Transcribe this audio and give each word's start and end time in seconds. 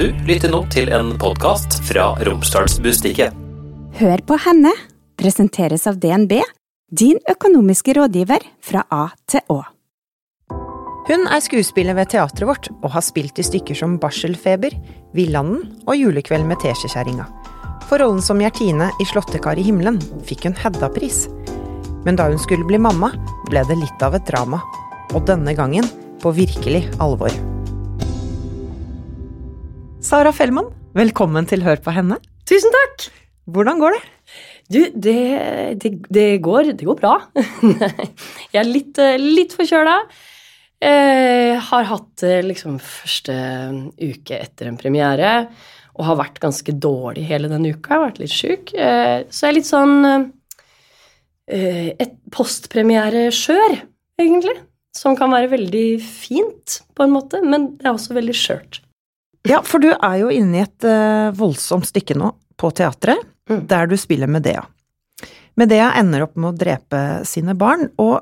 Du 0.00 0.06
lytter 0.24 0.48
nå 0.48 0.62
til 0.72 0.88
en 0.96 1.10
podkast 1.20 1.74
fra 1.84 2.14
Romsdalsbustiket. 2.24 3.34
Hør 3.98 4.22
på 4.24 4.38
henne 4.40 4.70
presenteres 5.20 5.84
av 5.90 5.98
DNB, 6.00 6.38
din 6.88 7.20
økonomiske 7.28 7.92
rådgiver 7.98 8.46
fra 8.64 8.86
A 8.88 9.10
til 9.28 9.44
Å. 9.52 9.58
Hun 11.10 11.28
er 11.28 11.44
skuespiller 11.44 11.98
ved 12.00 12.14
teatret 12.14 12.48
vårt 12.48 12.70
og 12.78 12.88
har 12.94 13.04
spilt 13.04 13.42
i 13.42 13.44
stykker 13.44 13.76
som 13.76 13.98
Barselfeber, 14.00 14.72
Villanden 15.12 15.68
og 15.84 16.00
Julekveld 16.00 16.48
med 16.48 16.64
teskjekjerringa. 16.64 17.28
For 17.84 18.00
rollen 18.00 18.24
som 18.24 18.40
Gjertine 18.40 18.88
i 19.04 19.10
Slåttekar 19.12 19.60
i 19.60 19.68
himmelen 19.68 20.00
fikk 20.24 20.48
hun 20.48 20.56
Hedda-pris. 20.64 21.26
Men 22.08 22.16
da 22.16 22.32
hun 22.32 22.40
skulle 22.40 22.64
bli 22.64 22.80
mamma, 22.80 23.12
ble 23.52 23.68
det 23.68 23.82
litt 23.84 24.08
av 24.08 24.16
et 24.16 24.24
drama. 24.32 24.64
Og 25.12 25.28
denne 25.28 25.52
gangen 25.52 25.92
på 26.24 26.32
virkelig 26.40 26.86
alvor. 27.04 27.59
Sara 30.00 30.30
Fellmann, 30.32 30.70
velkommen 30.96 31.44
til 31.44 31.60
Hør 31.60 31.76
på 31.84 31.92
henne. 31.92 32.16
Tusen 32.48 32.72
takk! 32.72 33.02
Hvordan 33.52 33.82
går 33.82 33.92
det? 33.98 34.00
Du, 34.72 34.78
det, 34.96 35.16
det, 35.82 35.90
det, 36.08 36.24
går, 36.40 36.70
det 36.78 36.86
går 36.88 36.96
bra. 36.96 37.18
jeg 38.54 38.62
er 38.62 38.64
litt, 38.64 38.96
eh, 38.96 39.20
litt 39.20 39.52
forkjøla. 39.58 39.98
Eh, 40.80 41.60
har 41.68 41.88
hatt 41.92 42.24
eh, 42.24 42.40
liksom 42.48 42.80
første 42.80 43.36
uke 44.00 44.40
etter 44.40 44.72
en 44.72 44.80
premiere 44.80 45.34
og 45.92 46.08
har 46.08 46.20
vært 46.22 46.40
ganske 46.40 46.78
dårlig 46.80 47.28
hele 47.28 47.52
denne 47.52 47.76
uka. 47.76 47.92
Jeg 47.92 47.98
har 47.98 48.06
vært 48.08 48.24
litt 48.24 48.36
sjuk. 48.38 48.72
Så 48.72 49.44
jeg 49.44 49.50
er 49.52 49.56
litt 49.58 49.68
sånn 49.68 50.30
et 51.50 52.20
postpremiere-skjør, 52.32 53.82
egentlig. 54.22 54.60
Som 54.96 55.18
kan 55.18 55.34
være 55.34 55.52
veldig 55.58 55.88
fint, 56.00 56.80
på 56.96 57.04
en 57.04 57.12
måte, 57.12 57.44
men 57.44 57.74
det 57.76 57.90
er 57.90 57.98
også 57.98 58.16
veldig 58.16 58.38
skjørt. 58.38 58.86
Ja, 59.48 59.62
for 59.64 59.80
du 59.80 59.88
er 59.92 60.16
jo 60.20 60.32
inne 60.34 60.60
i 60.60 60.64
et 60.66 60.86
uh, 60.86 61.30
voldsomt 61.36 61.88
stykke 61.88 62.16
nå, 62.18 62.32
på 62.60 62.72
teatret, 62.76 63.22
mm. 63.48 63.62
der 63.70 63.88
du 63.88 63.96
spiller 64.00 64.28
Medea. 64.30 64.66
Medea 65.60 65.90
ender 66.00 66.26
opp 66.26 66.36
med 66.36 66.52
å 66.52 66.58
drepe 66.60 67.00
sine 67.28 67.56
barn, 67.58 67.88
og 68.00 68.20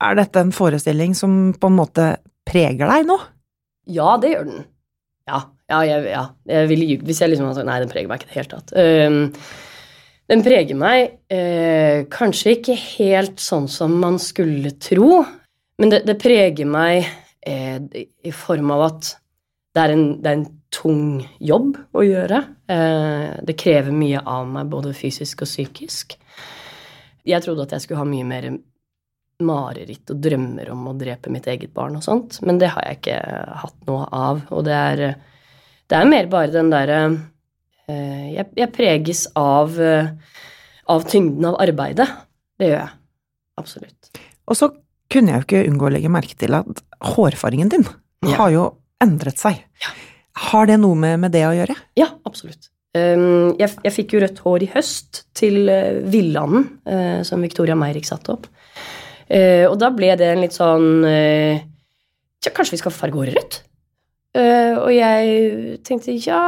er 0.00 0.18
dette 0.20 0.42
en 0.42 0.52
forestilling 0.54 1.16
som 1.16 1.54
på 1.56 1.70
en 1.70 1.78
måte 1.78 2.10
preger 2.48 2.88
deg 2.88 3.08
nå? 3.08 3.16
Ja, 3.90 4.14
det 4.20 4.34
gjør 4.34 4.46
den. 4.48 4.68
Ja. 5.28 5.40
Ja, 5.70 5.80
jeg, 5.86 6.06
ja. 6.10 6.22
jeg 6.50 6.68
ville 6.70 6.86
ljugd 6.88 7.06
hvis 7.06 7.20
jeg 7.22 7.30
liksom 7.30 7.46
hadde 7.46 7.60
sagt 7.60 7.68
nei, 7.68 7.80
den 7.82 7.90
preger 7.92 8.10
meg 8.10 8.20
ikke 8.20 8.26
i 8.26 8.32
det 8.32 8.38
hele 8.40 8.50
tatt. 8.50 8.72
Um, 8.74 9.20
den 10.30 10.42
preger 10.46 10.78
meg 10.78 11.12
uh, 11.30 12.06
kanskje 12.10 12.56
ikke 12.56 12.76
helt 12.78 13.42
sånn 13.42 13.68
som 13.70 13.94
man 14.02 14.18
skulle 14.22 14.74
tro, 14.82 15.22
men 15.80 15.92
det, 15.94 16.02
det 16.08 16.18
preger 16.22 16.66
meg 16.70 17.06
uh, 17.06 17.78
i 17.86 18.34
form 18.34 18.74
av 18.74 18.86
at 18.88 19.12
det 19.74 19.82
er, 19.82 19.92
en, 19.94 20.08
det 20.22 20.30
er 20.30 20.40
en, 20.40 20.48
tung 20.70 21.24
jobb 21.42 21.74
å 21.98 22.02
gjøre. 22.06 22.36
Uh, 22.70 23.40
det 23.42 23.56
krever 23.58 23.90
mye 23.90 24.20
av 24.22 24.44
meg, 24.46 24.68
både 24.70 24.92
fysisk 24.94 25.42
og 25.42 25.50
psykisk. 25.50 26.14
Jeg 27.26 27.42
trodde 27.42 27.64
at 27.66 27.74
jeg 27.74 27.82
skulle 27.82 27.98
ha 27.98 28.06
mye 28.06 28.28
mer 28.28 28.46
mareritt 29.42 30.12
og 30.14 30.20
drømmer 30.22 30.70
om 30.70 30.84
å 30.92 30.94
drepe 30.94 31.32
mitt 31.34 31.48
eget 31.50 31.74
barn 31.74 31.98
og 31.98 32.04
sånt, 32.06 32.38
men 32.46 32.60
det 32.62 32.70
har 32.70 32.86
jeg 32.86 33.00
ikke 33.00 33.18
hatt 33.64 33.76
noe 33.88 34.06
av. 34.14 34.44
Og 34.54 34.62
det 34.68 34.76
er 34.78 35.02
det 35.90 35.98
er 35.98 36.06
mer 36.06 36.28
bare 36.30 36.52
den 36.54 36.70
derre 36.70 36.98
eh, 37.90 38.26
jeg, 38.36 38.46
jeg, 38.54 38.70
preges 38.74 39.24
av, 39.38 39.74
eh, 39.82 40.12
av 40.90 41.06
tyngden 41.10 41.48
av 41.50 41.58
arbeidet. 41.62 42.06
Det 42.60 42.68
gjør 42.70 42.78
jeg. 42.78 42.92
Absolutt. 43.58 44.20
Og 44.46 44.58
så 44.58 44.70
kunne 45.10 45.32
jeg 45.32 45.42
jo 45.42 45.48
ikke 45.48 45.64
unngå 45.66 45.88
å 45.88 45.94
legge 45.96 46.12
merke 46.12 46.38
til 46.38 46.54
at 46.54 46.84
hårfargen 47.16 47.72
din 47.72 47.88
ja. 48.28 48.36
har 48.38 48.54
jo 48.54 48.68
endret 49.02 49.40
seg. 49.40 49.62
Ja. 49.82 49.94
Har 50.50 50.68
det 50.70 50.78
noe 50.80 50.98
med, 50.98 51.18
med, 51.24 51.34
det 51.34 51.44
å 51.48 51.54
gjøre? 51.56 51.76
Ja, 51.98 52.10
absolutt. 52.28 52.70
Um, 52.96 53.54
jeg, 53.60 53.70
jeg, 53.84 53.92
fikk 53.94 54.14
jo 54.16 54.22
rødt 54.24 54.40
hår 54.42 54.64
i 54.66 54.70
høst 54.72 55.24
til 55.38 55.70
uh, 55.70 56.00
Villanden, 56.10 56.66
uh, 56.90 57.20
som 57.26 57.42
Victoria 57.44 57.76
Meirik 57.78 58.08
satte 58.08 58.34
opp. 58.34 58.48
Uh, 59.30 59.66
og 59.68 59.76
da 59.78 59.92
ble 59.94 60.10
det 60.18 60.32
en 60.32 60.42
litt 60.42 60.56
sånn 60.56 61.04
Tja, 62.40 62.50
kanskje 62.56 62.74
vi 62.74 62.80
skal 62.80 62.94
farge 62.94 63.20
håret 63.20 63.36
rødt? 63.36 63.58
Og 64.30 64.88
jeg 64.94 65.74
tenkte 65.84 66.14
ja, 66.14 66.40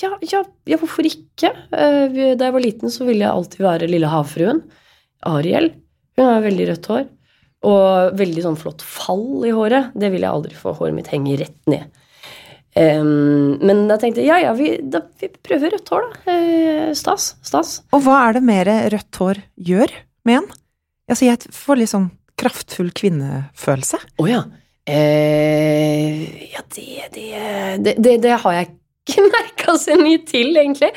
ja, 0.00 0.08
ja, 0.24 0.40
ja 0.66 0.78
hvorfor 0.80 1.06
ikke? 1.06 1.50
Da 1.70 2.08
jeg 2.08 2.54
var 2.56 2.64
liten, 2.64 2.90
så 2.90 3.04
ville 3.06 3.22
jeg 3.22 3.30
alltid 3.30 3.62
være 3.62 3.88
lille 3.90 4.08
havfruen. 4.10 4.62
Ariel. 5.28 5.68
Hun 6.18 6.26
har 6.26 6.42
veldig 6.42 6.66
rødt 6.72 6.88
hår. 6.90 7.04
Og 7.68 8.16
veldig 8.18 8.42
sånn 8.44 8.58
flott 8.58 8.82
fall 8.82 9.44
i 9.46 9.52
håret. 9.54 9.92
Det 9.94 10.10
vil 10.10 10.24
jeg 10.24 10.34
aldri 10.34 10.56
få. 10.58 10.74
Håret 10.78 10.96
mitt 10.96 11.10
henger 11.12 11.44
rett 11.44 11.60
ned. 11.70 11.90
Um, 12.72 13.58
men 13.60 13.84
da 13.90 13.98
tenkte 14.00 14.22
jeg 14.22 14.30
ja, 14.30 14.38
ja, 14.46 14.52
vi, 14.56 14.78
da, 14.80 15.02
vi 15.20 15.28
prøver 15.44 15.74
rødt 15.74 15.90
hår, 15.92 16.06
da. 16.08 16.32
Eh, 16.32 16.88
stas. 16.96 17.34
Stas. 17.44 17.76
Og 17.92 18.02
hva 18.06 18.22
er 18.26 18.38
det 18.38 18.44
mer 18.48 18.70
rødt 18.94 19.20
hår 19.20 19.42
gjør 19.70 19.92
med 20.28 20.40
en? 20.40 20.50
Altså, 21.10 21.26
jeg 21.28 21.52
får 21.52 21.80
litt 21.82 21.92
sånn 21.92 22.08
kraftfull 22.40 22.90
kvinnefølelse. 22.96 24.00
Å 24.16 24.24
oh, 24.24 24.30
ja. 24.30 24.42
Eh, 24.88 26.22
ja, 26.50 26.64
det 26.74 27.10
det, 27.84 27.94
det 28.02 28.16
det, 28.24 28.32
har 28.42 28.56
jeg 28.56 28.72
ikke 28.72 29.26
merka 29.36 29.76
så 29.78 29.98
mye 30.00 30.22
til, 30.26 30.56
egentlig. 30.56 30.90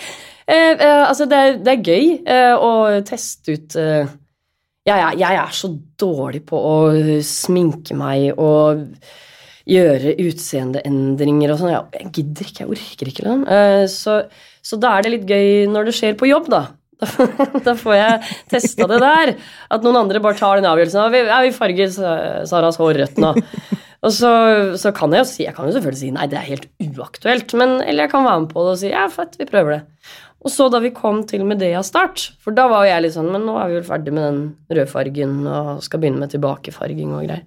Eh, 0.47 0.73
eh, 0.73 1.03
altså, 1.05 1.27
det 1.29 1.41
er, 1.41 1.57
det 1.65 1.73
er 1.75 1.89
gøy 1.91 2.07
eh, 2.23 2.53
å 2.55 2.71
teste 3.05 3.57
ut 3.57 3.77
eh, 3.81 4.15
ja, 4.85 4.97
ja, 5.01 5.11
jeg 5.17 5.39
er 5.41 5.53
så 5.55 5.71
dårlig 5.99 6.43
på 6.45 6.59
å 6.61 6.75
sminke 7.25 7.97
meg 7.97 8.37
og 8.37 8.85
gjøre 9.65 10.13
utseendeendringer 10.21 11.53
og 11.53 11.61
sånn. 11.61 11.73
Jeg 11.73 12.11
gidder 12.13 12.49
ikke, 12.49 12.63
jeg 12.63 12.73
orker 12.75 13.11
ikke. 13.11 13.25
Liksom. 13.25 13.45
Så, 13.89 14.17
så 14.61 14.77
da 14.81 14.93
er 14.93 15.05
det 15.05 15.13
litt 15.15 15.29
gøy 15.29 15.65
når 15.73 15.89
det 15.89 15.95
skjer 15.97 16.19
på 16.19 16.29
jobb, 16.29 16.51
da. 16.53 16.67
Da 17.65 17.73
får 17.77 17.95
jeg 17.97 18.35
testa 18.51 18.87
det 18.91 19.01
der. 19.03 19.33
At 19.73 19.85
noen 19.85 20.03
andre 20.03 20.21
bare 20.23 20.37
tar 20.39 20.59
den 20.59 20.69
avgjørelsen. 20.69 21.17
Ja, 21.17 21.41
vi 21.43 21.55
farger 21.55 21.91
Saras 22.47 22.79
hår 22.81 23.01
rødt 23.01 23.19
nå. 23.21 23.33
Og 24.05 24.13
så, 24.13 24.31
så, 24.77 24.91
kan 24.93 25.13
jeg 25.15 25.23
jo 25.23 25.27
si, 25.31 25.43
jeg 25.47 25.55
kan 25.57 25.65
jo 25.65 25.73
selvfølgelig 25.73 26.01
si 26.03 26.11
nei, 26.13 26.27
det 26.29 26.37
er 26.37 26.49
helt 26.51 26.67
uaktuelt. 26.83 27.55
Men, 27.57 27.79
eller 27.81 28.05
jeg 28.05 28.13
kan 28.13 28.27
være 28.27 28.43
med 28.43 28.51
på 28.53 28.65
det 28.67 28.75
og 28.75 28.81
si 28.83 28.91
ja, 28.93 29.07
fett, 29.09 29.33
vi 29.39 29.49
prøver 29.49 29.79
det. 29.79 30.11
Og 30.45 30.53
så 30.53 30.67
da 30.69 30.77
vi 30.83 30.93
kom 30.93 31.23
til 31.25 31.41
Medea 31.47 31.81
Start, 31.85 32.27
for 32.41 32.53
da 32.53 32.67
var 32.69 32.85
jeg 32.85 33.01
litt 33.01 33.15
sånn 33.15 33.31
Men 33.33 33.47
nå 33.47 33.55
er 33.57 33.69
vi 33.71 33.79
vel 33.79 33.87
ferdig 33.87 34.13
med 34.13 34.27
den 34.27 34.41
rødfargen 34.77 35.39
og 35.49 35.69
skal 35.85 36.01
begynne 36.03 36.21
med 36.21 36.35
tilbakefarging 36.35 37.15
og 37.17 37.25
greier. 37.25 37.45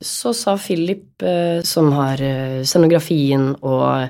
Så 0.00 0.32
sa 0.36 0.56
Philip, 0.60 1.22
eh, 1.24 1.62
som 1.64 1.88
har 1.96 2.20
eh, 2.20 2.62
scenografien 2.68 3.54
og 3.64 4.08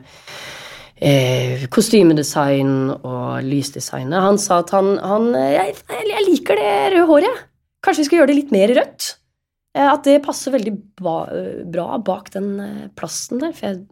eh, 0.99 1.67
kostymedesign 1.71 2.72
og 2.97 3.47
lysdesignet. 3.47 4.19
Han 4.23 4.38
sa 4.43 4.61
at 4.65 4.73
han, 4.75 4.97
han 4.99 5.31
jeg, 5.34 5.77
jeg, 5.91 6.25
liker 6.27 6.59
det 6.59 6.73
røde 6.97 7.06
håret. 7.11 7.44
Kanskje 7.87 8.03
vi 8.03 8.09
skal 8.09 8.21
gjøre 8.21 8.33
det 8.33 8.38
litt 8.41 8.55
mer 8.55 8.75
rødt? 8.81 9.12
At 9.77 10.06
det 10.09 10.23
passer 10.25 10.55
veldig 10.55 10.73
bra 10.97 11.88
bak 12.00 12.31
den 12.33 12.55
plassen 12.97 13.43
der. 13.43 13.53
For 13.53 13.69
jeg 13.69 13.83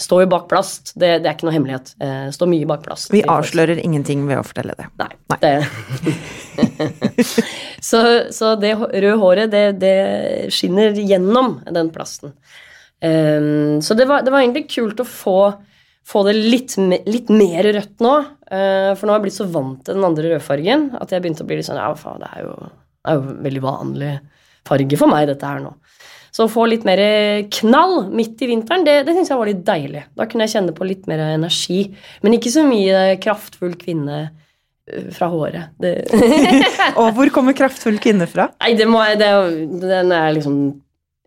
står 0.00 0.24
jo 0.24 0.28
bak 0.32 0.48
plast. 0.50 0.92
Det, 0.94 1.18
det, 1.22 1.28
er 1.28 1.36
ikke 1.36 1.48
noe 1.48 1.54
hemmelighet. 1.56 1.94
Eh, 2.02 2.26
står 2.34 2.50
mye 2.50 2.68
bak 2.68 2.82
plast. 2.84 3.12
Vi 3.14 3.22
avslører 3.32 3.80
ingenting 3.80 4.26
ved 4.28 4.40
å 4.40 4.44
fortelle 4.46 4.76
det. 4.78 4.88
Nei. 5.00 5.08
Nei. 5.32 5.38
Det. 5.42 5.54
så, 7.90 8.02
så, 8.34 8.54
det 8.60 8.74
røde 8.76 9.16
håret, 9.22 9.52
det, 9.52 9.64
det, 9.80 9.96
skinner 10.54 10.96
gjennom 11.00 11.60
den 11.72 11.92
plasten. 11.94 12.36
Um, 13.04 13.80
så 13.84 13.96
det 13.96 14.06
var, 14.08 14.24
det 14.24 14.32
var 14.32 14.44
egentlig 14.44 14.68
kult 14.72 15.00
å 15.02 15.08
få 15.08 15.38
få 16.06 16.22
det 16.22 16.36
litt, 16.38 16.76
litt, 17.06 17.30
mer 17.34 17.66
rødt 17.74 18.02
nå. 18.04 18.14
Uh, 18.46 18.92
for 18.94 19.06
nå 19.06 19.14
har 19.14 19.18
jeg 19.18 19.26
blitt 19.26 19.38
så 19.40 19.48
vant 19.50 19.80
til 19.82 19.98
den 19.98 20.06
andre 20.06 20.36
rødfargen 20.36 20.84
at 21.00 21.10
jeg 21.10 21.24
begynte 21.24 21.42
å 21.42 21.48
bli 21.48 21.58
litt 21.58 21.66
sånn 21.66 21.80
Ja, 21.80 21.88
faen, 21.98 22.22
det 22.22 22.28
er 22.30 22.44
jo, 22.46 22.52
det 22.68 23.10
er 23.10 23.18
jo 23.18 23.34
veldig 23.48 23.62
vanlig 23.64 24.12
farge 24.66 25.00
for 25.00 25.10
meg, 25.10 25.26
dette 25.32 25.50
her 25.50 25.64
nå. 25.64 25.72
Så 26.36 26.44
å 26.44 26.52
få 26.52 26.66
litt 26.68 26.82
mer 26.84 27.00
knall 27.62 28.10
midt 28.12 28.42
i 28.44 28.50
vinteren, 28.50 28.84
det, 28.84 28.98
det 29.06 29.14
syns 29.16 29.30
jeg 29.32 29.40
var 29.40 29.48
litt 29.48 29.62
deilig. 29.64 30.02
Da 30.18 30.26
kunne 30.28 30.44
jeg 30.44 30.52
kjenne 30.58 30.74
på 30.76 30.84
litt 30.84 31.06
mer 31.08 31.22
energi. 31.30 31.78
Men 32.20 32.36
ikke 32.36 32.52
så 32.52 32.64
mye 32.66 33.14
kraftfull 33.24 33.72
kvinne 33.80 34.18
øh, 34.26 35.06
fra 35.16 35.30
håret. 35.32 35.72
og 37.00 37.08
hvor 37.16 37.32
kommer 37.32 37.56
kraftfull 37.56 37.96
kvinne 38.04 38.28
fra? 38.28 38.50
Nei, 38.60 38.74
det 38.76 38.88
må 38.90 39.00
jeg, 39.06 39.22
det, 39.22 39.32
Den 39.80 40.12
er 40.12 40.36
liksom 40.36 40.60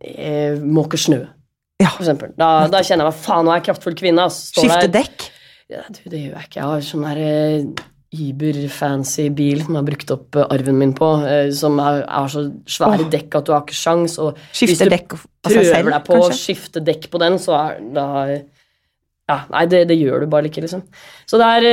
eh, 0.05 0.61
Måker 0.61 1.01
snø 1.01 1.23
ja. 1.23 1.89
for 1.89 2.03
eksempel. 2.03 2.35
Da, 2.37 2.67
da, 2.69 2.83
kjenner 2.85 3.07
jeg 3.07 3.15
meg 3.15 3.21
faen, 3.23 3.47
nå 3.47 3.53
er 3.53 3.63
jeg 3.63 3.69
kraftfull 3.71 3.97
kvinne. 3.97 4.27
Skifte 4.35 4.91
dekk? 4.93 5.29
Ja, 5.73 5.85
du, 5.89 6.03
det 6.05 6.21
gjør 6.21 6.35
jeg 6.35 6.51
ikke. 6.51 6.59
Jeg 6.59 6.69
har 6.69 6.85
sånn 6.85 7.09
her 7.09 7.23
eh, 7.23 7.87
Uber-fancy 8.09 9.27
bil 9.37 9.59
som 9.61 9.75
jeg 9.75 9.83
har 9.83 9.85
brukt 9.85 10.11
opp 10.15 10.37
eh, 10.39 10.47
arven 10.55 10.79
min 10.79 10.93
på. 10.97 11.09
Eh, 11.29 11.49
som 11.55 11.77
har, 11.83 12.01
så 12.31 12.47
svære 12.65 13.05
oh. 13.05 13.11
dekk 13.13 13.37
at 13.37 13.47
du 13.47 13.53
har 13.53 13.65
ikke 13.65 13.77
sjans. 13.77 14.17
Og 14.23 14.39
skifte 14.49 14.89
dekk 14.89 15.13
av 15.19 15.53
seg 15.53 15.67
selv, 15.67 15.75
prøver 15.75 15.95
deg 15.95 16.07
på 16.07 16.17
kanskje? 16.17 16.31
å 16.31 16.39
skifte 16.39 16.83
dekk 16.89 17.09
på 17.13 17.21
den, 17.21 17.37
så 17.41 17.57
er 17.59 17.77
da 17.95 18.07
ja, 19.29 19.35
Nei, 19.53 19.67
det, 19.69 19.83
det, 19.91 19.99
gjør 20.01 20.23
du 20.23 20.31
bare 20.31 20.49
ikke, 20.49 20.63
liksom. 20.65 20.81
Så 21.29 21.37
der, 21.37 21.65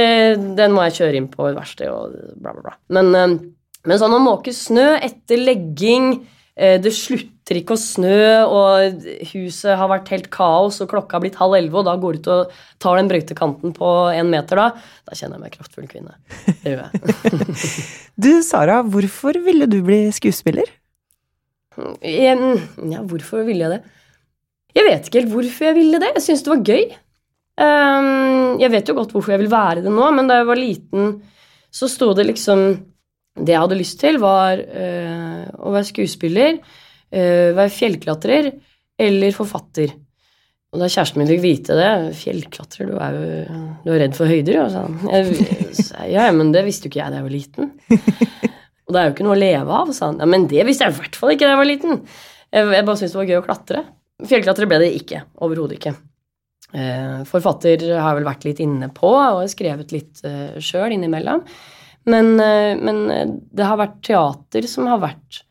den 0.58 0.74
må 0.76 0.82
jeg 0.84 0.98
kjøre 0.98 1.20
inn 1.22 1.30
på 1.32 1.46
verksted 1.56 1.88
og 1.88 2.12
bla, 2.36 2.52
bla, 2.52 2.66
bla. 2.66 2.74
Men, 2.92 3.38
men 3.88 4.00
sånn 4.02 4.12
å 4.12 4.20
måke 4.20 4.52
snø 4.52 4.90
etter 5.00 5.40
legging 5.40 6.10
eh, 6.18 6.35
det 6.56 6.90
slutter 6.96 7.58
ikke 7.60 7.74
å 7.76 7.80
snø, 7.80 8.20
og 8.48 9.02
huset 9.34 9.76
har 9.76 9.90
vært 9.90 10.08
helt 10.14 10.30
kaos, 10.32 10.78
og 10.80 10.88
klokka 10.88 11.18
har 11.18 11.24
blitt 11.26 11.36
halv 11.36 11.58
elleve, 11.58 11.82
og 11.82 11.84
da 11.84 11.92
går 12.00 12.16
du 12.16 12.22
ut 12.22 12.30
og 12.32 12.54
tar 12.80 12.96
den 12.96 13.10
brøytekanten 13.10 13.74
på 13.76 13.90
en 14.08 14.30
meter, 14.32 14.62
da, 14.62 14.70
da 15.04 15.18
kjenner 15.18 15.36
jeg 15.36 15.44
meg 15.44 15.58
kraftfull 15.58 15.90
kvinne. 15.90 16.16
Det 16.64 16.72
gjør 16.72 16.86
jeg. 16.86 17.02
Du, 18.24 18.30
Sara, 18.40 18.80
hvorfor 18.80 19.36
ville 19.44 19.68
du 19.68 19.82
bli 19.84 20.06
skuespiller? 20.16 20.70
Jeg, 22.00 22.36
ja, 22.88 23.02
hvorfor 23.04 23.44
ville 23.44 23.66
jeg 23.66 23.74
det? 23.76 23.96
Jeg 24.76 24.84
vet 24.88 25.08
ikke 25.08 25.20
helt 25.20 25.32
hvorfor 25.32 25.68
jeg 25.68 25.76
ville 25.76 26.00
det. 26.00 26.14
Jeg 26.16 26.24
syns 26.24 26.44
det 26.44 26.52
var 26.52 26.64
gøy. 26.64 26.84
Um, 27.56 28.58
jeg 28.60 28.72
vet 28.72 28.90
jo 28.90 28.96
godt 28.98 29.14
hvorfor 29.14 29.32
jeg 29.32 29.40
vil 29.44 29.52
være 29.52 29.84
det 29.84 29.92
nå, 29.92 30.10
men 30.12 30.28
da 30.28 30.40
jeg 30.40 30.48
var 30.48 30.60
liten, 30.60 31.14
så 31.72 31.88
sto 31.88 32.10
det 32.16 32.26
liksom 32.28 32.66
Det 33.36 33.52
jeg 33.52 33.62
hadde 33.62 33.78
lyst 33.78 34.00
til, 34.00 34.18
var 34.22 34.60
uh, 34.60 35.44
å 35.60 35.72
være 35.74 35.90
skuespiller, 35.90 36.58
uh, 37.12 37.50
være 37.56 37.72
fjellklatrer 37.74 38.50
eller 39.06 39.36
forfatter. 39.36 39.92
Og 40.74 40.82
da 40.82 40.88
kjæresten 40.90 41.20
min 41.20 41.28
fikk 41.30 41.42
vite 41.44 41.76
det 41.78 41.90
Fjellklatrer, 42.18 42.88
du 42.90 42.96
er 43.00 43.14
jo 43.16 43.58
du 43.84 43.92
er 43.94 44.00
redd 44.02 44.16
for 44.18 44.28
høyder, 44.28 44.58
jo. 44.58 45.84
Ja, 46.10 46.26
men 46.34 46.50
det 46.52 46.64
visste 46.66 46.88
jo 46.88 46.92
ikke 46.92 47.00
jeg 47.04 47.12
da 47.14 47.20
jeg 47.20 47.26
var 47.28 47.32
liten. 47.32 47.70
Og 48.86 48.94
det 48.94 49.00
er 49.00 49.06
jo 49.06 49.14
ikke 49.14 49.26
noe 49.26 49.36
å 49.36 49.38
leve 49.40 49.78
av, 49.78 49.92
sa 49.96 50.10
han. 50.10 50.18
Ja, 50.22 50.28
men 50.30 50.44
det 50.50 50.66
visste 50.66 50.86
jeg 50.86 50.94
i 50.94 50.98
hvert 51.00 51.16
fall 51.18 51.32
ikke 51.34 51.46
da 51.46 51.54
jeg 51.54 51.62
var 51.62 51.70
liten. 51.70 52.02
Jeg, 52.54 52.66
jeg 52.76 52.86
bare 52.88 53.00
syntes 53.00 53.14
det 53.14 53.20
var 53.20 53.30
gøy 53.30 53.38
å 53.38 53.46
klatre. 53.46 53.86
Fjellklatre 54.30 54.68
ble 54.70 54.82
det 54.84 54.92
ikke. 54.98 55.22
Overhodet 55.44 55.78
ikke. 55.80 55.94
Eh, 56.74 57.22
forfatter 57.28 57.82
har 57.94 58.10
jeg 58.10 58.18
vel 58.20 58.28
vært 58.28 58.46
litt 58.46 58.60
inne 58.64 58.88
på 58.94 59.10
og 59.14 59.42
skrevet 59.50 59.92
litt 59.94 60.22
eh, 60.26 60.58
sjøl 60.62 60.94
innimellom. 60.96 61.42
Men, 62.06 62.34
eh, 62.40 62.76
men, 62.78 63.40
det 63.50 63.66
har 63.66 63.78
vært 63.80 64.02
teater 64.06 64.68
som 64.70 64.86
har 64.90 65.00
vært 65.02 65.42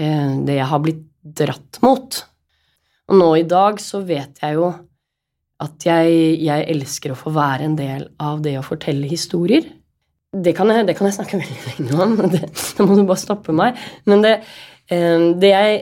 eh, 0.00 0.34
det 0.46 0.58
jeg 0.58 0.70
har 0.72 0.82
blitt 0.84 1.04
dratt 1.36 1.80
mot. 1.84 2.18
Og 3.06 3.18
nå 3.20 3.30
i 3.40 3.46
dag 3.48 3.80
så 3.82 4.02
vet 4.06 4.42
jeg 4.42 4.58
jo 4.58 4.70
at 5.62 5.86
jeg, 5.88 6.36
jeg 6.44 6.68
elsker 6.74 7.14
å 7.14 7.18
få 7.18 7.32
være 7.32 7.64
en 7.64 7.76
del 7.78 8.08
av 8.20 8.42
det 8.44 8.58
å 8.60 8.64
fortelle 8.66 9.08
historier. 9.08 9.64
Det 10.36 10.52
kan 10.56 10.68
jeg, 10.68 10.84
det 10.88 10.96
kan 10.98 11.08
jeg 11.08 11.16
snakke 11.16 11.40
veldig 11.42 11.60
lenge 11.70 12.00
om. 12.04 12.16
Da 12.28 12.86
må 12.86 12.98
du 12.98 13.06
bare 13.06 13.22
stoppe 13.22 13.54
meg. 13.56 13.78
Men 14.08 14.24
det, 14.24 14.34
eh, 14.92 15.30
det 15.40 15.52
jeg 15.52 15.78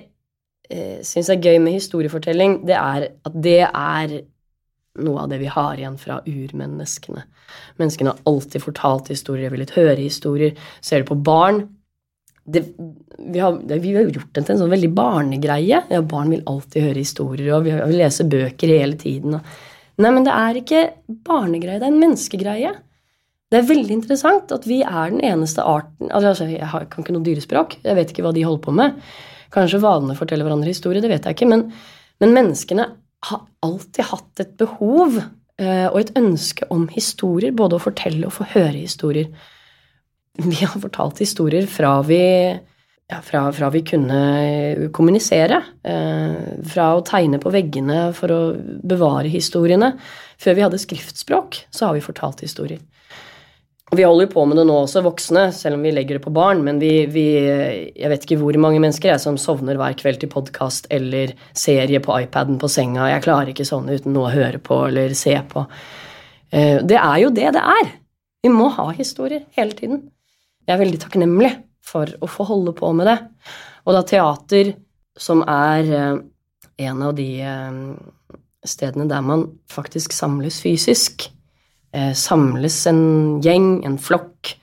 eh, 0.71 1.01
syns 1.07 1.33
er 1.33 1.43
gøy 1.43 1.59
med 1.65 1.81
historiefortelling, 1.81 2.61
det 2.69 2.79
er 2.79 3.09
at 3.11 3.43
det 3.49 3.63
er 3.67 4.21
noe 5.03 5.25
av 5.25 5.31
det 5.33 5.41
vi 5.43 5.51
har 5.51 5.79
igjen 5.79 5.97
fra 5.99 6.21
urmenneskene. 6.27 7.25
Menneskene 7.81 8.13
har 8.13 8.31
alltid 8.31 8.63
fortalt 8.63 9.11
historier, 9.11 9.51
villet 9.51 9.75
høre 9.75 9.99
historier. 9.99 10.55
Ser 10.85 11.03
du 11.03 11.11
på 11.11 11.19
barn 11.19 11.65
det, 12.45 12.61
vi, 13.19 13.39
har, 13.41 13.57
det, 13.65 13.79
vi, 13.81 13.95
har, 13.97 14.03
gjort 14.05 14.35
det 14.37 14.43
til 14.45 14.55
en 14.55 14.59
sånn 14.65 14.73
veldig 14.75 14.91
barnegreie. 14.97 15.79
Ja, 15.89 16.01
barn 16.05 16.33
vil 16.35 16.45
alltid 16.51 16.91
høre 16.91 17.01
historier, 17.01 17.55
og 17.57 17.65
vi 17.65 17.73
vil 17.73 18.01
lese 18.03 18.27
bøker 18.29 18.73
hele 18.75 18.99
tiden. 19.01 19.39
Nei, 19.97 20.11
men 20.11 20.27
det 20.27 20.35
er 20.35 20.59
ikke 20.61 20.83
barnegreie, 21.25 21.81
det 21.81 21.89
er 21.89 21.95
en 21.95 22.03
menneskegreie. 22.03 22.75
Det 23.53 23.61
er 23.61 23.69
veldig 23.69 23.97
interessant 23.97 24.53
at 24.53 24.67
vi 24.67 24.81
er 24.83 25.13
den 25.13 25.23
eneste 25.23 25.63
arten 25.63 26.09
altså, 26.11 26.49
Jeg 26.49 26.67
kan 26.91 27.05
ikke 27.05 27.15
noe 27.15 27.23
dyrespråk, 27.23 27.77
jeg 27.85 27.97
vet 27.97 28.11
ikke 28.11 28.25
hva 28.27 28.33
de 28.35 28.45
holder 28.45 28.65
på 28.65 28.75
med. 28.75 28.97
Kanskje 29.55 29.79
hvalene 29.81 30.17
forteller 30.19 30.49
hverandre 30.49 30.73
historier, 30.73 31.05
det 31.05 31.13
vet 31.13 31.29
jeg 31.29 31.37
ikke. 31.37 31.49
Men, 31.53 31.69
men 32.21 32.35
menneskene 32.35 32.89
har 33.31 33.47
alltid 33.65 34.11
hatt 34.11 34.43
et 34.43 34.55
behov 34.61 35.19
eh, 35.21 35.89
og 35.89 35.99
et 36.01 36.15
ønske 36.19 36.69
om 36.75 36.87
historier, 36.93 37.55
både 37.57 37.79
å 37.79 37.83
fortelle 37.83 38.29
og 38.29 38.37
få 38.37 38.47
høre 38.55 38.77
historier. 38.77 39.31
Vi 40.35 40.61
har 40.65 40.75
fortalt 40.83 41.23
historier 41.23 41.67
fra 41.71 41.97
vi, 42.07 42.21
ja, 43.11 43.21
fra, 43.23 43.47
fra 43.55 43.71
vi 43.75 43.85
kunne 43.87 44.89
kommunisere. 44.97 45.61
Eh, 45.87 46.65
fra 46.75 46.91
å 46.97 47.05
tegne 47.07 47.41
på 47.43 47.53
veggene 47.55 48.09
for 48.17 48.35
å 48.35 48.43
bevare 48.83 49.31
historiene. 49.33 49.95
Før 50.43 50.59
vi 50.59 50.67
hadde 50.67 50.83
skriftspråk, 50.83 51.65
så 51.71 51.89
har 51.89 51.99
vi 51.99 52.05
fortalt 52.05 52.43
historier. 52.45 52.83
Vi 53.93 54.03
holder 54.03 54.25
jo 54.25 54.33
på 54.33 54.45
med 54.49 54.57
det 54.57 54.65
nå 54.65 54.77
også, 54.81 55.03
voksne, 55.05 55.43
selv 55.53 55.77
om 55.77 55.83
vi 55.85 55.93
legger 55.93 56.17
det 56.17 56.25
på 56.25 56.33
barn. 56.35 56.63
Men 56.65 56.81
vi, 56.81 57.05
vi 57.13 57.27
Jeg 57.45 58.11
vet 58.11 58.25
ikke 58.25 58.39
hvor 58.41 58.57
mange 58.63 58.81
mennesker 58.81 59.13
jeg 59.13 59.23
som 59.23 59.37
sovner 59.41 59.77
hver 59.79 59.97
kveld 60.01 60.23
til 60.23 60.33
podkast 60.33 60.89
eller 60.95 61.35
serie 61.53 62.01
på 62.03 62.17
iPaden 62.25 62.57
på 62.63 62.71
senga. 62.73 63.11
Jeg 63.13 63.27
klarer 63.27 63.53
ikke 63.53 63.69
sånn 63.69 63.91
uten 63.93 64.17
noe 64.17 64.31
å 64.31 64.35
høre 64.35 64.63
på 64.63 64.87
eller 64.89 65.15
se 65.19 65.37
på. 65.51 65.67
Eh, 66.51 66.81
det 66.81 66.97
er 66.97 67.21
jo 67.27 67.31
det 67.37 67.53
det 67.59 67.67
er. 67.75 67.93
Vi 68.45 68.53
må 68.53 68.71
ha 68.73 68.89
historier 68.97 69.45
hele 69.57 69.77
tiden. 69.77 70.03
Jeg 70.65 70.75
er 70.75 70.81
veldig 70.81 71.03
takknemlig 71.05 71.53
for 71.85 72.09
å 72.25 72.29
få 72.31 72.49
holde 72.49 72.73
på 72.77 72.91
med 72.97 73.09
det. 73.13 73.19
Og 73.85 73.97
da 73.97 74.03
teater, 74.09 74.73
som 75.21 75.45
er 75.45 75.93
eh, 75.93 76.19
en 76.89 77.05
av 77.05 77.15
de 77.21 77.29
eh, 77.45 77.81
stedene 78.65 79.07
der 79.13 79.25
man 79.25 79.47
faktisk 79.71 80.17
samles 80.17 80.63
fysisk, 80.65 81.29
samles 82.19 82.77
en 82.91 83.03
gjeng, 83.45 83.85
en 83.87 83.99
flokk, 84.03 84.57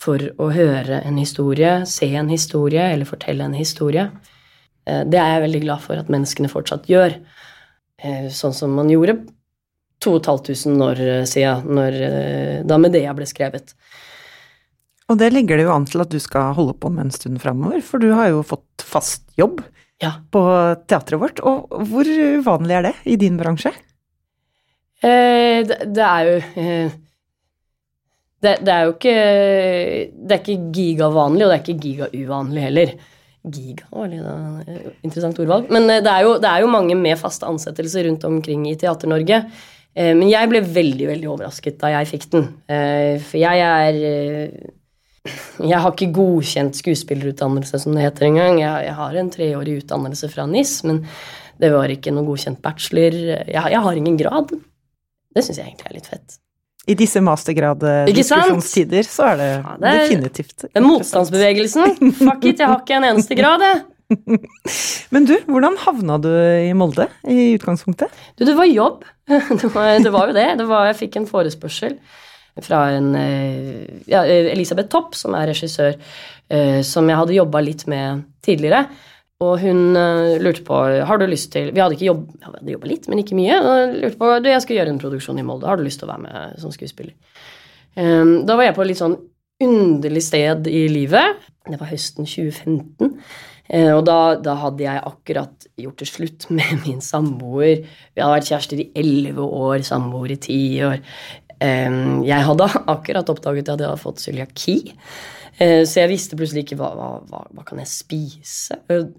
for 0.00 0.22
å 0.40 0.48
høre 0.54 1.02
en 1.04 1.18
historie, 1.20 1.82
se 1.88 2.08
en 2.16 2.30
historie 2.32 2.86
eller 2.94 3.08
fortelle 3.08 3.44
en 3.44 3.56
historie. 3.56 4.06
Eh, 4.88 5.02
det 5.04 5.20
er 5.20 5.34
jeg 5.34 5.44
veldig 5.46 5.62
glad 5.66 5.84
for 5.84 6.00
at 6.00 6.12
menneskene 6.12 6.50
fortsatt 6.52 6.88
gjør. 6.90 7.18
Eh, 8.00 8.30
sånn 8.32 8.56
som 8.56 8.72
man 8.76 8.90
gjorde 8.92 9.18
2500 10.00 10.86
år 10.86 11.02
siden, 11.28 11.66
når, 11.76 11.98
da 12.64 12.78
Medea 12.80 13.12
ble 13.12 13.26
skrevet. 13.28 13.74
Og 15.12 15.18
det 15.20 15.28
legger 15.34 15.58
det 15.58 15.66
jo 15.66 15.74
an 15.74 15.84
til 15.84 16.00
at 16.00 16.08
du 16.08 16.16
skal 16.22 16.54
holde 16.56 16.72
på 16.80 16.88
med 16.94 17.08
en 17.08 17.12
stund 17.12 17.42
framover, 17.42 17.82
for 17.84 18.00
du 18.00 18.08
har 18.16 18.30
jo 18.30 18.40
fått 18.46 18.86
fast 18.86 19.26
jobb 19.36 19.60
ja. 20.00 20.14
på 20.32 20.40
teatret 20.88 21.20
vårt. 21.20 21.42
Og 21.44 21.68
hvor 21.90 22.08
uvanlig 22.08 22.78
er 22.78 22.88
det 22.88 22.94
i 23.12 23.18
din 23.20 23.36
bransje? 23.36 23.74
Eh, 25.00 25.62
det, 25.64 25.78
det, 25.96 26.04
er 26.04 26.26
jo 26.28 26.34
eh, 26.60 26.96
det, 28.44 28.58
det, 28.60 28.74
er 28.74 28.82
jo 28.84 28.92
ikke 28.92 29.14
Det 30.12 30.34
er 30.34 30.42
ikke 30.42 30.72
gigavanlig, 30.76 31.46
og 31.46 31.48
det 31.48 31.56
er 31.56 31.62
ikke 31.64 31.84
gigauvanlig 31.86 32.64
heller. 32.66 32.94
Giga 33.40 33.86
var 33.88 34.10
litt 34.12 34.20
uh, 34.20 34.90
interessant 35.00 35.38
ordvalg. 35.40 35.70
Men 35.72 35.88
det 35.88 36.04
er, 36.04 36.26
jo, 36.26 36.34
det, 36.36 36.48
er 36.50 36.60
jo, 36.60 36.72
mange 36.72 36.96
med 36.98 37.16
faste 37.16 37.48
ansettelser 37.48 38.04
rundt 38.04 38.26
omkring 38.28 38.66
i 38.68 38.76
Teater-Norge. 38.76 39.38
men 39.96 40.28
jeg 40.28 40.50
ble 40.50 40.60
veldig 40.60 41.06
veldig 41.08 41.30
overrasket 41.32 41.80
da 41.80 41.88
jeg 41.94 42.10
fikk 42.12 42.26
den. 42.34 42.44
for 43.24 43.38
jeg 43.40 43.64
er 43.64 43.96
Jeg 45.64 45.80
har 45.80 45.90
ikke 45.90 46.12
godkjent 46.12 46.76
skuespillerutdannelse, 46.76 47.80
som 47.80 47.96
det 47.96 48.04
heter 48.04 48.28
engang. 48.28 48.60
Jeg, 48.60 48.84
jeg 48.90 48.94
har 49.00 49.16
en 49.16 49.32
treårig 49.32 49.78
utdannelse 49.80 50.28
fra 50.28 50.44
NIS, 50.46 50.82
men 50.84 51.00
det 51.60 51.72
var 51.72 51.88
ikke 51.88 52.12
noe 52.12 52.28
godkjent 52.28 52.60
bachelor. 52.60 53.16
Jeg, 53.48 53.48
jeg 53.48 53.82
har 53.88 53.96
ingen 53.96 54.20
grad. 54.20 54.52
Det 55.34 55.44
syns 55.46 55.60
jeg 55.60 55.68
egentlig 55.68 55.90
er 55.90 55.98
litt 55.98 56.10
fett. 56.10 56.38
I 56.90 56.96
disse 56.98 57.20
mastergraddiskusjonstider 57.22 59.06
så 59.06 59.28
er 59.30 59.36
det, 59.38 59.48
ja, 59.52 59.74
det 59.78 59.90
er, 59.90 59.98
definitivt 60.00 60.64
Det 60.64 60.80
er 60.80 60.84
motstandsbevegelsen. 60.86 61.96
Fuck 62.18 62.46
it, 62.48 62.62
jeg 62.62 62.66
har 62.66 62.80
ikke 62.80 62.96
en 62.96 63.06
eneste 63.12 63.36
grad, 63.38 63.62
jeg. 63.62 63.82
Men 65.14 65.28
du, 65.28 65.36
hvordan 65.46 65.76
havna 65.84 66.16
du 66.22 66.30
i 66.32 66.72
Molde 66.74 67.06
i 67.30 67.52
utgangspunktet? 67.58 68.10
Du, 68.34 68.44
det 68.48 68.56
var 68.58 68.66
jobb. 68.70 69.04
Det 69.30 69.68
var, 69.70 69.92
det 70.02 70.10
var 70.10 70.26
jo 70.26 70.34
det. 70.34 70.48
det 70.58 70.64
var, 70.66 70.88
jeg 70.88 70.96
fikk 71.04 71.20
en 71.20 71.28
forespørsel 71.28 71.92
fra 72.58 72.80
en 72.96 73.12
eh, 73.14 74.00
ja, 74.10 74.24
Elisabeth 74.26 74.90
Topp, 74.90 75.14
som 75.14 75.36
er 75.38 75.46
regissør, 75.52 75.94
eh, 76.50 76.80
som 76.82 77.06
jeg 77.06 77.18
hadde 77.20 77.36
jobba 77.36 77.62
litt 77.62 77.84
med 77.90 78.24
tidligere. 78.42 78.88
Og 79.40 79.54
hun 79.62 79.96
uh, 79.96 80.36
lurte 80.42 80.64
på 80.66 80.78
har 81.08 81.20
du 81.20 81.24
lyst 81.28 81.48
til 81.54 81.70
Vi 81.72 81.80
hadde 81.80 81.96
ikke 81.96 82.10
jobb, 82.10 82.26
hadde 82.44 82.74
jobba 82.74 82.90
litt, 82.90 83.06
men 83.08 83.22
ikke 83.22 83.38
mye. 83.38 83.56
Og 83.56 83.94
lurte 84.02 84.20
på 84.20 84.32
du, 84.44 84.50
jeg 84.52 84.64
skulle 84.64 84.82
gjøre 84.82 84.92
en 84.92 85.00
produksjon 85.00 85.40
i 85.40 85.44
Molde. 85.46 85.68
Har 85.70 85.80
du 85.80 85.86
lyst 85.86 86.02
til 86.02 86.10
å 86.10 86.12
være 86.12 86.26
med 86.26 86.58
som 86.60 86.74
skuespiller? 86.74 87.14
Um, 87.96 88.42
da 88.46 88.58
var 88.58 88.68
jeg 88.68 88.76
på 88.76 88.84
et 88.84 88.92
litt 88.92 89.00
sånn 89.00 89.16
underlig 89.64 90.24
sted 90.28 90.68
i 90.68 90.84
livet. 90.92 91.40
Det 91.64 91.80
var 91.80 91.88
høsten 91.88 92.28
2015. 92.28 93.08
Uh, 93.08 93.16
eh, 93.72 93.90
og 93.94 94.04
da, 94.08 94.20
da, 94.44 94.58
hadde 94.60 94.84
jeg 94.84 95.04
akkurat 95.08 95.68
gjort 95.86 96.04
det 96.04 96.12
slutt 96.12 96.48
med 96.60 96.84
min 96.84 97.00
samboer. 97.04 97.80
Vi 97.80 98.20
hadde 98.20 98.36
vært 98.36 98.52
kjærester 98.52 98.84
i 98.84 98.90
elleve 99.00 99.48
år, 99.64 99.80
samboer 99.88 100.36
i 100.36 100.40
ti 100.50 100.60
år. 100.84 101.00
Um, 101.60 102.20
jeg 102.28 102.44
hadde 102.44 102.68
akkurat 102.92 103.32
oppdaget 103.32 103.72
at 103.72 103.80
jeg 103.80 103.88
hadde 103.88 104.04
fått 104.04 104.20
cøliaki. 104.20 104.82
Eh, 105.60 105.82
så 105.84 106.00
jeg 106.00 106.08
visste 106.14 106.38
plutselig 106.40 106.62
ikke 106.64 106.78
hva, 106.80 106.88
hva, 107.28 107.42
hva 107.44 107.64
kan 107.66 107.80
jeg 107.82 107.90
spise. 107.90 108.78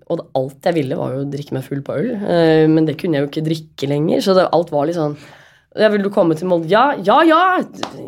Og 0.10 0.24
alt 0.38 0.69
jeg 0.69 0.77
ville, 0.79 0.98
var 0.98 1.13
jo 1.13 1.25
å 1.25 1.29
drikke 1.29 1.53
meg 1.53 1.67
full 1.67 1.83
på 1.86 1.98
øl. 2.00 2.15
Eh, 2.17 2.65
men 2.71 2.88
det 2.88 2.98
kunne 3.01 3.19
jeg 3.19 3.25
jo 3.25 3.29
ikke 3.29 3.45
drikke 3.45 3.89
lenger, 3.91 4.24
så 4.25 4.36
det, 4.38 4.48
alt 4.57 4.74
var 4.74 4.89
litt 4.89 4.98
sånn 4.98 5.15
ja, 5.77 5.88
Vil 5.93 6.01
du 6.03 6.10
komme 6.12 6.36
til 6.36 6.50
Molde? 6.51 6.67
Ja, 6.67 6.98
ja, 7.00 7.21
ja! 7.24 7.43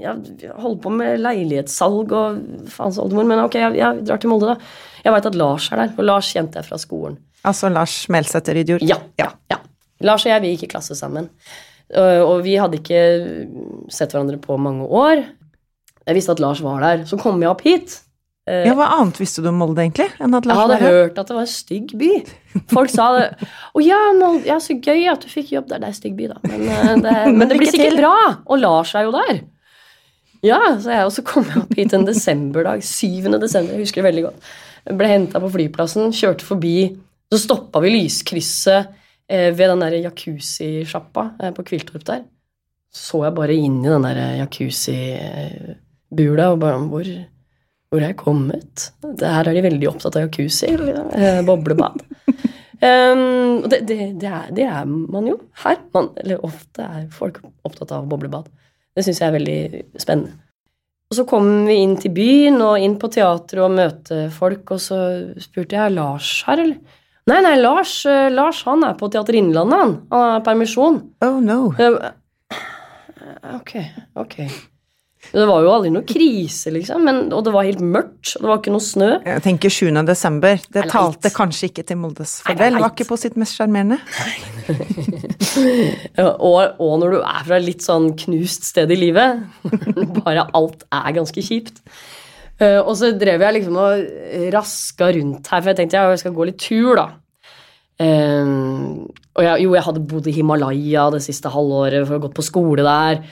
Jeg 0.01 0.49
holder 0.57 0.79
på 0.83 0.91
med 0.97 1.21
leilighetssalg 1.21 2.11
og 2.17 2.41
faens 2.73 2.97
oldemor, 2.99 3.27
men 3.29 3.43
ok, 3.45 3.59
jeg, 3.61 3.77
jeg, 3.79 4.01
drar 4.09 4.19
til 4.19 4.33
Molde, 4.33 4.55
da. 4.55 5.03
Jeg 5.05 5.15
veit 5.15 5.29
at 5.29 5.37
Lars 5.39 5.69
er 5.69 5.83
der, 5.83 5.93
og 5.93 6.09
Lars 6.09 6.31
kjente 6.33 6.59
jeg 6.59 6.67
fra 6.67 6.79
skolen. 6.81 7.19
Altså 7.47 7.69
Lars 7.71 8.01
Melsæter 8.11 8.57
Idiot? 8.59 8.83
Ja, 8.87 8.97
ja, 9.19 9.29
ja. 9.51 9.61
Lars 10.03 10.25
og 10.25 10.33
jeg 10.33 10.43
vi 10.43 10.55
gikk 10.55 10.65
i 10.65 10.71
klasse 10.73 10.95
sammen. 10.99 11.29
Og 11.93 12.37
vi 12.43 12.55
hadde 12.57 12.79
ikke 12.79 13.01
sett 13.91 14.15
hverandre 14.15 14.39
på 14.41 14.55
mange 14.59 14.87
år. 14.87 15.21
Jeg 16.07 16.17
visste 16.17 16.33
at 16.35 16.41
Lars 16.43 16.63
var 16.63 16.81
der. 16.83 17.03
Så 17.07 17.19
kom 17.19 17.43
jeg 17.43 17.51
opp 17.51 17.63
hit 17.67 17.99
Eh, 18.01 18.12
Ja, 18.43 18.73
hva 18.75 18.89
annet 18.97 19.15
visste 19.21 19.39
du 19.39 19.47
om 19.47 19.55
Molde, 19.61 19.79
egentlig? 19.85 20.09
Enn 20.19 20.33
at 20.35 20.43
jeg 20.43 20.51
Lars 20.51 20.59
hadde 20.59 20.75
var 20.75 20.81
her? 20.83 20.95
hørt 20.97 21.19
at 21.21 21.29
det 21.29 21.35
var 21.37 21.45
en 21.45 21.53
stygg 21.53 21.93
by. 21.95 22.09
Folk 22.73 22.89
sa 22.91 23.05
det. 23.15 23.27
Å 23.71 23.79
ja, 23.83 23.99
Molde, 24.17 24.43
ja, 24.49 24.57
så 24.59 24.75
gøy 24.75 25.05
at 25.13 25.23
du 25.23 25.29
fikk 25.31 25.53
jobb 25.55 25.69
der. 25.71 25.79
Det 25.79 25.87
er 25.87 25.93
en 25.93 26.01
stygg 26.01 26.15
by, 26.17 26.25
da. 26.33 26.37
Men, 26.51 26.59
eh, 26.67 26.91
det, 27.05 27.13
men 27.37 27.45
det 27.47 27.55
blir 27.61 27.71
sikkert 27.71 28.01
bra. 28.01 28.15
Og 28.51 28.59
Lars 28.59 28.91
er 28.99 29.07
jo 29.07 29.13
der. 29.15 29.39
Ja, 30.43 30.59
så 30.75 30.91
jeg 30.91 31.07
også 31.07 31.23
kom 31.23 31.45
jeg 31.47 31.61
opp 31.61 31.71
hit 31.79 31.93
en 31.95 32.03
desemberdag. 32.07 32.83
7. 32.83 33.31
desember, 33.39 33.71
jeg 33.77 33.85
husker 33.85 34.01
det 34.03 34.09
veldig 34.09 34.23
godt. 34.27 34.39
Jeg 34.89 34.97
ble 34.99 35.07
henta 35.07 35.39
på 35.39 35.47
flyplassen, 35.53 36.11
kjørte 36.11 36.43
forbi. 36.43 36.75
Så 37.31 37.39
stoppa 37.45 37.79
vi 37.81 37.93
lyskrysset 37.95 38.91
eh, 39.31 39.49
ved 39.55 39.71
den 39.71 39.79
der 39.85 39.95
jacuzzi-sjappa 40.03 41.23
eh, 41.39 41.53
på 41.55 41.63
Kviltorp 41.69 42.03
der. 42.11 42.25
Så 42.93 43.23
jeg 43.23 43.33
bare 43.39 43.55
inn 43.55 43.79
i 43.81 43.89
den 43.89 44.03
der 44.05 44.19
jacuzzi-bula 44.43 46.51
og 46.53 46.59
bare 46.61 46.77
hvor, 46.91 47.07
hvor 47.93 48.01
er 48.01 48.09
jeg 48.09 48.19
kommet? 48.19 48.87
Det 49.05 49.29
her 49.29 49.47
er 49.49 49.53
de 49.53 49.65
veldig 49.67 49.89
opptatt 49.91 50.17
av 50.17 50.25
jacuzzi. 50.25 50.71
Liksom. 50.81 51.09
Eh, 51.13 51.41
boblebad. 51.45 52.01
Um, 52.83 53.61
det, 53.69 53.83
det, 53.87 53.97
det, 54.19 54.27
er, 54.27 54.47
det 54.51 54.65
er 54.65 54.87
man 54.89 55.29
jo 55.29 55.37
her. 55.61 55.77
Man, 55.93 56.09
eller 56.19 56.41
ofte 56.43 56.87
er 56.87 57.05
folk 57.13 57.37
opptatt 57.63 57.93
av 57.95 58.09
boblebad. 58.09 58.49
Det 58.93 59.05
syns 59.05 59.21
jeg 59.21 59.29
er 59.29 59.37
veldig 59.37 59.83
spennende. 60.01 60.39
Og 61.13 61.19
så 61.19 61.27
kom 61.29 61.47
vi 61.67 61.77
inn 61.83 61.93
til 62.01 62.15
byen 62.15 62.57
og 62.65 62.81
inn 62.81 62.97
på 62.97 63.11
teatret 63.13 63.61
og 63.61 63.75
møte 63.77 64.25
folk, 64.33 64.73
og 64.73 64.81
så 64.81 64.99
spurte 65.41 65.77
jeg 65.77 65.93
Lars 65.93 66.31
her, 66.47 66.63
eller? 66.65 66.99
Nei, 67.29 67.37
nei, 67.45 67.53
Lars, 67.61 67.93
eh, 68.09 68.27
Lars 68.33 68.65
han 68.67 68.83
er 68.83 68.97
på 68.99 69.07
Teater 69.13 69.37
Innlandet, 69.37 69.79
han. 69.79 69.95
Han 70.11 70.27
har 70.31 70.43
permisjon. 70.43 70.99
Oh 71.23 71.37
no. 71.43 71.69
Uh, 71.77 72.09
Ok, 73.53 73.75
ok. 74.13 74.35
Det 75.31 75.45
var 75.49 75.63
jo 75.65 75.69
aldri 75.73 75.89
noe 75.93 76.05
krise, 76.05 76.69
liksom, 76.75 77.05
men, 77.07 77.19
og 77.33 77.45
det 77.47 77.53
var 77.55 77.65
helt 77.65 77.81
mørkt, 77.81 78.35
og 78.35 78.43
det 78.43 78.49
var 78.51 78.59
ikke 78.59 78.73
noe 78.75 78.85
snø. 78.85 79.09
Jeg 79.25 79.43
tenker 79.45 79.73
7. 79.73 79.87
desember. 80.05 80.59
Det 80.75 80.83
talte 80.91 81.31
kanskje 81.33 81.69
ikke 81.71 81.85
til 81.89 81.97
Moldes 82.01 82.35
fordel. 82.45 82.77
Var 82.83 82.93
ikke 82.93 83.07
på 83.09 83.17
sitt 83.21 83.39
mest 83.39 83.57
sjarmerende. 83.59 84.01
Ja, 86.17 86.31
Og, 86.41 86.79
og 86.81 86.93
når 87.01 87.13
du 87.13 87.17
er 87.19 87.43
fra 87.45 87.59
litt 87.61 87.83
sånn 87.85 88.13
knust 88.17 88.65
sted 88.71 88.89
i 88.93 88.97
livet, 88.97 89.43
bare 90.23 90.47
alt 90.57 90.85
er 90.89 91.13
ganske 91.13 91.43
kjipt. 91.45 91.81
Eh, 92.61 92.79
og 92.79 92.95
så 92.97 93.11
drev 93.17 93.43
jeg 93.45 93.57
liksom 93.59 93.77
og 93.81 94.05
raska 94.53 95.11
rundt 95.13 95.49
her, 95.51 95.61
for 95.61 95.71
jeg 95.71 95.79
tenkte 95.81 96.01
jeg 96.01 96.21
skal 96.23 96.35
gå 96.35 96.47
litt 96.49 96.61
tur, 96.63 96.95
da. 96.97 97.07
Eh, 98.01 98.53
og 99.33 99.45
jeg, 99.45 99.65
jo, 99.65 99.73
jeg 99.77 99.85
hadde 99.87 100.05
bodd 100.09 100.29
i 100.29 100.35
Himalaya 100.35 101.07
det 101.13 101.23
siste 101.25 101.51
halvåret, 101.53 102.05
for 102.07 102.17
å 102.17 102.23
gått 102.27 102.37
på 102.37 102.45
skole 102.45 102.85
der, 102.85 103.23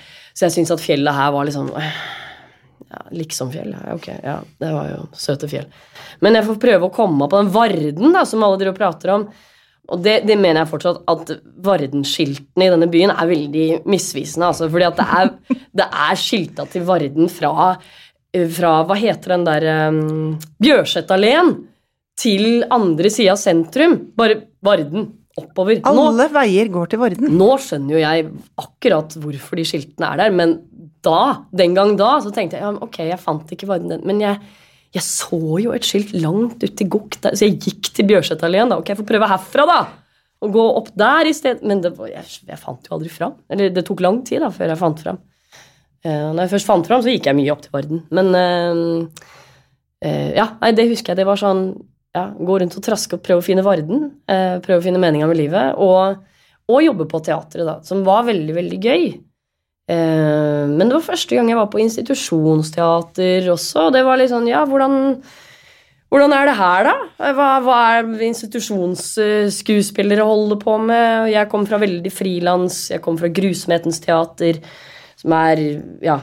så 0.41 0.47
jeg 0.47 0.55
syns 0.55 0.73
at 0.73 0.81
fjellet 0.81 1.13
her 1.13 1.29
var 1.35 1.45
liksom 1.45 1.69
ja, 1.75 3.01
Liksom-fjell. 3.13 3.75
Ja, 3.77 3.93
ok, 3.93 4.07
ja, 4.23 4.39
det 4.57 4.71
var 4.73 4.87
jo 4.89 5.03
søte 5.13 5.47
fjell. 5.47 5.67
Men 6.25 6.35
jeg 6.35 6.47
får 6.47 6.57
prøve 6.63 6.87
å 6.87 6.93
komme 6.95 7.27
på 7.29 7.37
den 7.37 7.51
Varden 7.53 8.15
da, 8.15 8.25
som 8.25 8.41
alle 8.43 8.57
dere 8.59 8.73
prater 8.75 9.13
om. 9.13 9.27
Og 9.91 10.01
det, 10.01 10.21
det 10.25 10.39
mener 10.39 10.63
jeg 10.63 10.71
fortsatt 10.71 11.03
at 11.13 11.31
Varden-skiltene 11.61 12.65
i 12.65 12.73
denne 12.73 12.89
byen 12.91 13.13
er 13.13 13.29
veldig 13.29 13.67
misvisende. 13.85 14.49
Altså, 14.49 14.67
fordi 14.71 14.89
at 14.89 14.97
det 14.97 15.07
er, 15.21 15.31
det 15.83 15.87
er 16.09 16.19
skilta 16.25 16.65
til 16.73 16.87
Varden 16.89 17.31
fra, 17.31 17.69
fra 18.57 18.75
Hva 18.89 18.99
heter 18.99 19.37
den 19.37 19.47
der 19.47 19.69
um, 19.93 20.35
Bjørsetalleen 20.63 21.53
til 22.21 22.65
andre 22.73 23.13
sida 23.13 23.37
av 23.37 23.41
sentrum. 23.45 23.99
Bare 24.17 24.41
Varden 24.65 25.11
oppover. 25.39 25.79
Nå, 25.85 26.07
Alle 26.09 26.27
veier 26.33 26.67
går 26.73 26.89
til 26.91 26.99
Varden. 26.99 27.37
nå 27.37 27.49
skjønner 27.63 27.95
jo 27.95 28.01
jeg 28.01 28.25
akkurat 28.59 29.15
hvorfor 29.23 29.55
de 29.61 29.63
skiltene 29.69 30.09
er 30.11 30.17
der, 30.25 30.33
men 30.35 30.57
da, 31.01 31.21
den 31.55 31.73
gang 31.77 31.95
da, 31.97 32.17
så 32.21 32.33
tenkte 32.35 32.57
jeg 32.59 32.65
ja, 32.65 32.73
ok, 32.83 32.99
jeg 33.09 33.19
fant 33.21 33.49
ikke 33.55 33.69
Varden, 33.69 34.03
men 34.05 34.19
jeg, 34.21 34.37
jeg 34.93 35.03
så 35.07 35.39
jo 35.63 35.71
et 35.73 35.87
skilt 35.87 36.11
langt 36.19 36.61
ute 36.61 36.83
i 36.85 36.89
Gokk, 36.91 37.17
så 37.23 37.47
jeg 37.47 37.57
gikk 37.63 37.93
til 37.95 38.09
Bjørsetalleen. 38.11 38.69
da, 38.69 38.77
Ok, 38.81 38.89
jeg 38.93 38.99
får 38.99 39.07
prøve 39.13 39.29
herfra, 39.31 39.65
da! 39.69 39.79
Og 40.41 40.51
gå 40.55 40.61
opp 40.81 40.87
der 40.97 41.27
i 41.29 41.33
stedet. 41.37 41.61
Men 41.61 41.83
var- 41.85 42.09
jeg, 42.09 42.23
jeg 42.49 42.57
fant 42.57 42.87
jo 42.89 42.95
aldri 42.97 43.09
fram. 43.13 43.35
Eller 43.47 43.69
det 43.69 43.83
tok 43.85 43.99
lang 44.01 44.23
tid 44.25 44.41
da, 44.41 44.47
før 44.49 44.71
jeg 44.73 44.79
fant 44.79 44.99
fram. 45.03 45.19
Uh, 46.01 46.31
når 46.33 46.39
jeg 46.47 46.51
først 46.55 46.65
fant 46.65 46.87
fram, 46.89 47.03
så 47.05 47.11
gikk 47.13 47.27
jeg 47.29 47.37
mye 47.37 47.51
opp 47.53 47.61
til 47.61 47.69
Varden. 47.75 47.99
Men 48.09 48.31
uh, 48.33 49.05
uh, 50.01 50.31
ja, 50.33 50.47
nei, 50.63 50.71
det 50.73 50.87
husker 50.89 51.13
jeg. 51.13 51.19
Det 51.21 51.27
var 51.29 51.37
sånn 51.37 51.61
ja, 52.15 52.27
Gå 52.35 52.59
rundt 52.59 52.75
og 52.75 52.85
traske 52.85 53.17
og 53.17 53.23
prøve 53.25 53.41
å 53.41 53.45
finne 53.45 53.65
Varden. 53.65 54.09
Eh, 54.27 54.57
prøve 54.63 54.81
å 54.81 54.85
finne 54.85 55.01
meninga 55.01 55.29
med 55.29 55.39
livet. 55.39 55.77
Og, 55.79 56.17
og 56.71 56.85
jobbe 56.85 57.07
på 57.11 57.21
teatret, 57.23 57.67
da, 57.67 57.77
som 57.87 58.03
var 58.07 58.25
veldig, 58.27 58.55
veldig 58.57 58.81
gøy. 58.81 59.05
Eh, 59.91 60.65
men 60.69 60.87
det 60.87 60.97
var 60.97 61.07
første 61.07 61.37
gang 61.37 61.51
jeg 61.51 61.59
var 61.59 61.71
på 61.71 61.81
institusjonsteater 61.83 63.47
også. 63.53 63.87
og 63.87 63.95
Det 63.95 64.03
var 64.07 64.19
litt 64.19 64.33
sånn 64.33 64.49
Ja, 64.49 64.65
hvordan, 64.67 64.93
hvordan 66.11 66.35
er 66.35 66.51
det 66.51 66.59
her, 66.59 66.91
da? 66.91 67.31
Hva, 67.37 67.49
hva 67.63 67.79
er 67.95 68.27
institusjonsskuespillere 68.27 70.27
holder 70.27 70.61
på 70.61 70.77
med? 70.83 71.31
Jeg 71.31 71.51
kom 71.51 71.65
fra 71.69 71.79
veldig 71.81 72.13
frilans. 72.13 72.83
Jeg 72.91 73.03
kom 73.03 73.19
fra 73.19 73.31
Grusomhetens 73.31 74.03
teater, 74.03 74.59
som 75.23 75.39
er 75.39 75.63
ja, 76.03 76.19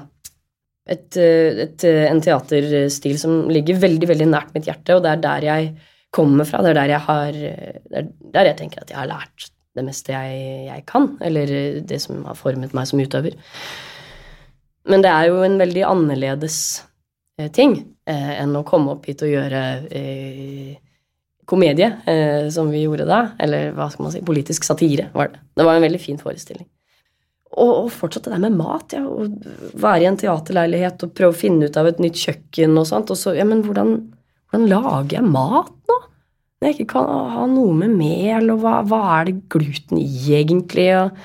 et, 0.89 1.17
eh, 1.17 1.63
et, 1.67 1.85
eh, 1.85 2.07
en 2.09 2.23
teaterstil 2.25 3.19
som 3.21 3.45
ligger 3.53 3.81
veldig 3.83 4.09
veldig 4.09 4.29
nært 4.33 4.57
mitt 4.57 4.69
hjerte, 4.71 4.97
og 4.97 5.05
det 5.05 5.13
er 5.13 5.23
der 5.27 5.47
jeg 5.51 5.71
kommer 6.15 6.49
fra. 6.49 6.63
Det 6.65 6.73
er 6.73 6.81
der 6.81 6.95
jeg 6.95 7.05
har 7.05 7.33
Det 7.33 7.99
er 8.01 8.11
der 8.33 8.51
jeg 8.53 8.57
tenker 8.57 8.83
at 8.83 8.91
jeg 8.91 8.99
har 8.99 9.11
lært 9.11 9.51
det 9.79 9.85
meste 9.87 10.15
jeg, 10.15 10.67
jeg 10.67 10.85
kan, 10.89 11.13
eller 11.25 11.53
eh, 11.55 11.79
det 11.87 12.01
som 12.03 12.25
har 12.27 12.39
formet 12.39 12.75
meg 12.77 12.89
som 12.91 13.01
utøver. 13.01 13.37
Men 14.89 15.05
det 15.05 15.13
er 15.13 15.29
jo 15.29 15.43
en 15.45 15.59
veldig 15.61 15.85
annerledes 15.87 16.59
eh, 17.39 17.51
ting 17.55 17.77
eh, 18.09 18.35
enn 18.41 18.57
å 18.59 18.65
komme 18.67 18.97
opp 18.97 19.07
hit 19.09 19.23
og 19.27 19.33
gjøre 19.33 19.63
eh, 19.93 20.79
komedie, 21.49 21.93
eh, 22.09 22.49
som 22.53 22.73
vi 22.73 22.85
gjorde 22.87 23.09
da. 23.09 23.23
Eller 23.41 23.73
hva 23.77 23.91
skal 23.93 24.09
man 24.09 24.17
si, 24.17 24.25
politisk 24.25 24.67
satire, 24.67 25.11
var 25.15 25.33
det. 25.33 25.45
Det 25.57 25.69
var 25.69 25.79
en 25.79 25.87
veldig 25.87 26.03
fin 26.03 26.21
forestilling. 26.21 26.67
Og, 27.57 27.71
og 27.71 27.89
fortsatt 27.95 28.27
det 28.29 28.35
der 28.35 28.45
med 28.45 28.59
mat. 28.59 28.93
Ja, 28.93 29.05
Og 29.09 29.79
være 29.79 30.05
i 30.05 30.09
en 30.11 30.21
teaterleilighet 30.21 31.05
og 31.07 31.15
prøve 31.17 31.35
å 31.35 31.39
finne 31.39 31.69
ut 31.69 31.79
av 31.81 31.89
et 31.91 32.03
nytt 32.03 32.21
kjøkken 32.21 32.77
og 32.77 32.87
sånt. 32.91 33.13
Og 33.15 33.19
så, 33.19 33.35
ja, 33.39 33.47
men 33.49 33.65
hvordan, 33.65 33.95
hvordan 34.51 34.69
lager 34.69 35.19
jeg 35.19 35.33
mat 35.33 35.73
nå? 35.89 35.99
Når 36.59 36.67
jeg 36.67 36.75
ikke 36.75 36.93
kan 36.97 37.11
ha 37.37 37.45
noe 37.47 37.75
med 37.79 37.93
mel, 37.95 38.49
og 38.51 38.65
hva, 38.65 38.81
hva 38.91 39.03
er 39.21 39.29
det 39.29 39.37
gluten 39.55 40.01
i, 40.01 40.09
egentlig? 40.35 40.89
Og, 40.99 41.21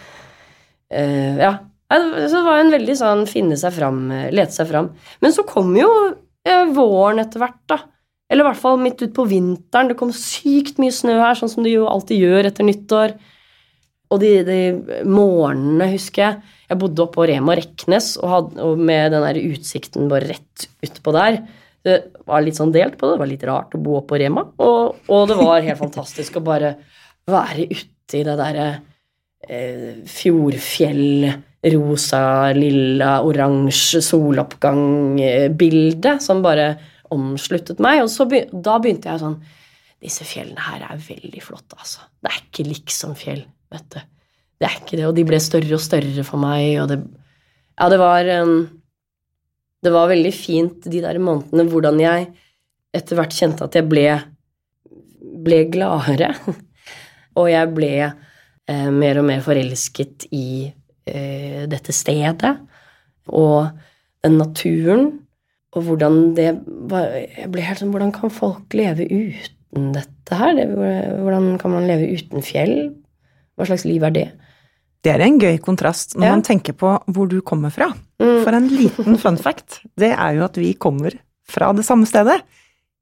uh, 0.94 1.40
ja. 1.42 1.56
Så 1.94 2.30
det 2.38 2.44
var 2.46 2.62
en 2.62 2.74
veldig 2.74 2.96
sånn 2.98 3.24
finne 3.30 3.58
seg 3.60 3.74
fram, 3.76 4.06
lete 4.34 4.54
seg 4.54 4.70
fram. 4.70 4.92
Men 5.26 5.34
så 5.34 5.46
kom 5.50 5.74
jo 5.78 5.90
uh, 5.90 6.66
våren 6.74 7.22
etter 7.26 7.42
hvert, 7.42 7.60
da. 7.70 7.82
Eller 8.32 8.46
i 8.46 8.48
hvert 8.48 8.62
fall 8.62 8.80
midt 8.82 9.02
utpå 9.06 9.26
vinteren. 9.30 9.92
Det 9.92 9.98
kom 10.00 10.14
sykt 10.16 10.80
mye 10.82 10.94
snø 10.94 11.20
her, 11.20 11.38
sånn 11.38 11.52
som 11.52 11.66
det 11.66 11.76
jo 11.76 11.90
alltid 11.90 12.24
gjør 12.24 12.50
etter 12.50 12.66
nyttår. 12.66 13.18
Og 14.14 14.18
de, 14.22 14.32
de 14.46 14.60
morgenene, 15.10 15.88
husker 15.96 16.22
jeg. 16.26 16.34
Jeg 16.70 16.78
bodde 16.82 17.04
oppe 17.04 17.16
på 17.18 17.28
Rema 17.30 17.52
Reknes 17.58 18.08
og, 18.22 18.28
hadde, 18.30 18.52
og 18.66 18.74
med 18.80 19.04
den 19.14 19.24
der 19.26 19.38
utsikten 19.42 20.10
bare 20.12 20.30
rett 20.32 20.58
utpå 20.86 21.10
der. 21.16 21.34
Det 21.84 21.96
var 22.30 22.40
litt 22.46 22.58
sånn 22.60 22.74
delt 22.74 22.96
på 22.98 23.04
det. 23.06 23.14
Det 23.16 23.24
var 23.24 23.34
litt 23.34 23.48
rart 23.50 23.76
å 23.76 23.84
bo 23.84 23.92
oppe 24.00 24.10
på 24.14 24.20
Rema. 24.22 24.42
Og, 24.64 24.82
og 25.12 25.22
det 25.30 25.38
var 25.40 25.66
helt 25.66 25.82
fantastisk 25.82 26.32
å 26.40 26.46
bare 26.46 26.70
være 27.30 27.64
ute 27.72 28.14
i 28.20 28.26
det 28.26 28.36
derre 28.40 28.68
eh, 29.48 29.94
fjordfjell, 30.10 31.34
rosa, 31.74 32.52
lilla, 32.56 33.22
oransje 33.24 34.02
soloppgang-bildet 34.04 36.22
som 36.24 36.42
bare 36.44 36.78
omsluttet 37.14 37.80
meg. 37.84 38.04
Og 38.04 38.28
begy 38.32 38.48
da 38.54 38.80
begynte 38.84 39.10
jeg 39.12 39.20
sånn 39.24 39.40
Disse 40.04 40.24
fjellene 40.28 40.60
her 40.60 40.82
er 40.84 41.00
veldig 41.00 41.40
flotte, 41.40 41.80
altså. 41.80 42.04
Det 42.20 42.28
er 42.28 42.36
ikke 42.42 42.68
liksom 42.68 43.16
fjell, 43.16 43.48
vet. 43.74 43.98
Det 44.60 44.70
er 44.70 44.78
ikke 44.80 45.00
det. 45.00 45.08
Og 45.10 45.16
de 45.18 45.26
ble 45.28 45.40
større 45.44 45.76
og 45.78 45.84
større 45.84 46.26
for 46.28 46.42
meg, 46.42 46.78
og 46.84 46.90
det 46.94 47.02
Ja, 47.74 47.90
det 47.90 47.98
var 47.98 48.28
um, 48.46 48.70
Det 49.84 49.92
var 49.92 50.12
veldig 50.12 50.34
fint 50.34 50.86
de 50.86 51.02
der 51.02 51.18
månedene 51.20 51.66
hvordan 51.68 52.00
jeg 52.00 52.30
etter 52.94 53.18
hvert 53.18 53.34
kjente 53.34 53.66
at 53.66 53.76
jeg 53.76 53.90
ble 53.90 54.06
ble 55.44 55.64
gladere. 55.74 56.34
Og 57.40 57.50
jeg 57.50 57.72
ble 57.74 57.92
eh, 58.06 58.90
mer 58.94 59.20
og 59.20 59.28
mer 59.28 59.42
forelsket 59.46 60.28
i 60.36 60.70
eh, 61.10 61.64
dette 61.70 61.96
stedet 61.96 62.54
og 63.32 63.72
den 64.24 64.38
naturen. 64.38 65.08
Og 65.74 65.88
hvordan 65.88 66.36
det 66.38 66.52
Jeg 66.52 67.48
ble 67.50 67.64
helt 67.66 67.80
sånn 67.82 67.94
Hvordan 67.96 68.12
kan 68.14 68.30
folk 68.30 68.76
leve 68.78 69.08
uten 69.10 69.88
dette 69.96 70.38
her? 70.38 70.54
Det, 70.60 70.68
hvordan 71.24 71.56
kan 71.62 71.74
man 71.74 71.88
leve 71.90 72.12
uten 72.14 72.46
fjell? 72.46 72.76
Hva 73.58 73.68
slags 73.70 73.86
liv 73.86 74.04
er 74.08 74.14
det? 74.16 74.26
Det 75.04 75.12
er 75.14 75.22
en 75.26 75.38
gøy 75.42 75.58
kontrast 75.62 76.16
når 76.16 76.26
Ja. 76.26 76.32
man 76.32 76.42
tenker 76.48 76.74
på 76.80 76.94
hvor 77.12 77.28
du 77.30 77.42
kommer 77.42 77.70
fra. 77.76 77.90
Mm. 78.22 78.44
For 78.46 78.52
en 78.56 78.70
liten 78.72 79.18
fun 79.20 79.38
fact, 79.38 79.82
det 80.00 80.12
er 80.16 80.36
jo 80.38 80.46
at 80.46 80.56
vi 80.58 80.74
kommer 80.74 81.12
fra 81.46 81.74
det 81.76 81.84
samme 81.86 82.08
stedet. 82.08 82.42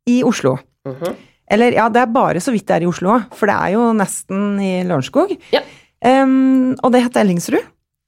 I 0.09 0.23
Oslo. 0.25 0.57
Mhm. 0.87 1.15
Eller 1.51 1.73
ja, 1.75 1.89
det 1.89 2.01
er 2.01 2.05
bare 2.07 2.39
så 2.41 2.51
vidt 2.51 2.65
det 2.65 2.77
er 2.79 2.83
i 2.85 2.89
Oslo, 2.89 3.19
for 3.37 3.45
det 3.45 3.53
er 3.55 3.73
jo 3.75 3.91
nesten 3.93 4.55
i 4.63 4.83
Lørenskog. 4.87 5.33
Ja. 5.51 5.59
Um, 6.01 6.73
og 6.81 6.91
det 6.93 7.03
heter 7.03 7.21
Ellingsrud. 7.21 7.61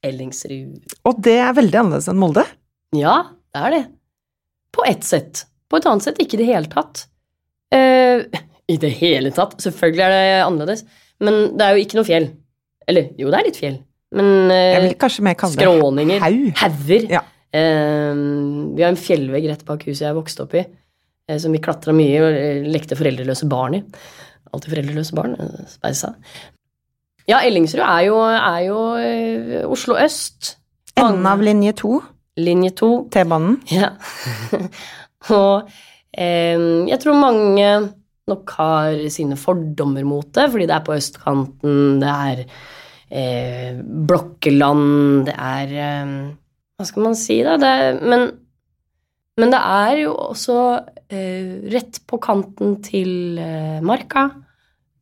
Ellingsrud 0.03 0.81
Og 1.05 1.19
det 1.21 1.35
er 1.43 1.53
veldig 1.53 1.77
annerledes 1.79 2.07
enn 2.09 2.17
Molde. 2.17 2.45
Ja, 2.97 3.17
det 3.53 3.62
er 3.67 3.69
det. 3.75 3.83
På 4.73 4.83
ett 4.89 5.03
sett. 5.03 5.45
på 5.69 5.77
et 5.77 5.85
annet 5.89 6.03
sett 6.05 6.17
ikke 6.21 6.35
i 6.38 6.41
det 6.43 6.47
hele 6.50 6.69
tatt. 6.69 7.05
Uh, 7.73 8.23
I 8.69 8.77
det 8.77 8.91
hele 9.00 9.31
tatt. 9.33 9.55
Selvfølgelig 9.62 10.03
er 10.05 10.09
det 10.13 10.43
annerledes. 10.47 10.83
Men 11.22 11.58
det 11.58 11.65
er 11.65 11.75
jo 11.77 11.84
ikke 11.86 12.00
noe 12.00 12.08
fjell. 12.08 12.29
Eller 12.88 13.12
jo, 13.20 13.29
det 13.32 13.39
er 13.39 13.46
litt 13.48 13.60
fjell. 13.60 13.77
Men 14.13 14.51
eh, 14.53 14.89
skråninger, 15.55 16.20
haug. 16.22 16.50
hauger 16.60 17.05
Ja. 17.10 17.22
eh, 17.53 18.13
Vi 18.75 18.84
har 18.84 18.89
en 18.91 19.00
fjellvegg 19.00 19.48
rett 19.50 19.65
bak 19.65 19.86
huset 19.88 20.05
jeg 20.08 20.17
vokste 20.17 20.43
opp 20.46 20.53
i, 20.60 20.65
eh, 21.29 21.38
som 21.41 21.51
vi 21.55 21.62
klatra 21.63 21.93
mye 21.96 22.20
og 22.22 22.34
eh, 22.38 22.63
lekte 22.70 22.98
foreldreløse 23.00 23.48
barn 23.50 23.79
i. 23.79 23.84
Alltid 24.53 24.75
foreldreløse 24.75 25.15
barn. 25.17 25.34
eh, 25.39 25.63
Speisa. 25.72 26.13
Ja, 27.29 27.39
Ellingsrud 27.39 27.82
er 27.86 28.01
jo, 28.10 28.17
er 28.20 28.60
jo 28.67 28.79
eh, 29.00 29.63
Oslo 29.72 29.96
øst. 29.98 30.58
Enden 31.00 31.25
av 31.25 31.41
linje 31.41 31.74
to, 31.79 32.01
Linje 32.38 32.72
to. 32.77 32.88
T-banen. 33.13 33.60
Ja. 33.72 33.91
og 35.34 35.70
jeg 36.13 37.00
tror 37.01 37.17
mange 37.17 37.67
nok 38.31 38.53
har 38.57 39.01
sine 39.11 39.37
fordommer 39.39 40.05
mot 40.07 40.29
det, 40.35 40.47
fordi 40.51 40.67
det 40.69 40.77
er 40.77 40.85
på 40.85 40.95
østkanten, 40.95 41.99
det 42.03 42.13
er 42.13 42.45
eh, 43.09 43.81
blokkeland, 43.81 45.27
det 45.27 45.35
er 45.35 45.75
eh, 45.87 46.15
Hva 46.79 46.87
skal 46.87 47.05
man 47.05 47.19
si, 47.19 47.41
da? 47.45 47.57
Det 47.61 47.69
er, 47.69 47.99
men, 48.01 48.25
men 49.39 49.53
det 49.53 49.59
er 49.59 49.99
jo 50.05 50.15
også 50.29 50.57
eh, 51.11 51.69
rett 51.73 52.01
på 52.09 52.19
kanten 52.23 52.79
til 52.85 53.37
eh, 53.41 53.83
marka. 53.85 54.29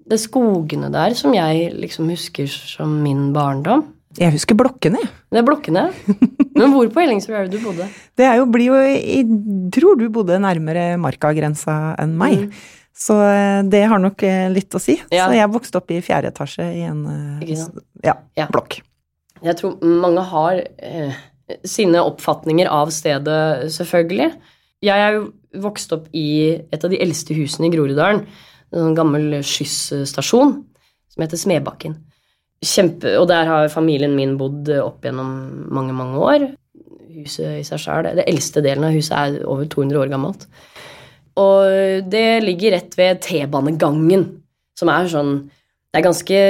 Det 0.02 0.18
er 0.18 0.26
skogene 0.26 0.90
der 0.92 1.16
som 1.16 1.34
jeg 1.38 1.72
liksom 1.78 2.10
husker 2.12 2.50
som 2.50 3.00
min 3.06 3.30
barndom. 3.36 3.86
Jeg 4.20 4.34
husker 4.36 4.58
blokkene, 4.60 5.00
jeg. 5.00 5.10
Det 5.32 5.40
er 5.40 5.46
blokkene. 5.48 5.86
Men 6.60 6.74
hvor 6.74 6.90
på 6.92 7.00
Ellingsrud 7.00 7.38
er 7.38 7.48
det 7.48 7.56
du 7.62 7.64
bodde? 7.64 7.86
Det 8.20 8.26
er 8.28 8.42
jo, 8.42 8.48
blir 8.52 8.74
jo 8.74 8.80
Jeg 8.82 9.24
tror 9.72 9.96
du 9.96 10.10
bodde 10.12 10.36
nærmere 10.44 10.98
markagrensa 11.00 11.96
enn 12.02 12.18
meg. 12.20 12.50
Mm. 12.50 12.81
Så 12.98 13.16
eh, 13.24 13.62
det 13.72 13.84
har 13.90 14.02
nok 14.04 14.24
eh, 14.28 14.48
litt 14.54 14.76
å 14.76 14.82
si. 14.82 14.98
Ja. 15.14 15.28
Så 15.30 15.38
jeg 15.38 15.52
vokste 15.54 15.80
opp 15.82 15.92
i 15.94 16.02
fjerde 16.04 16.32
etasje 16.34 16.68
i 16.76 16.86
en 16.86 17.04
eh, 17.42 17.54
ja, 18.04 18.18
Ja. 18.38 18.48
blokk. 18.52 18.82
Jeg 19.42 19.58
tror 19.58 19.80
mange 19.82 20.22
har 20.30 20.60
eh, 20.78 21.16
sine 21.66 22.04
oppfatninger 22.06 22.70
av 22.70 22.92
stedet, 22.94 23.72
selvfølgelig. 23.74 24.30
Jeg 24.86 25.06
er 25.08 25.18
jo 25.18 25.26
vokst 25.64 25.92
opp 25.96 26.08
i 26.16 26.28
et 26.72 26.84
av 26.84 26.92
de 26.94 27.00
eldste 27.02 27.36
husene 27.38 27.68
i 27.68 27.74
Groruddalen. 27.74 28.24
En 28.72 28.86
sånn 28.86 28.96
gammel 28.96 29.42
skyssstasjon 29.44 30.54
som 31.12 31.24
heter 31.26 31.40
Smedbakken. 31.42 31.98
Kjempe, 32.62 33.16
og 33.18 33.26
der 33.32 33.50
har 33.50 33.72
familien 33.74 34.14
min 34.16 34.38
bodd 34.40 34.70
opp 34.78 35.04
gjennom 35.04 35.32
mange, 35.74 35.96
mange 35.98 36.22
år. 36.22 36.46
Huset 37.12 37.58
i 37.60 37.64
seg 37.68 37.82
sjøl 37.82 38.08
Det 38.16 38.24
eldste 38.30 38.62
delen 38.64 38.86
av 38.88 38.94
huset 38.96 39.18
er 39.18 39.42
over 39.50 39.66
200 39.68 40.00
år 40.00 40.12
gammelt. 40.14 40.46
Og 41.40 42.06
det 42.12 42.44
ligger 42.44 42.76
rett 42.76 42.96
ved 43.00 43.22
T-banegangen, 43.24 44.26
som 44.78 44.92
er 44.92 45.12
sånn 45.12 45.36
Det 45.92 46.00
er 46.00 46.06
ganske, 46.06 46.42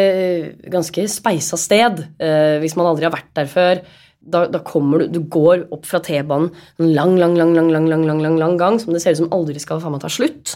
ganske 0.69 1.03
speisa 1.09 1.57
sted. 1.57 2.03
Eh, 2.21 2.59
hvis 2.61 2.75
man 2.77 2.85
aldri 2.85 3.07
har 3.07 3.13
vært 3.13 3.31
der 3.33 3.47
før, 3.49 3.79
da, 4.21 4.43
da 4.45 4.59
kommer 4.61 5.01
du 5.01 5.17
Du 5.17 5.23
går 5.33 5.65
opp 5.73 5.87
fra 5.89 5.97
T-banen 6.05 6.51
en 6.77 6.91
lang, 6.93 7.15
lang, 7.17 7.33
lang, 7.33 7.55
lang, 7.57 7.71
lang, 7.73 7.87
lang, 7.89 8.05
lang, 8.05 8.21
lang, 8.21 8.37
lang 8.37 8.57
gang 8.59 8.77
som 8.77 8.93
det 8.93 9.01
ser 9.01 9.15
ut 9.15 9.23
som 9.23 9.33
aldri 9.33 9.57
skal 9.61 9.81
faen 9.81 9.95
meg 9.95 10.03
ta 10.03 10.11
slutt. 10.13 10.55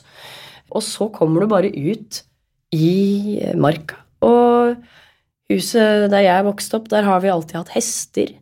Og 0.69 0.83
så 0.85 1.09
kommer 1.13 1.41
du 1.41 1.49
bare 1.49 1.73
ut 1.73 2.21
i 2.75 3.41
marka. 3.57 3.97
Og 4.25 4.75
huset 5.49 6.09
der 6.13 6.25
jeg 6.25 6.45
vokste 6.45 6.77
opp, 6.77 6.89
der 6.93 7.05
har 7.09 7.21
vi 7.23 7.33
alltid 7.33 7.59
hatt 7.61 7.73
hester. 7.73 8.33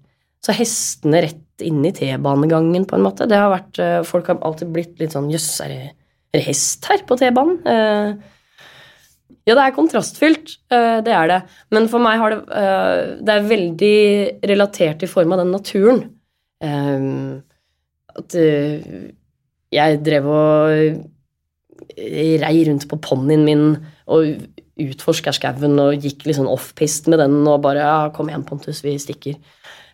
Så 0.43 0.55
hestene 0.55 1.23
rett 1.23 1.52
inn 1.65 1.81
i 1.85 1.93
T-banegangen, 1.95 2.85
på 2.89 2.97
en 2.97 3.05
måte. 3.05 3.27
Det 3.29 3.39
har 3.39 3.51
vært, 3.53 3.79
eh, 3.79 4.03
Folk 4.07 4.27
har 4.27 4.39
alltid 4.41 4.71
blitt 4.73 4.99
litt 4.99 5.15
sånn 5.15 5.31
Jøss, 5.31 5.61
er 5.65 5.91
det 6.33 6.45
hest 6.45 6.85
her 6.89 7.03
på 7.07 7.17
T-banen? 7.19 7.59
Eh, 7.65 8.13
ja, 9.43 9.55
det 9.55 9.63
er 9.63 9.75
kontrastfylt, 9.75 10.57
eh, 10.71 11.01
det 11.03 11.13
er 11.13 11.27
det. 11.27 11.41
Men 11.71 11.87
for 11.91 11.99
meg 11.99 12.19
har 12.21 12.29
det 12.31 12.41
eh, 12.47 13.17
Det 13.19 13.33
er 13.33 13.49
veldig 13.49 13.97
relatert 14.53 15.03
i 15.03 15.11
form 15.11 15.33
av 15.33 15.43
den 15.43 15.51
naturen. 15.51 16.03
Eh, 16.63 17.41
At 18.15 18.35
eh, 18.35 19.09
jeg 19.73 20.03
drev 20.05 20.27
og 20.29 21.09
rei 21.97 22.55
rundt 22.67 22.85
på 22.87 22.99
ponnien 23.01 23.43
min 23.43 23.63
og 24.07 24.37
utforska 24.79 25.33
skauen 25.35 25.79
og 25.81 26.01
gikk 26.01 26.25
litt 26.25 26.37
sånn 26.37 26.49
offpist 26.49 27.09
med 27.11 27.19
den 27.21 27.41
og 27.47 27.61
bare 27.61 27.81
ja, 27.81 28.09
'Kom 28.09 28.29
igjen, 28.29 28.45
Pontus, 28.45 28.83
vi 28.83 28.95
stikker'. 28.97 29.37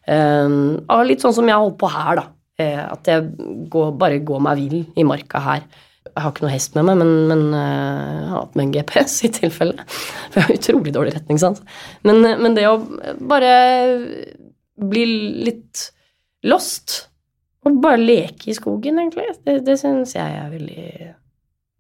Um, 0.10 0.80
litt 1.06 1.22
sånn 1.22 1.36
som 1.36 1.50
jeg 1.50 1.62
holdt 1.62 1.78
på 1.82 1.90
her, 1.94 2.22
da. 2.22 2.26
Eh, 2.60 2.80
at 2.84 3.08
jeg 3.08 3.30
går, 3.72 3.94
bare 4.00 4.20
går 4.26 4.42
meg 4.44 4.60
vill 4.60 4.82
i 5.00 5.06
marka 5.08 5.40
her. 5.44 5.68
Jeg 6.10 6.24
har 6.24 6.34
ikke 6.34 6.44
noe 6.44 6.52
hest 6.52 6.76
med 6.76 6.88
meg, 6.90 6.98
men, 7.00 7.12
men 7.30 7.44
eh, 7.56 8.16
jeg 8.18 8.32
har 8.32 8.42
hatt 8.42 8.58
med 8.58 8.66
en 8.66 8.74
GPS 8.76 9.16
i 9.28 9.32
tilfelle. 9.38 9.86
For 10.34 10.42
jeg 10.42 10.48
har 10.48 10.58
utrolig 10.58 10.96
dårlig 10.96 11.14
retning, 11.16 11.40
sant. 11.40 11.62
Men, 12.08 12.20
eh, 12.28 12.40
men 12.42 12.58
det 12.58 12.68
å 12.68 12.80
bare 13.30 13.54
bli 14.80 15.06
litt 15.48 15.86
lost, 16.48 17.06
og 17.64 17.80
bare 17.84 18.00
leke 18.02 18.52
i 18.52 18.58
skogen, 18.58 19.00
egentlig, 19.00 19.30
det, 19.46 19.60
det 19.68 19.78
syns 19.80 20.16
jeg 20.16 20.40
er 20.40 20.52
veldig 20.52 20.84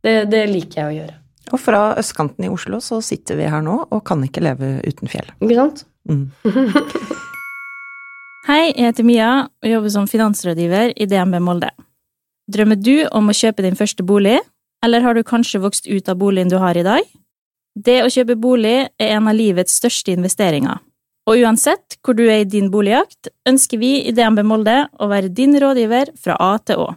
det, 0.03 0.13
det 0.31 0.45
liker 0.51 0.81
jeg 0.81 0.87
å 0.87 0.95
gjøre. 0.95 1.15
Og 1.49 1.59
fra 1.59 1.81
østkanten 1.99 2.45
i 2.45 2.51
Oslo 2.51 2.79
så 2.83 2.99
sitter 3.03 3.39
vi 3.39 3.47
her 3.51 3.63
nå 3.65 3.81
og 3.87 4.03
kan 4.07 4.21
ikke 4.23 4.43
leve 4.45 4.77
uten 4.85 5.11
fjell. 5.11 5.31
Ikke 5.41 5.57
sant? 5.59 5.83
Mm. 6.07 6.29
Hei, 8.47 8.69
jeg 8.71 8.86
heter 8.88 9.04
Mia 9.04 9.30
og 9.60 9.67
jobber 9.67 9.91
som 9.91 10.06
finansrådgiver 10.08 10.93
i 10.95 11.06
DNB 11.12 11.41
Molde. 11.43 11.73
Drømmer 12.49 12.78
du 12.80 13.04
om 13.12 13.28
å 13.28 13.36
kjøpe 13.36 13.65
din 13.65 13.75
første 13.75 14.06
bolig, 14.08 14.38
eller 14.86 15.04
har 15.04 15.17
du 15.17 15.25
kanskje 15.28 15.60
vokst 15.60 15.89
ut 15.89 16.08
av 16.08 16.15
boligen 16.21 16.47
du 16.47 16.56
har 16.62 16.78
i 16.80 16.86
dag? 16.88 17.04
Det 17.75 17.97
å 18.06 18.08
kjøpe 18.10 18.38
bolig 18.39 18.78
er 18.88 19.12
en 19.17 19.28
av 19.28 19.36
livets 19.36 19.75
største 19.82 20.15
investeringer, 20.15 20.80
og 21.28 21.43
uansett 21.43 21.99
hvor 21.99 22.15
du 22.15 22.23
er 22.30 22.45
i 22.45 22.47
din 22.47 22.71
boligjakt, 22.71 23.28
ønsker 23.49 23.82
vi 23.82 23.91
i 24.08 24.15
DNB 24.15 24.41
Molde 24.47 24.78
å 24.95 25.10
være 25.12 25.34
din 25.36 25.60
rådgiver 25.60 26.15
fra 26.15 26.39
A 26.39 26.54
til 26.63 26.86
Å. 26.86 26.93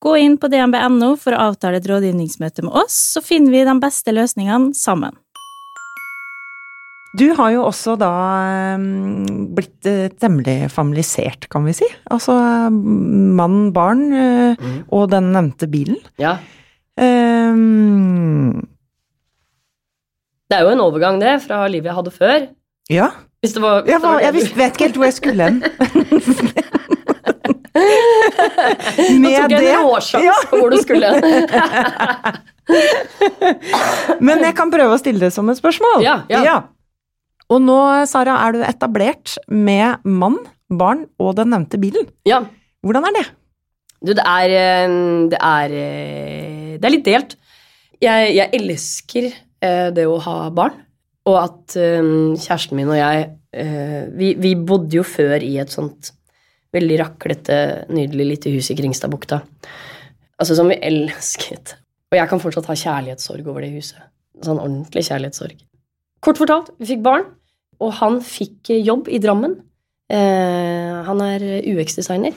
Gå 0.00 0.16
inn 0.20 0.38
på 0.40 0.48
dnb.no 0.52 1.12
for 1.20 1.36
å 1.36 1.50
avtale 1.50 1.78
et 1.80 1.90
rådgivningsmøte 1.92 2.64
med 2.64 2.72
oss, 2.80 2.96
så 3.12 3.22
finner 3.24 3.52
vi 3.52 3.66
de 3.68 3.76
beste 3.84 4.16
løsningene 4.16 4.72
sammen. 4.76 5.12
Du 7.14 7.28
har 7.38 7.50
jo 7.54 7.62
også 7.68 7.94
da 8.00 8.08
mm, 8.80 9.54
blitt 9.54 9.86
eh, 9.86 10.08
temmelig 10.18 10.70
familisert, 10.74 11.46
kan 11.52 11.64
vi 11.68 11.72
si. 11.78 11.86
Altså 12.10 12.34
mann, 12.70 13.72
barn 13.76 14.02
eh, 14.12 14.56
Mm. 14.58 14.80
og 14.94 15.10
den 15.12 15.32
nevnte 15.34 15.66
bilen. 15.70 15.96
Ja. 16.18 16.36
Um, 16.98 18.62
Det 20.50 20.58
er 20.58 20.62
jo 20.66 20.70
en 20.74 20.80
overgang, 20.84 21.18
det, 21.22 21.36
fra 21.46 21.64
livet 21.68 21.86
jeg 21.90 21.94
hadde 22.00 22.10
før. 22.14 22.48
ja. 22.90 23.08
Hvis 23.44 23.52
det 23.52 23.60
var, 23.60 23.82
Jeg, 23.84 24.00
var, 24.00 24.20
jeg 24.24 24.32
visst, 24.32 24.54
vet 24.56 24.72
ikke 24.72 24.84
helt 24.86 24.96
hvor 24.96 25.04
jeg 25.04 25.12
skulle 25.18 25.44
hen. 25.44 25.58
Nå 27.74 29.18
Med 29.20 29.34
tok 29.36 29.50
jeg 29.50 29.60
det 29.60 29.72
en 29.74 29.84
råsjanse 29.84 30.24
Ja. 30.24 30.34
på 30.48 30.56
hvor 30.62 30.70
du 30.72 30.76
skulle. 30.80 31.06
hen. 31.12 31.22
Men 34.28 34.38
jeg 34.46 34.54
kan 34.56 34.70
prøve 34.72 34.94
å 34.96 34.98
stille 35.02 35.20
det 35.26 35.32
som 35.34 35.50
et 35.52 35.58
spørsmål. 35.60 36.00
Ja, 36.06 36.14
ja. 36.30 36.62
Og 37.52 37.60
nå, 37.60 37.78
Sara, 38.08 38.38
er 38.46 38.56
du 38.56 38.64
etablert 38.64 39.36
med 39.52 40.04
mann, 40.04 40.38
barn 40.72 41.04
og 41.20 41.34
den 41.38 41.52
nevnte 41.54 41.80
bilen. 41.80 42.08
ja. 42.28 42.44
Hvordan 42.84 43.06
er 43.08 43.14
det? 43.16 43.24
Du, 44.04 44.10
det 44.12 44.24
er 44.28 44.52
eh, 44.52 44.94
Det 45.32 45.38
er, 45.40 45.72
eh, 45.72 46.72
det 46.76 46.84
er 46.84 46.92
litt 46.92 47.06
delt. 47.06 47.36
Jeg, 48.02 48.34
jeg 48.36 48.50
elsker 48.58 49.30
eh, 49.30 49.88
det 49.96 50.04
å 50.04 50.18
ha 50.20 50.50
barn, 50.52 50.76
og 51.24 51.38
at 51.40 51.76
kjæresten 51.78 52.76
min 52.76 52.90
og 52.92 52.98
jeg 52.98 53.30
vi, 54.18 54.34
vi 54.36 54.50
bodde 54.58 54.98
jo 54.98 55.04
før 55.06 55.40
i 55.46 55.54
et 55.62 55.70
sånt 55.72 56.10
veldig 56.74 56.96
raklete, 57.00 57.56
nydelig 57.94 58.26
lite 58.26 58.52
hus 58.52 58.68
i 58.72 58.76
Kringstadbukta. 58.76 59.38
Altså 60.42 60.56
som 60.58 60.68
vi 60.68 60.76
elsket. 60.82 61.76
Og 62.10 62.18
jeg 62.18 62.28
kan 62.28 62.42
fortsatt 62.42 62.66
ha 62.68 62.76
kjærlighetssorg 62.76 63.46
over 63.46 63.64
det 63.64 63.70
huset. 63.76 64.02
Sånn 64.42 64.58
ordentlig 64.58 65.06
kjærlighetssorg. 65.06 65.62
Kort 66.24 66.40
fortalt, 66.40 66.70
vi 66.80 66.88
fikk 66.94 67.02
barn, 67.04 67.26
og 67.84 67.92
han 68.00 68.20
fikk 68.24 68.70
jobb 68.80 69.10
i 69.12 69.20
Drammen. 69.20 69.58
Eh, 70.12 71.02
han 71.04 71.20
er 71.24 71.44
UX-designer. 71.68 72.32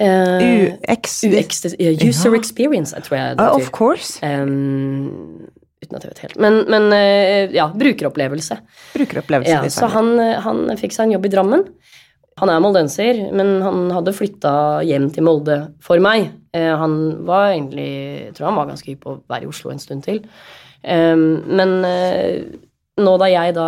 Eh, 0.00 0.72
UX 0.88 1.18
UX, 1.28 1.64
user 1.76 2.32
Ja. 2.32 2.38
experience, 2.38 2.96
tror 3.04 3.16
jeg 3.18 3.40
Uh. 3.40 3.56
Of 3.56 3.70
course. 3.70 4.18
Um, 4.24 5.48
uten 5.82 5.96
at 5.96 6.04
jeg 6.04 6.10
vet 6.10 6.18
helt. 6.24 6.38
Men, 6.40 6.64
men 6.70 6.92
eh, 6.92 7.52
ja, 7.52 7.68
brukeropplevelse. 7.68 8.58
Brukeropplevelse. 8.94 9.50
Ja, 9.52 9.68
så 9.68 9.90
han, 9.92 10.18
han 10.18 10.76
fikk 10.78 10.92
seg 10.96 11.06
en 11.06 11.12
jobb 11.18 11.26
i 11.26 11.32
Drammen. 11.36 11.66
Han 12.40 12.48
er 12.48 12.62
moldenser, 12.64 13.18
men 13.36 13.60
han 13.60 13.90
hadde 13.92 14.14
flytta 14.16 14.80
hjem 14.88 15.10
til 15.12 15.26
Molde 15.26 15.58
for 15.84 16.00
meg. 16.00 16.30
Eh, 16.56 16.72
han 16.80 17.26
var 17.28 17.52
egentlig 17.52 17.90
Jeg 18.28 18.34
tror 18.38 18.48
han 18.48 18.56
var 18.56 18.70
ganske 18.72 18.88
hypp 18.88 19.04
på 19.04 19.12
å 19.12 19.20
være 19.28 19.44
i 19.44 19.50
Oslo 19.52 19.70
en 19.70 19.82
stund 19.82 20.04
til. 20.08 20.22
Men 20.82 21.84
nå 23.00 23.12
da 23.20 23.28
jeg 23.30 23.54
da 23.56 23.66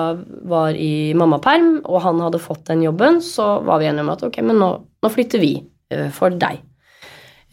var 0.51 0.77
i 0.77 1.15
mammaperm, 1.17 1.79
og 1.89 2.03
han 2.05 2.21
hadde 2.21 2.43
fått 2.43 2.67
den 2.69 2.83
jobben, 2.85 3.23
så 3.25 3.59
var 3.65 3.81
vi 3.81 3.89
enige 3.89 4.05
om 4.05 4.13
at 4.13 4.25
ok, 4.27 4.41
men 4.45 4.59
nå, 4.61 4.71
nå 5.01 5.11
flytter 5.13 5.41
vi 5.41 5.55
eh, 5.95 6.11
for 6.13 6.35
deg. 6.37 6.61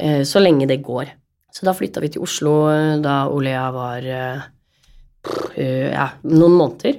Eh, 0.02 0.22
så 0.28 0.42
lenge 0.44 0.68
det 0.68 0.82
går. 0.84 1.14
Så 1.52 1.68
da 1.68 1.76
flytta 1.76 2.04
vi 2.04 2.10
til 2.12 2.26
Oslo 2.26 2.56
eh, 2.72 2.98
da 3.04 3.24
Olea 3.32 3.70
var 3.76 4.10
ja, 5.62 6.08
noen 6.26 6.56
måneder. 6.58 6.96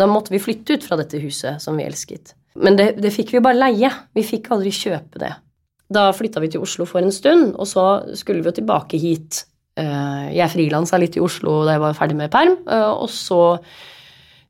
Da 0.00 0.06
måtte 0.08 0.32
vi 0.32 0.40
flytte 0.40 0.78
ut 0.78 0.86
fra 0.86 0.96
dette 0.96 1.20
huset 1.20 1.60
som 1.60 1.76
vi 1.76 1.84
elsket. 1.84 2.32
Men 2.56 2.78
det, 2.78 2.94
det 3.02 3.12
fikk 3.12 3.34
vi 3.34 3.42
bare 3.44 3.58
leie. 3.58 3.90
Vi 4.16 4.24
fikk 4.24 4.48
aldri 4.54 4.72
kjøpe 4.74 5.20
det. 5.20 5.34
Da 5.92 6.08
flytta 6.16 6.40
vi 6.40 6.48
til 6.54 6.64
Oslo 6.64 6.86
for 6.88 7.04
en 7.04 7.12
stund, 7.12 7.52
og 7.52 7.68
så 7.68 7.84
skulle 8.16 8.40
vi 8.40 8.48
jo 8.48 8.56
tilbake 8.62 8.98
hit. 9.02 9.42
Jeg 9.76 10.50
frilansa 10.54 10.98
litt 11.02 11.18
i 11.18 11.22
Oslo 11.22 11.60
da 11.66 11.76
jeg 11.76 11.82
var 11.82 11.98
ferdig 11.98 12.16
med 12.18 12.32
perm, 12.32 12.56
og 12.70 13.08
så 13.12 13.42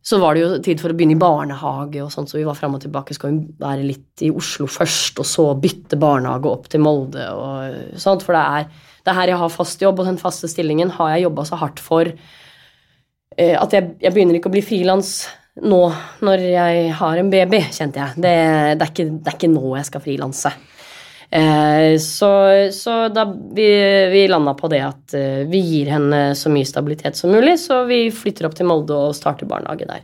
så 0.03 0.19
var 0.19 0.35
det 0.35 0.43
jo 0.43 0.59
tid 0.65 0.81
for 0.81 0.93
å 0.93 0.97
begynne 0.97 1.13
i 1.13 1.21
barnehage, 1.21 2.01
og 2.01 2.13
sånt, 2.13 2.31
så 2.33 2.39
vi 2.39 2.47
var 2.47 2.57
fram 2.57 2.79
og 2.79 2.81
tilbake. 2.81 3.15
Skal 3.17 3.35
vi 3.35 3.57
være 3.61 3.85
litt 3.85 4.25
i 4.25 4.31
Oslo 4.33 4.69
først, 4.71 5.21
og 5.21 5.29
så 5.29 5.45
bytte 5.61 5.99
barnehage 6.01 6.49
opp 6.49 6.71
til 6.73 6.81
Molde? 6.85 7.27
og 7.37 7.99
sånt, 8.01 8.25
For 8.25 8.37
det 8.37 8.45
er, 8.61 8.71
det 9.05 9.13
er 9.13 9.19
her 9.19 9.35
jeg 9.35 9.43
har 9.43 9.53
fast 9.53 9.85
jobb, 9.85 10.01
og 10.01 10.09
den 10.09 10.21
faste 10.21 10.49
stillingen 10.49 10.95
har 10.97 11.13
jeg 11.15 11.27
jobba 11.27 11.45
så 11.49 11.61
hardt 11.61 11.83
for 11.85 12.09
eh, 12.09 13.57
at 13.61 13.77
jeg, 13.77 13.93
jeg 14.01 14.17
begynner 14.17 14.41
ikke 14.41 14.49
å 14.49 14.57
bli 14.57 14.65
frilans 14.65 15.13
nå 15.61 15.83
når 16.25 16.47
jeg 16.49 16.91
har 16.97 17.21
en 17.21 17.33
baby, 17.33 17.61
kjente 17.69 18.01
jeg. 18.01 18.17
Det, 18.17 18.35
det, 18.81 18.87
er, 18.87 18.93
ikke, 18.95 19.09
det 19.21 19.33
er 19.35 19.37
ikke 19.37 19.53
nå 19.53 19.77
jeg 19.77 19.91
skal 19.91 20.05
frilanse. 20.07 20.55
Eh, 21.31 21.99
så, 22.03 22.31
så 22.75 22.95
da 23.15 23.25
vi, 23.55 23.67
vi 24.11 24.29
landa 24.29 24.55
på 24.59 24.69
det 24.73 24.81
at 24.83 25.15
eh, 25.15 25.45
vi 25.51 25.61
gir 25.63 25.93
henne 25.95 26.23
så 26.35 26.51
mye 26.51 26.67
stabilitet 26.67 27.19
som 27.19 27.31
mulig, 27.31 27.55
så 27.63 27.85
vi 27.87 28.09
flytter 28.15 28.49
opp 28.49 28.57
til 28.59 28.67
Molde 28.67 28.97
og 28.97 29.15
starter 29.15 29.47
barnehage 29.51 29.87
der. 29.87 30.03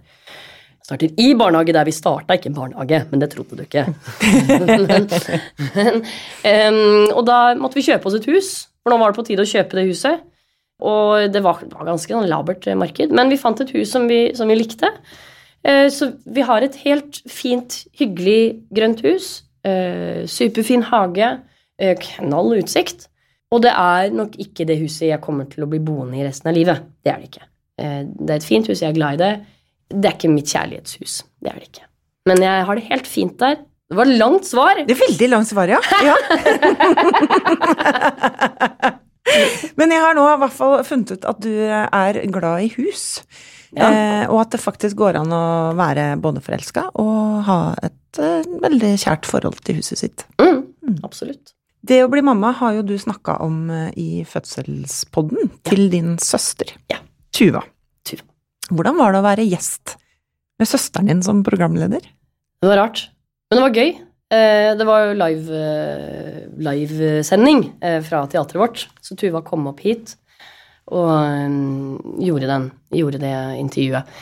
Starter 0.86 1.10
i 1.18 1.32
barnehage 1.34 1.74
der 1.74 1.88
vi 1.88 1.94
starta, 1.94 2.36
ikke 2.38 2.54
barnehage, 2.54 3.02
men 3.10 3.22
det 3.22 3.32
trodde 3.32 3.58
du 3.58 3.64
ikke. 3.64 3.88
men, 4.86 5.10
og 7.10 7.24
da 7.26 7.40
måtte 7.58 7.80
vi 7.80 7.88
kjøpe 7.88 8.06
oss 8.06 8.20
et 8.20 8.28
hus, 8.30 8.50
for 8.84 8.94
nå 8.94 9.00
var 9.02 9.10
det 9.10 9.18
på 9.18 9.26
tide 9.26 9.42
å 9.42 9.50
kjøpe 9.50 9.80
det 9.80 9.88
huset. 9.90 10.22
Og 10.86 11.32
det 11.32 11.40
var, 11.42 11.64
var 11.72 11.88
ganske 11.88 12.12
sånn 12.12 12.28
labert 12.30 12.68
marked, 12.78 13.10
men 13.16 13.32
vi 13.32 13.40
fant 13.40 13.58
et 13.64 13.72
hus 13.74 13.90
som 13.90 14.06
vi, 14.06 14.28
som 14.38 14.46
vi 14.46 14.60
likte. 14.60 14.92
Uh, 15.66 15.88
Så 15.90 16.12
vi 16.22 16.44
har 16.46 16.62
et 16.62 16.76
helt 16.84 17.18
fint, 17.26 17.80
hyggelig 17.98 18.62
grønt 18.70 19.02
hus. 19.02 19.45
Eh, 19.66 20.22
Superfin 20.30 20.82
hage. 20.92 21.28
eh, 21.78 21.94
Knall 22.00 22.54
utsikt. 22.60 23.08
Og 23.54 23.62
det 23.62 23.70
er 23.78 24.10
nok 24.14 24.34
ikke 24.42 24.64
det 24.66 24.78
huset 24.80 25.06
jeg 25.10 25.20
kommer 25.22 25.44
til 25.50 25.62
å 25.64 25.68
bli 25.70 25.78
boende 25.84 26.18
i 26.18 26.24
resten 26.26 26.48
av 26.50 26.56
livet. 26.56 26.80
Det 27.04 27.12
er 27.12 27.18
det 27.22 27.28
ikke. 27.30 27.44
Eh, 27.78 28.02
Det 28.08 28.30
er 28.30 28.40
et 28.40 28.48
fint 28.48 28.66
hus, 28.70 28.80
jeg 28.82 28.90
er 28.90 28.96
glad 28.98 29.12
i 29.14 29.22
det. 29.22 29.32
Det 29.92 30.04
er 30.10 30.16
ikke 30.16 30.32
mitt 30.34 30.50
kjærlighetshus. 30.50 31.20
Det 31.42 31.52
er 31.52 31.58
det 31.60 31.68
ikke. 31.70 31.84
Men 32.26 32.42
jeg 32.42 32.64
har 32.66 32.74
det 32.74 32.88
helt 32.90 33.06
fint 33.06 33.36
der. 33.38 33.56
Det 33.86 33.96
var 34.00 34.08
langt 34.10 34.44
svar. 34.48 34.74
Det 34.82 34.96
er 34.96 35.02
veldig 35.04 35.28
langt 35.30 35.46
svar, 35.46 35.70
ja. 35.70 35.78
ja. 36.02 36.16
Men 39.78 39.92
jeg 39.92 40.00
har 40.02 40.14
nå 40.16 40.24
i 40.32 40.38
hvert 40.40 40.54
fall 40.54 40.80
funnet 40.86 41.12
ut 41.16 41.24
at 41.28 41.38
du 41.42 41.50
er 41.70 42.18
glad 42.34 42.64
i 42.66 42.70
hus. 42.76 43.20
Ja. 43.74 43.88
Eh, 43.90 44.24
og 44.30 44.40
at 44.44 44.54
det 44.54 44.60
faktisk 44.62 44.96
går 45.00 45.18
an 45.22 45.32
å 45.34 45.42
være 45.78 46.12
både 46.22 46.42
forelska 46.44 46.86
og 47.02 47.42
ha 47.48 47.58
et 47.82 48.20
eh, 48.22 48.46
veldig 48.62 48.92
kjært 49.02 49.26
forhold 49.28 49.58
til 49.66 49.80
huset 49.80 49.98
sitt. 49.98 50.26
Mm, 50.40 50.62
absolutt. 51.06 51.52
Det 51.86 52.00
å 52.04 52.08
bli 52.10 52.22
mamma 52.26 52.52
har 52.58 52.76
jo 52.78 52.84
du 52.86 52.94
snakka 52.98 53.38
om 53.44 53.68
eh, 53.70 53.90
i 53.98 54.08
fødselspodden 54.28 55.50
til 55.66 55.88
din 55.92 56.16
søster. 56.22 56.72
Ja. 56.92 56.98
Tuva. 57.36 57.62
Tuva. 58.06 58.24
Hvordan 58.70 58.98
var 58.98 59.14
det 59.14 59.20
å 59.22 59.26
være 59.26 59.46
gjest 59.46 59.96
med 60.58 60.70
søsteren 60.70 61.10
din 61.10 61.22
som 61.26 61.42
programleder? 61.46 62.02
Det 62.62 62.70
var 62.70 62.80
rart. 62.86 63.08
Men 63.50 63.58
det 63.60 63.64
var 63.66 63.76
gøy. 63.82 63.90
Eh, 64.34 64.70
Det 64.78 64.86
var 64.88 65.04
jo 65.04 65.18
live, 65.20 65.58
eh, 65.62 66.38
livesending 66.66 67.60
fra 68.02 68.24
teatret 68.26 68.58
vårt, 68.58 68.86
så 69.00 69.14
Tuva 69.18 69.42
kom 69.46 69.68
opp 69.70 69.80
hit 69.86 70.16
og 70.86 71.10
um, 71.10 72.16
gjorde, 72.22 72.50
den, 72.50 72.70
gjorde 72.94 73.20
det 73.22 73.34
intervjuet 73.58 74.16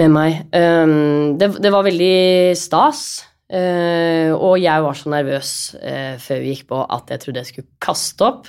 med 0.00 0.14
meg. 0.14 0.44
Um, 0.54 1.38
Det, 1.40 1.54
det 1.62 1.72
var 1.72 1.88
veldig 1.88 2.56
stas, 2.58 3.26
Uh, 3.50 4.30
og 4.38 4.60
jeg 4.62 4.78
var 4.84 4.94
så 4.94 5.10
nervøs 5.10 5.48
uh, 5.82 6.14
før 6.22 6.38
vi 6.38 6.52
gikk 6.52 6.68
på 6.68 6.84
at 6.86 7.08
jeg 7.10 7.18
trodde 7.24 7.42
jeg 7.42 7.48
skulle 7.48 7.72
kaste 7.82 8.22
opp. 8.22 8.46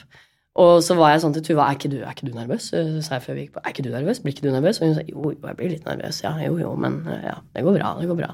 Og 0.62 0.82
så 0.84 0.98
var 1.00 1.14
jeg 1.14 1.24
sånn 1.24 1.34
til 1.34 1.46
Tuva, 1.48 1.66
er 1.66 1.78
ikke 1.78 1.90
du, 1.90 2.02
er 2.04 2.12
ikke 2.12 2.28
du 2.28 2.36
nervøs? 2.36 2.68
Så 2.70 2.84
sa 3.06 3.16
jeg 3.16 3.24
før 3.24 3.38
vi 3.38 3.46
gikk 3.46 3.54
på, 3.56 3.64
er 3.64 3.72
ikke 3.72 3.86
du 3.86 3.92
nervøs? 3.94 4.20
Blir 4.20 4.36
ikke 4.36 4.46
du 4.46 4.52
nervøs? 4.52 4.82
Og 4.82 4.90
hun 4.90 4.98
sa 4.98 5.06
jo, 5.08 5.32
jo, 5.32 5.38
jeg 5.48 5.58
blir 5.58 5.72
litt 5.72 5.88
nervøs. 5.88 6.20
Ja, 6.26 6.34
jo, 6.44 6.58
jo, 6.60 6.74
men 6.76 7.00
eh, 7.08 7.24
ja, 7.30 7.38
det 7.56 7.64
går 7.66 7.78
bra, 7.78 7.94
det 8.02 8.10
går 8.10 8.20
bra. 8.20 8.34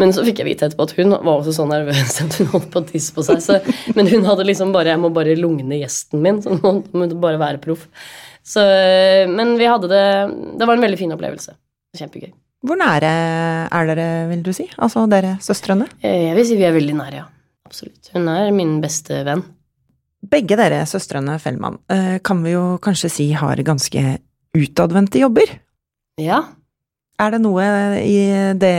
Men 0.00 0.12
så 0.16 0.22
fikk 0.24 0.40
jeg 0.40 0.48
vite 0.48 0.66
etterpå 0.66 0.86
at 0.88 0.94
hun 0.96 1.12
var 1.12 1.34
også 1.36 1.52
så 1.58 1.66
nervøs 1.68 2.14
at 2.24 2.36
hun 2.40 2.48
holdt 2.54 2.70
på 2.72 2.80
å 2.80 2.86
tisse 2.88 3.12
på 3.14 3.22
seg. 3.26 3.42
Så, 3.44 3.58
men 3.96 4.08
hun 4.08 4.24
hadde 4.26 4.46
liksom 4.48 4.72
bare 4.74 4.94
Jeg 4.94 5.00
må 5.02 5.10
bare 5.14 5.34
lugne 5.38 5.78
gjesten 5.82 6.22
min, 6.24 6.40
så 6.42 6.54
nå 6.56 6.72
må 6.96 7.08
du 7.10 7.16
bare 7.20 7.40
være 7.42 7.60
proff. 7.62 7.84
Så, 8.42 8.62
men 9.30 9.52
vi 9.60 9.68
hadde 9.70 9.90
det 9.92 10.04
Det 10.58 10.66
var 10.66 10.74
en 10.78 10.82
veldig 10.86 10.98
fin 10.98 11.12
opplevelse. 11.14 11.54
Kjempegøy. 11.98 12.32
Hvor 12.62 12.78
nære 12.78 13.10
er 13.74 13.88
dere, 13.90 14.06
vil 14.30 14.42
du 14.46 14.52
si? 14.54 14.68
Altså 14.78 15.04
dere 15.10 15.34
søstrene? 15.42 15.88
Eh, 16.00 16.28
Jeg 16.30 16.36
vil 16.38 16.46
si 16.46 16.56
vi 16.60 16.66
er 16.68 16.74
veldig 16.76 16.94
nære, 16.98 17.20
ja. 17.20 17.26
Absolutt. 17.68 18.10
Hun 18.14 18.28
er 18.30 18.50
min 18.54 18.76
beste 18.82 19.22
venn. 19.26 19.42
Begge 20.32 20.56
dere 20.60 20.84
søstrene 20.86 21.34
Fellmann 21.42 21.80
eh, 21.90 22.16
kan 22.24 22.42
vi 22.44 22.52
jo 22.54 22.76
kanskje 22.82 23.10
si 23.10 23.26
har 23.34 23.58
ganske 23.66 24.02
utadvendte 24.54 25.18
jobber. 25.22 25.50
Ja. 26.22 26.42
Er 27.22 27.34
det 27.34 27.42
noe 27.44 27.64
i 28.02 28.18
det, 28.58 28.74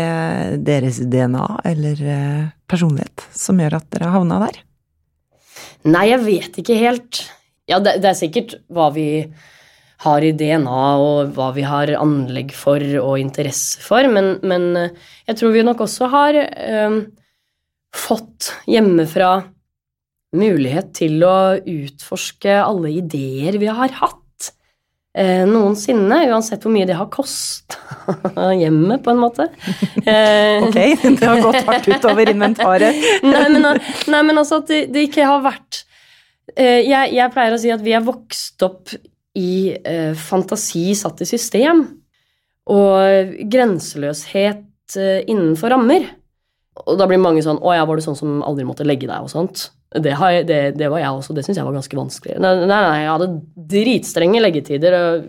deres 0.67 0.99
DNA 0.99 1.45
eller 1.69 2.03
eh, 2.03 2.51
personlighet 2.67 3.23
som 3.31 3.61
gjør 3.61 3.77
at 3.79 3.87
dere 3.93 4.11
havna 4.11 4.41
der? 4.43 4.59
Nei, 5.87 6.07
jeg 6.09 6.23
vet 6.25 6.59
ikke 6.59 6.77
helt. 6.79 7.21
Ja, 7.69 7.79
det, 7.83 7.99
det 8.03 8.09
er 8.11 8.19
sikkert 8.19 8.55
hva 8.73 8.89
vi 8.95 9.07
har 10.03 10.25
i 10.25 10.33
DNA, 10.35 10.83
og 10.99 11.31
hva 11.37 11.51
vi 11.55 11.63
har 11.63 11.93
anlegg 11.95 12.51
for 12.55 12.83
og 12.99 13.15
interesse 13.21 13.79
for, 13.83 14.03
men, 14.11 14.35
men 14.43 14.69
eh, 14.79 14.97
jeg 15.29 15.39
tror 15.39 15.55
vi 15.55 15.63
nok 15.63 15.85
også 15.85 16.09
har 16.11 16.39
eh, 16.43 16.97
fått 17.95 18.51
hjemmefra 18.67 19.37
mulighet 20.33 20.91
til 20.97 21.23
å 21.23 21.37
utforske 21.61 22.57
alle 22.57 22.91
ideer 22.97 23.59
vi 23.61 23.69
har 23.69 23.93
hatt 24.01 24.22
noensinne, 25.45 26.23
uansett 26.31 26.63
hvor 26.65 26.71
mye 26.73 26.87
det 26.89 26.95
har 26.97 27.05
kosta 27.13 27.77
hjemme, 28.61 28.97
på 29.03 29.11
en 29.13 29.19
måte. 29.21 29.45
Eh, 30.05 30.63
Ok, 30.65 30.77
det 31.19 31.21
har 31.27 31.41
gått 31.43 31.59
hardt 31.67 31.87
utover 31.91 32.29
inventaret. 32.31 32.97
nei, 33.23 33.43
men, 33.53 33.67
nei, 34.09 34.21
men 34.25 34.37
altså 34.41 34.61
at 34.63 34.71
det, 34.71 34.87
det 34.93 35.07
ikke 35.09 35.27
har 35.29 35.43
vært 35.45 35.83
eh, 36.57 36.81
jeg, 36.87 37.13
jeg 37.13 37.33
pleier 37.35 37.53
å 37.53 37.61
si 37.61 37.69
at 37.73 37.83
vi 37.85 37.93
er 37.93 38.01
vokst 38.05 38.65
opp 38.65 38.95
i 39.37 39.73
eh, 39.77 40.13
fantasi 40.17 40.91
satt 40.97 41.21
i 41.21 41.29
system, 41.29 41.85
og 42.73 43.37
grenseløshet 43.53 44.97
eh, 44.97 45.21
innenfor 45.29 45.73
rammer. 45.73 46.05
Og 46.87 46.97
da 46.97 47.05
blir 47.09 47.21
mange 47.21 47.41
sånn 47.45 47.59
'Å 47.61 47.73
ja, 47.77 47.85
var 47.85 47.97
du 47.99 48.01
sånn 48.05 48.17
som 48.17 48.41
aldri 48.45 48.65
måtte 48.65 48.85
legge 48.85 49.05
deg?' 49.05 49.25
og 49.25 49.29
sånt. 49.29 49.67
Det, 49.93 50.13
jeg, 50.13 50.45
det, 50.49 50.59
det 50.79 50.89
var 50.89 51.01
jeg 51.03 51.13
også. 51.13 51.35
Det 51.37 51.43
syns 51.45 51.59
jeg 51.59 51.67
var 51.67 51.75
ganske 51.75 51.99
vanskelig. 51.99 52.37
Nei, 52.41 52.53
nei, 52.63 52.79
nei, 52.81 52.99
jeg 53.03 53.11
hadde 53.11 53.29
dritstrenge 53.73 54.41
leggetider, 54.41 54.97
og 54.97 55.27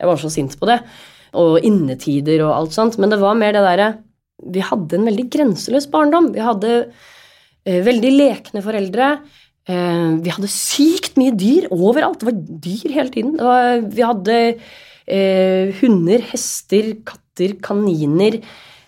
jeg 0.00 0.10
var 0.10 0.20
så 0.20 0.30
sint 0.32 0.56
på 0.60 0.68
det. 0.68 0.80
Og 1.40 1.64
innetider 1.66 2.44
og 2.44 2.54
alt 2.54 2.76
sånt. 2.76 2.98
Men 3.00 3.14
det 3.14 3.20
var 3.22 3.38
mer 3.38 3.56
det 3.56 3.64
derre 3.64 3.88
Vi 4.54 4.62
hadde 4.66 4.98
en 4.98 5.08
veldig 5.08 5.26
grenseløs 5.32 5.88
barndom. 5.90 6.32
Vi 6.34 6.42
hadde 6.44 6.74
eh, 6.84 7.80
veldig 7.86 8.12
lekne 8.18 8.62
foreldre. 8.64 9.14
Eh, 9.64 10.10
vi 10.20 10.34
hadde 10.34 10.52
sykt 10.52 11.16
mye 11.20 11.34
dyr 11.38 11.70
overalt. 11.72 12.20
Det 12.20 12.28
var 12.28 12.42
dyr 12.68 12.98
hele 12.98 13.14
tiden. 13.14 13.38
Var, 13.40 13.86
vi 13.94 14.04
hadde 14.04 14.38
eh, 15.08 15.72
hunder, 15.80 16.28
hester, 16.32 16.92
katter, 17.08 17.56
kaniner. 17.64 18.38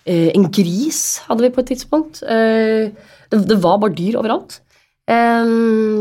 Eh, 0.07 0.29
en 0.35 0.47
gris 0.53 1.01
hadde 1.27 1.47
vi 1.47 1.51
på 1.55 1.63
et 1.63 1.73
tidspunkt. 1.73 2.21
Eh, 2.23 2.93
det, 3.31 3.43
det 3.49 3.59
var 3.63 3.81
bare 3.81 3.97
dyr 3.97 4.21
overalt. 4.21 4.61
Eh, 5.07 5.51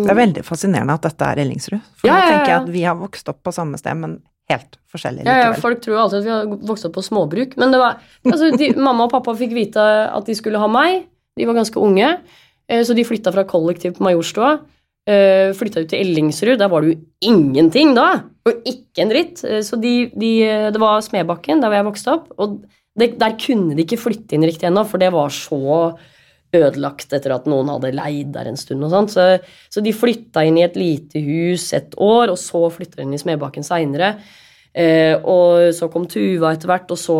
Det 0.06 0.10
er 0.10 0.18
veldig 0.18 0.42
fascinerende 0.46 0.94
at 0.98 1.02
dette 1.06 1.28
er 1.32 1.42
Ellingsrud. 1.44 1.82
For 2.00 2.08
Ja, 2.10 2.14
nå 2.16 2.30
tenker 2.30 2.50
jeg 2.52 2.62
at 2.62 2.72
vi 2.74 2.82
har 2.86 2.96
vokst 2.98 3.28
opp 3.30 3.42
på 3.46 3.52
samme 3.54 3.78
sted, 3.78 3.94
men 3.96 4.18
helt 4.50 4.76
forskjellig 4.92 5.24
Ja, 5.26 5.36
ja, 5.48 5.52
folk 5.58 5.80
tror 5.82 5.98
alltid 6.04 6.18
at 6.20 6.24
vi 6.26 6.30
har 6.34 6.46
vokst 6.70 6.86
opp 6.88 6.94
på 6.98 7.02
småbruk. 7.06 7.56
Men 7.58 7.72
det 7.74 7.78
var, 7.82 7.98
altså, 8.24 8.50
de, 8.56 8.72
mamma 8.78 9.04
og 9.06 9.12
pappa 9.14 9.34
fikk 9.38 9.52
vite 9.54 9.82
at 9.82 10.24
de 10.26 10.34
skulle 10.38 10.58
ha 10.62 10.66
meg. 10.70 11.04
De 11.36 11.46
var 11.46 11.54
ganske 11.58 11.76
unge, 11.82 12.18
eh, 12.68 12.82
så 12.82 12.94
de 12.94 13.04
flytta 13.04 13.32
fra 13.34 13.44
kollektiv 13.44 13.96
på 13.98 14.06
Majorstua. 14.06 14.60
eh, 15.06 15.52
Flytta 15.54 15.82
ut 15.84 15.88
til 15.88 16.00
Ellingsrud. 16.02 16.58
Der 16.58 16.68
var 16.68 16.80
det 16.82 16.94
jo 16.94 17.00
ingenting 17.30 17.94
da! 17.94 18.22
Og 18.46 18.64
ikke 18.66 19.02
en 19.04 19.08
dritt. 19.10 19.44
Eh, 19.44 19.60
Så 19.62 19.78
de, 19.80 20.10
de, 20.10 20.32
det 20.72 20.80
var 20.80 20.98
Smedbakken, 21.00 21.60
der 21.60 21.68
hvor 21.70 21.78
jeg 21.78 21.86
vokste 21.92 22.12
opp. 22.12 22.32
Og 22.38 22.64
det, 22.98 23.18
der 23.18 23.36
kunne 23.38 23.76
de 23.76 23.84
ikke 23.84 23.98
flytte 24.02 24.34
inn 24.34 24.42
riktig 24.42 24.66
ennå, 24.66 24.82
for 24.86 24.98
det 24.98 25.12
var 25.12 25.28
så 25.30 25.96
ødelagt 26.56 27.12
etter 27.16 27.34
at 27.34 27.46
noen 27.50 27.70
hadde 27.72 27.94
leid 27.96 28.32
der 28.34 28.50
en 28.50 28.58
stund. 28.60 28.84
og 28.84 28.92
sånt. 28.92 29.14
Så, 29.14 29.26
så 29.72 29.82
de 29.84 29.94
flytta 29.96 30.44
inn 30.46 30.58
i 30.60 30.64
et 30.66 30.76
lite 30.78 31.22
hus 31.22 31.72
et 31.76 31.94
år, 31.96 32.32
og 32.32 32.38
så 32.40 32.66
flytta 32.72 33.00
de 33.00 33.06
inn 33.06 33.16
i 33.16 33.20
Smedbakken 33.20 33.66
seinere. 33.66 34.14
Eh, 34.76 35.14
og 35.24 35.72
så 35.76 35.88
kom 35.92 36.08
Tuva 36.10 36.52
etter 36.52 36.70
hvert, 36.70 36.90
og 36.92 37.00
så, 37.00 37.18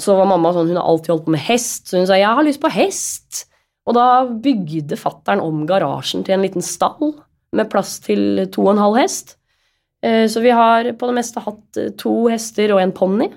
så 0.00 0.16
var 0.18 0.28
mamma 0.28 0.52
sånn 0.52 0.68
Hun 0.72 0.80
har 0.80 0.88
alltid 0.90 1.14
holdt 1.14 1.28
på 1.28 1.36
med 1.36 1.44
hest, 1.46 1.88
så 1.88 2.00
hun 2.00 2.08
sa 2.10 2.18
'jeg 2.18 2.36
har 2.36 2.44
lyst 2.44 2.60
på 2.60 2.72
hest'. 2.72 3.44
Og 3.86 3.94
da 3.94 4.24
bygde 4.24 4.96
fattern 4.96 5.40
om 5.44 5.66
garasjen 5.66 6.24
til 6.24 6.34
en 6.34 6.42
liten 6.42 6.62
stall 6.64 7.14
med 7.52 7.70
plass 7.70 7.98
til 8.00 8.46
to 8.50 8.62
og 8.66 8.74
en 8.74 8.84
halv 8.84 8.96
hest. 8.96 9.36
Eh, 10.02 10.26
Så 10.28 10.40
vi 10.40 10.50
har 10.50 10.84
på 10.92 11.06
det 11.06 11.14
meste 11.14 11.40
hatt 11.40 11.96
to 11.98 12.28
hester 12.28 12.72
og 12.72 12.80
en 12.80 12.92
ponni. 12.92 13.30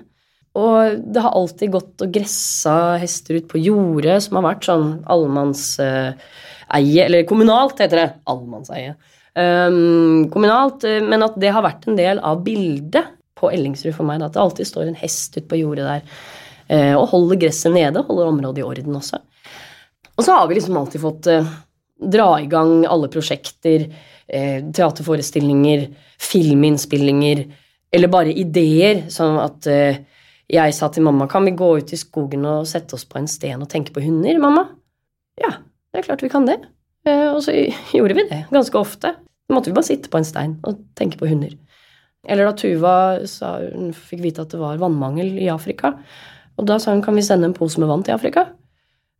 Og 0.56 1.04
det 1.04 1.22
har 1.22 1.36
alltid 1.36 1.72
gått 1.74 2.02
og 2.04 2.12
gressa 2.14 2.96
hester 3.02 3.38
ut 3.38 3.48
på 3.50 3.60
jordet, 3.60 4.16
som 4.24 4.38
har 4.38 4.48
vært 4.48 4.68
sånn 4.68 4.88
allemannseie 5.10 6.16
Eller 7.04 7.24
kommunalt, 7.28 7.80
heter 7.80 8.02
det. 8.02 8.08
Allemannseie. 8.28 8.96
Um, 9.38 10.26
kommunalt, 10.32 10.82
eh, 10.84 10.98
men 11.04 11.22
at 11.22 11.36
det 11.38 11.52
har 11.54 11.62
vært 11.62 11.86
en 11.86 11.98
del 11.98 12.18
av 12.26 12.42
bildet 12.42 13.14
på 13.38 13.52
Ellingsrud 13.54 13.94
for 13.94 14.08
meg. 14.08 14.24
At 14.24 14.34
det 14.34 14.42
alltid 14.42 14.68
står 14.68 14.88
en 14.88 14.98
hest 14.98 15.36
ute 15.38 15.46
på 15.48 15.60
jordet 15.60 15.86
der 15.86 16.02
eh, 16.74 16.94
og 16.96 17.08
holder 17.12 17.40
gresset 17.44 17.72
nede, 17.72 18.02
holder 18.08 18.32
området 18.32 18.64
i 18.64 18.66
orden 18.66 18.98
også. 18.98 19.22
Og 20.18 20.26
så 20.26 20.34
har 20.34 20.48
vi 20.50 20.58
liksom 20.58 20.76
alltid 20.80 21.04
fått 21.04 21.30
eh, 21.30 21.52
dra 21.98 22.28
i 22.40 22.50
gang 22.50 22.82
alle 22.86 23.10
prosjekter, 23.10 23.88
teaterforestillinger, 24.28 25.86
filminnspillinger, 26.20 27.38
eller 27.96 28.10
bare 28.12 28.34
ideer, 28.36 29.06
sånn 29.08 29.38
at 29.40 29.64
jeg 30.48 30.74
sa 30.76 30.88
til 30.92 31.04
mamma 31.04 31.28
kan 31.28 31.44
vi 31.44 31.52
gå 31.56 31.68
ut 31.78 31.92
i 31.92 32.00
skogen 32.00 32.46
og 32.48 32.66
sette 32.70 32.96
oss 32.96 33.04
på 33.08 33.20
en 33.20 33.28
sten 33.28 33.60
og 33.60 33.68
tenke 33.72 33.92
på 33.92 34.02
hunder, 34.04 34.38
mamma? 34.40 34.64
Ja, 35.40 35.58
det 35.92 36.00
er 36.00 36.06
klart 36.08 36.24
vi 36.24 36.30
kan 36.32 36.48
det. 36.48 36.58
Eh, 37.06 37.28
og 37.28 37.42
så 37.44 37.54
gjorde 37.96 38.16
vi 38.16 38.26
det 38.30 38.44
ganske 38.54 38.80
ofte. 38.80 39.14
Da 39.18 39.56
måtte 39.56 39.70
vi 39.70 39.76
bare 39.76 39.88
sitte 39.90 40.12
på 40.12 40.20
en 40.20 40.28
stein 40.28 40.58
og 40.68 40.80
tenke 40.98 41.20
på 41.20 41.28
hunder. 41.28 41.52
Eller 42.28 42.48
da 42.48 42.56
Tuva 42.56 42.94
sa, 43.30 43.54
hun 43.72 43.92
fikk 43.96 44.24
vite 44.24 44.44
at 44.44 44.52
det 44.52 44.60
var 44.60 44.80
vannmangel 44.80 45.36
i 45.40 45.48
Afrika, 45.52 45.94
og 46.58 46.66
da 46.68 46.76
sa 46.82 46.92
hun 46.92 47.04
kan 47.04 47.16
vi 47.16 47.22
sende 47.24 47.46
en 47.48 47.56
pose 47.56 47.80
med 47.80 47.88
vann 47.88 48.02
til 48.04 48.16
Afrika? 48.16 48.48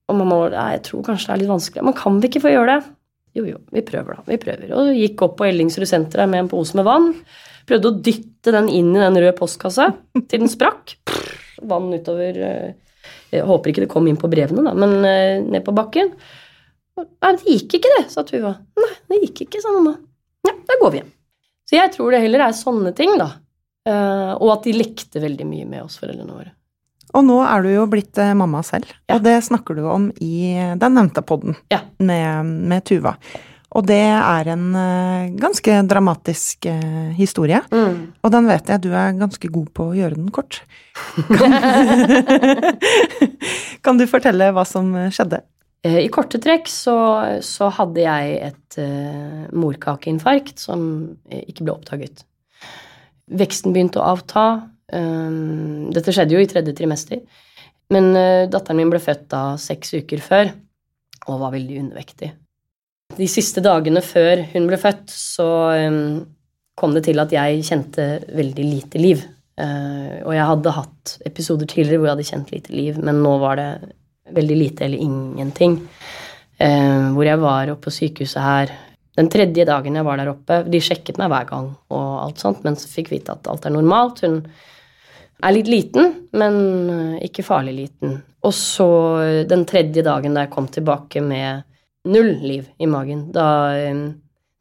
Og 0.08 0.16
mamma 0.16 0.40
var 0.40 0.56
jeg 0.56 0.82
tror 0.88 1.04
kanskje 1.06 1.28
det 1.28 1.34
er 1.34 1.42
litt 1.42 1.52
vanskelig. 1.52 1.84
Men 1.84 1.96
kan 1.96 2.16
vi 2.18 2.30
ikke 2.30 2.42
få 2.42 2.52
gjøre 2.54 2.72
det? 2.72 2.94
Jo, 3.36 3.44
jo, 3.44 3.60
vi 3.70 3.84
prøver, 3.86 4.16
da. 4.16 4.24
Vi 4.26 4.38
prøver. 4.40 4.72
Og 4.74 4.96
gikk 4.96 5.22
opp 5.26 5.36
på 5.38 5.46
Ellingsrud 5.46 5.86
senter 5.88 6.24
med 6.26 6.42
en 6.42 6.50
pose 6.50 6.74
med 6.78 6.88
vann. 6.88 7.12
Prøvde 7.68 7.90
å 7.90 7.96
dytte 8.00 8.52
den 8.54 8.68
inn 8.72 8.94
i 8.96 9.00
den 9.02 9.18
røde 9.20 9.34
postkassa 9.36 9.90
til 10.30 10.40
den 10.44 10.48
sprakk. 10.50 10.94
Prr, 11.08 11.32
vann 11.68 11.90
utover 11.92 12.38
eh, 12.48 12.68
Jeg 13.34 13.44
håper 13.48 13.72
ikke 13.72 13.84
det 13.84 13.90
kom 13.92 14.06
inn 14.08 14.16
på 14.20 14.30
brevene, 14.32 14.64
da, 14.64 14.72
men 14.78 14.94
eh, 15.04 15.42
ned 15.44 15.64
på 15.66 15.74
bakken. 15.76 16.14
Nei, 16.98 17.32
det 17.36 17.44
gikk 17.46 17.76
ikke, 17.78 17.90
det, 17.98 18.06
sa 18.10 18.24
Tuva. 18.26 18.54
Nei, 18.80 18.92
det 19.12 19.20
gikk 19.26 19.44
ikke, 19.46 19.60
sa 19.62 19.70
mamma. 19.74 19.92
Ja, 20.48 20.54
da 20.66 20.78
går 20.80 20.94
vi 20.94 21.02
hjem. 21.02 21.10
Så 21.68 21.76
jeg 21.76 21.92
tror 21.94 22.14
det 22.14 22.22
heller 22.24 22.46
er 22.48 22.56
sånne 22.56 22.94
ting, 22.96 23.12
da. 23.20 23.28
Eh, 23.88 24.32
og 24.40 24.54
at 24.56 24.64
de 24.66 24.72
lekte 24.74 25.20
veldig 25.22 25.46
mye 25.46 25.68
med 25.68 25.84
oss, 25.84 25.98
foreldrene 26.00 26.34
våre. 26.34 26.54
Og 27.16 27.24
nå 27.24 27.36
er 27.44 27.62
du 27.64 27.70
jo 27.72 27.84
blitt 27.88 28.18
mamma 28.36 28.60
selv, 28.66 28.88
Ja. 29.08 29.16
og 29.16 29.22
det 29.24 29.38
snakker 29.46 29.78
du 29.78 29.84
om 29.88 30.10
i 30.20 30.52
den 30.76 30.92
nevnte 30.98 31.22
podden 31.24 31.54
Ja. 31.72 31.78
med, 31.98 32.44
med 32.68 32.84
Tuva. 32.84 33.14
Og 33.76 33.84
det 33.84 34.00
er 34.00 34.48
en 34.54 34.64
eh, 34.80 35.34
ganske 35.36 35.74
dramatisk 35.90 36.64
eh, 36.70 37.10
historie, 37.18 37.60
og 37.68 38.32
den 38.32 38.48
vet 38.48 38.70
jeg 38.72 38.80
du 38.86 38.88
er 38.96 39.18
ganske 39.18 39.50
god 39.52 39.68
på 39.76 39.90
å 39.90 39.96
gjøre 39.98 40.16
den 40.16 40.30
kort. 40.32 40.62
Kan, 41.28 41.52
kan 43.84 44.00
du 44.00 44.06
fortelle 44.08 44.48
hva 44.56 44.64
som 44.68 44.94
skjedde? 45.12 45.42
Eh, 45.86 46.00
I 46.06 46.08
korte 46.12 46.40
trekk 46.42 46.70
så, 46.70 46.96
så 47.44 47.68
hadde 47.76 48.02
jeg 48.02 48.38
et 48.48 48.78
uh, 48.82 49.44
morkakeinfarkt 49.54 50.58
som 50.64 50.80
ikke 51.28 51.66
ble 51.66 51.76
oppdaget. 51.76 52.24
Veksten 53.38 53.76
begynte 53.76 54.00
å 54.00 54.08
avta. 54.16 54.48
Um, 54.88 55.92
dette 55.92 56.14
skjedde 56.16 56.34
jo 56.34 56.42
i 56.42 56.48
tredje 56.50 56.74
trimester. 56.78 57.22
Men 57.94 58.10
uh, 58.16 58.48
datteren 58.50 58.80
min 58.80 58.90
ble 58.92 59.00
født 59.02 59.28
da 59.30 59.42
seks 59.60 59.94
uker 60.00 60.24
før 60.24 60.52
og 61.28 61.42
var 61.44 61.54
veldig 61.54 61.82
undervektig. 61.84 62.32
De 63.16 63.26
siste 63.30 63.62
dagene 63.64 64.02
før 64.04 64.44
hun 64.52 64.68
ble 64.68 64.76
født, 64.80 65.08
så 65.08 65.48
um, 65.88 66.20
kom 66.78 66.94
det 66.94 67.06
til 67.08 67.18
at 67.22 67.32
jeg 67.34 67.64
kjente 67.66 68.06
veldig 68.36 68.66
lite 68.68 69.00
liv. 69.00 69.24
Eh, 69.58 70.18
og 70.22 70.34
jeg 70.36 70.46
hadde 70.46 70.74
hatt 70.76 71.14
episoder 71.26 71.66
tidligere 71.66 71.98
hvor 71.98 72.08
jeg 72.08 72.16
hadde 72.16 72.28
kjent 72.28 72.52
lite 72.54 72.74
liv, 72.74 72.98
men 73.02 73.22
nå 73.24 73.32
var 73.42 73.58
det 73.58 73.70
veldig 74.36 74.58
lite 74.58 74.86
eller 74.86 75.02
ingenting. 75.02 75.80
Eh, 76.62 77.08
hvor 77.16 77.26
jeg 77.26 77.40
var 77.42 77.72
oppe 77.72 77.88
på 77.88 77.94
sykehuset 77.96 78.42
her 78.44 78.74
den 79.18 79.30
tredje 79.32 79.64
dagen 79.66 79.98
jeg 79.98 80.06
var 80.06 80.20
der 80.20 80.30
oppe. 80.30 80.60
De 80.70 80.78
sjekket 80.82 81.18
meg 81.18 81.32
hver 81.32 81.48
gang, 81.48 81.72
og 81.90 82.08
alt 82.22 82.42
sånt, 82.42 82.62
men 82.62 82.78
så 82.78 82.90
fikk 82.92 83.10
vite 83.10 83.34
at 83.34 83.50
alt 83.50 83.66
er 83.66 83.74
normalt. 83.74 84.22
Hun 84.22 84.44
er 85.42 85.54
litt 85.56 85.70
liten, 85.70 86.12
men 86.38 86.60
eh, 86.94 87.24
ikke 87.26 87.46
farlig 87.46 87.74
liten. 87.80 88.14
Og 88.46 88.54
så 88.54 88.86
den 89.50 89.66
tredje 89.66 90.04
dagen 90.06 90.36
da 90.36 90.46
jeg 90.46 90.54
kom 90.54 90.70
tilbake 90.70 91.24
med 91.24 91.66
null 92.04 92.34
liv 92.42 92.68
i 92.78 92.86
magen, 92.86 93.32
da, 93.32 93.76
eh, 93.76 94.12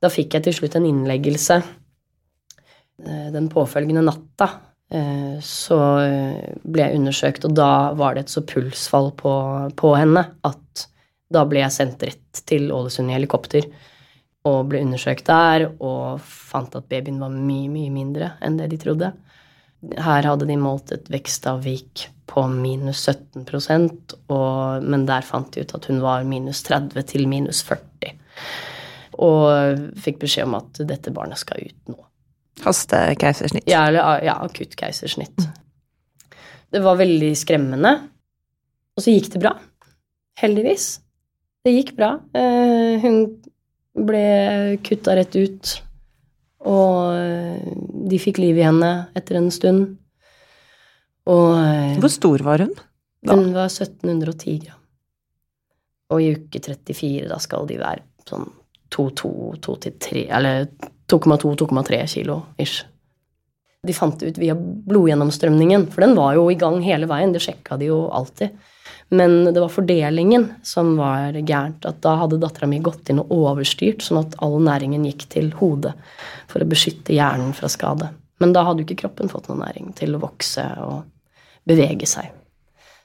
da 0.02 0.10
fikk 0.10 0.34
jeg 0.34 0.48
til 0.48 0.54
slutt 0.54 0.76
en 0.80 0.88
innleggelse 0.90 1.60
eh, 3.06 3.28
den 3.34 3.50
påfølgende 3.50 4.04
natta. 4.06 4.50
eh, 4.92 5.38
Så 5.44 5.78
eh, 6.02 6.56
ble 6.64 6.88
jeg 6.88 7.00
undersøkt, 7.00 7.46
og 7.46 7.56
da 7.56 7.94
var 7.94 8.16
det 8.16 8.26
et 8.26 8.34
så 8.34 8.42
pulsfall 8.42 9.12
på, 9.18 9.34
på 9.76 9.96
henne 9.96 10.26
at 10.44 10.88
da 11.30 11.44
ble 11.46 11.60
jeg 11.60 11.76
sendt 11.76 12.04
rett 12.08 12.44
til 12.48 12.72
Ålesund 12.72 13.12
i 13.12 13.18
helikopter 13.18 13.68
og 14.48 14.70
ble 14.72 14.80
undersøkt 14.86 15.28
der 15.28 15.66
og 15.84 16.22
fant 16.24 16.76
at 16.78 16.88
babyen 16.88 17.20
var 17.20 17.34
mye, 17.34 17.68
mye 17.68 17.92
mindre 17.92 18.30
enn 18.42 18.56
det 18.60 18.70
de 18.72 18.78
trodde. 18.80 19.10
Her 19.98 20.24
hadde 20.24 20.48
de 20.48 20.56
målt 20.58 20.94
et 20.96 21.10
vekstavvik 21.12 22.08
på 22.28 22.44
minus 22.52 23.06
17% 23.08 24.16
og, 24.34 24.84
men 24.84 25.06
der 25.08 25.26
fant 25.26 25.54
de 25.54 25.64
ut 25.64 25.76
at 25.78 25.88
hun 25.90 26.02
var 26.04 26.28
minus 26.28 26.64
30 26.68 27.08
til 27.12 27.28
minus 27.32 27.64
40. 27.68 28.12
Og 29.24 29.88
fikk 30.04 30.20
beskjed 30.26 30.50
om 30.50 30.58
at 30.60 30.84
dette 30.90 31.14
barnet 31.16 31.40
skal 31.42 31.64
ut 31.64 31.94
nå. 31.94 31.98
Hastekeisersnitt. 32.66 33.66
Ja, 33.70 33.86
eller 33.88 34.26
ja, 34.26 34.38
akutt 34.44 34.76
keisersnitt. 34.78 35.48
Det 36.74 36.82
var 36.84 37.00
veldig 37.00 37.32
skremmende. 37.38 37.94
Og 38.98 39.06
så 39.06 39.14
gikk 39.14 39.32
det 39.36 39.42
bra. 39.44 39.54
Heldigvis. 40.42 40.98
Det 41.66 41.74
gikk 41.74 41.94
bra. 41.98 42.16
Eh, 42.38 42.98
hun 43.04 43.22
ble 44.08 44.78
kutta 44.86 45.16
rett 45.18 45.36
ut, 45.38 45.72
og 46.70 47.16
eh, 47.18 47.64
de 48.10 48.20
fikk 48.22 48.42
liv 48.42 48.60
i 48.60 48.66
henne 48.66 48.92
etter 49.18 49.40
en 49.40 49.50
stund. 49.54 49.98
Og 51.28 51.58
eh, 51.60 51.98
Hvor 52.02 52.14
stor 52.14 52.44
var 52.46 52.64
hun? 52.64 52.74
da? 52.78 53.36
hun 53.36 53.50
var 53.56 53.68
1710 53.72 54.60
gram. 54.64 54.80
Og 56.14 56.22
i 56.24 56.30
uke 56.38 56.62
34, 56.64 57.28
da 57.28 57.40
skal 57.44 57.68
de 57.68 57.80
være 57.82 58.06
sånn 58.30 58.48
2-2-2-3, 58.96 60.28
eller 60.32 60.70
2,2-2,3 61.12 62.00
kilo 62.08 62.38
ish. 62.62 62.86
De 63.88 63.94
fant 63.96 64.16
det 64.20 64.32
ut 64.32 64.40
via 64.40 64.56
blodgjennomstrømningen, 64.58 65.90
for 65.92 66.04
den 66.04 66.16
var 66.18 66.38
jo 66.38 66.48
i 66.52 66.58
gang 66.60 66.80
hele 66.84 67.08
veien. 67.10 67.34
Det 67.36 67.44
sjekka 67.44 67.78
de 67.80 67.92
jo 67.92 68.06
alltid. 68.16 68.56
Men 69.10 69.54
det 69.54 69.60
var 69.60 69.72
fordelingen 69.72 70.50
som 70.68 70.96
var 71.00 71.36
gærent. 71.38 71.86
At 71.88 72.02
da 72.04 72.16
hadde 72.24 72.40
dattera 72.42 72.68
mi 72.68 72.80
gått 72.84 73.12
inn 73.12 73.22
og 73.24 73.32
overstyrt, 73.32 74.04
sånn 74.04 74.24
at 74.26 74.36
all 74.44 74.58
næringen 74.64 75.06
gikk 75.08 75.28
til 75.32 75.52
hodet 75.60 75.94
for 76.52 76.64
å 76.64 76.68
beskytte 76.68 77.16
hjernen 77.16 77.54
fra 77.56 77.70
skade. 77.72 78.10
Men 78.44 78.52
da 78.56 78.66
hadde 78.68 78.84
jo 78.84 78.90
ikke 78.90 79.04
kroppen 79.06 79.32
fått 79.32 79.48
noe 79.52 79.62
næring 79.62 79.94
til 79.98 80.16
å 80.18 80.24
vokse 80.24 80.66
og 80.84 81.06
bevege 81.68 82.10
seg. 82.10 82.30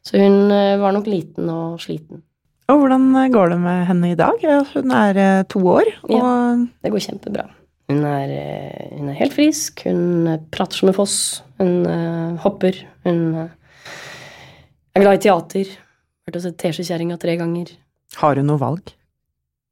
Så 0.02 0.18
hun 0.18 0.50
eh, 0.50 0.78
var 0.80 0.94
nok 0.94 1.08
liten 1.10 1.50
og 1.52 1.80
sliten. 1.82 2.22
Og 2.70 2.78
hvordan 2.78 3.10
går 3.34 3.52
det 3.52 3.58
med 3.60 3.82
henne 3.88 4.12
i 4.12 4.18
dag? 4.18 4.46
Hun 4.72 4.94
er 4.96 5.18
eh, 5.20 5.42
to 5.50 5.62
år, 5.74 5.90
og 6.08 6.68
Det 6.82 6.94
går 6.94 7.04
kjempebra. 7.08 7.48
Hun 7.92 8.04
er, 8.08 8.30
eh, 8.30 8.92
hun 8.96 9.10
er 9.10 9.18
helt 9.18 9.34
frisk, 9.34 9.84
hun 9.88 10.28
eh, 10.30 10.40
prater 10.54 10.80
som 10.80 10.90
en 10.90 10.96
foss, 10.96 11.16
hun 11.60 11.86
uh, 11.86 12.38
hopper, 12.42 12.78
hun 13.06 13.20
uh, 13.36 13.48
er 14.94 15.04
glad 15.04 15.18
i 15.18 15.24
teater. 15.26 15.72
Vært 16.26 16.38
og 16.38 16.44
sett 16.44 16.60
Teskjekjerringa 16.62 17.18
tre 17.20 17.36
ganger. 17.40 17.74
har 18.22 18.38
hun 18.38 18.48
noe 18.48 18.60
valg? 18.60 18.94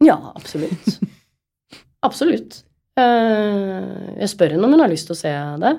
Ja, 0.05 0.19
absolutt. 0.35 0.99
absolutt. 2.07 2.63
Uh, 2.99 4.19
jeg 4.21 4.33
spør 4.35 4.57
henne 4.57 4.67
om 4.67 4.75
hun 4.75 4.85
har 4.85 4.93
lyst 4.93 5.09
til 5.09 5.17
å 5.17 5.23
se 5.23 5.33
det. 5.63 5.75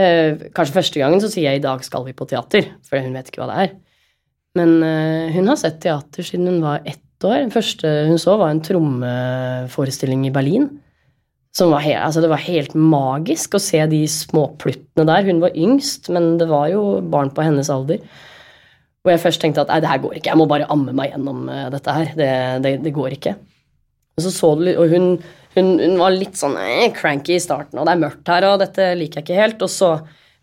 Eh, 0.00 0.50
kanskje 0.54 0.74
første 0.74 1.00
gangen 1.00 1.22
så 1.22 1.30
sier 1.30 1.52
jeg 1.52 1.60
i 1.60 1.64
dag 1.64 1.82
skal 1.86 2.06
vi 2.08 2.14
på 2.16 2.26
teater, 2.30 2.72
for 2.86 2.98
hun 3.02 3.14
vet 3.14 3.30
ikke 3.30 3.44
hva 3.44 3.50
det 3.52 3.58
er. 3.64 3.74
Men 4.58 4.76
uh, 4.86 5.34
hun 5.34 5.50
har 5.50 5.58
sett 5.58 5.80
teater 5.82 6.26
siden 6.26 6.46
hun 6.46 6.60
var 6.62 6.84
ett 6.86 7.26
år. 7.26 7.40
Den 7.42 7.54
første 7.54 7.90
hun 8.06 8.20
så, 8.22 8.36
var 8.38 8.52
en 8.52 8.62
trommeforestilling 8.62 10.28
i 10.28 10.34
Berlin. 10.34 10.68
Som 11.54 11.70
var 11.70 11.82
helt, 11.84 12.02
altså 12.02 12.22
det 12.22 12.30
var 12.30 12.42
helt 12.42 12.74
magisk 12.74 13.54
å 13.54 13.62
se 13.62 13.80
de 13.90 14.00
småpluttene 14.10 15.06
der. 15.06 15.26
Hun 15.26 15.42
var 15.42 15.58
yngst, 15.58 16.10
men 16.14 16.36
det 16.38 16.48
var 16.50 16.68
jo 16.72 16.84
barn 17.10 17.30
på 17.34 17.46
hennes 17.46 17.70
alder. 17.70 18.02
Og 19.04 19.12
jeg 19.12 19.22
først 19.22 19.42
tenkte 19.42 19.62
at 19.62 19.70
nei, 19.70 19.82
det 19.84 19.90
her 19.90 20.00
går 20.02 20.16
ikke, 20.18 20.30
jeg 20.32 20.40
må 20.40 20.46
bare 20.50 20.66
amme 20.72 20.94
meg 20.96 21.12
gjennom 21.12 21.44
eh, 21.52 21.66
dette 21.74 21.94
her. 21.94 22.14
Det, 22.18 22.30
det, 22.64 22.72
det 22.86 22.94
går 22.96 23.18
ikke. 23.18 23.34
Og 24.14 24.22
så 24.22 24.30
så 24.30 24.52
du 24.54 24.66
litt, 24.68 24.78
og 24.78 24.92
hun, 24.92 25.16
hun, 25.56 25.72
hun 25.80 25.96
var 25.98 26.14
litt 26.14 26.38
sånn 26.38 26.54
eh, 26.60 26.90
cranky 26.94 27.34
i 27.36 27.42
starten, 27.42 27.80
og 27.80 27.88
det 27.88 27.96
er 27.96 28.04
mørkt 28.04 28.30
her, 28.30 28.46
og 28.52 28.60
dette 28.62 28.92
liker 28.98 29.20
jeg 29.20 29.26
ikke 29.26 29.40
helt. 29.40 29.64
Og 29.66 29.72
så 29.72 29.90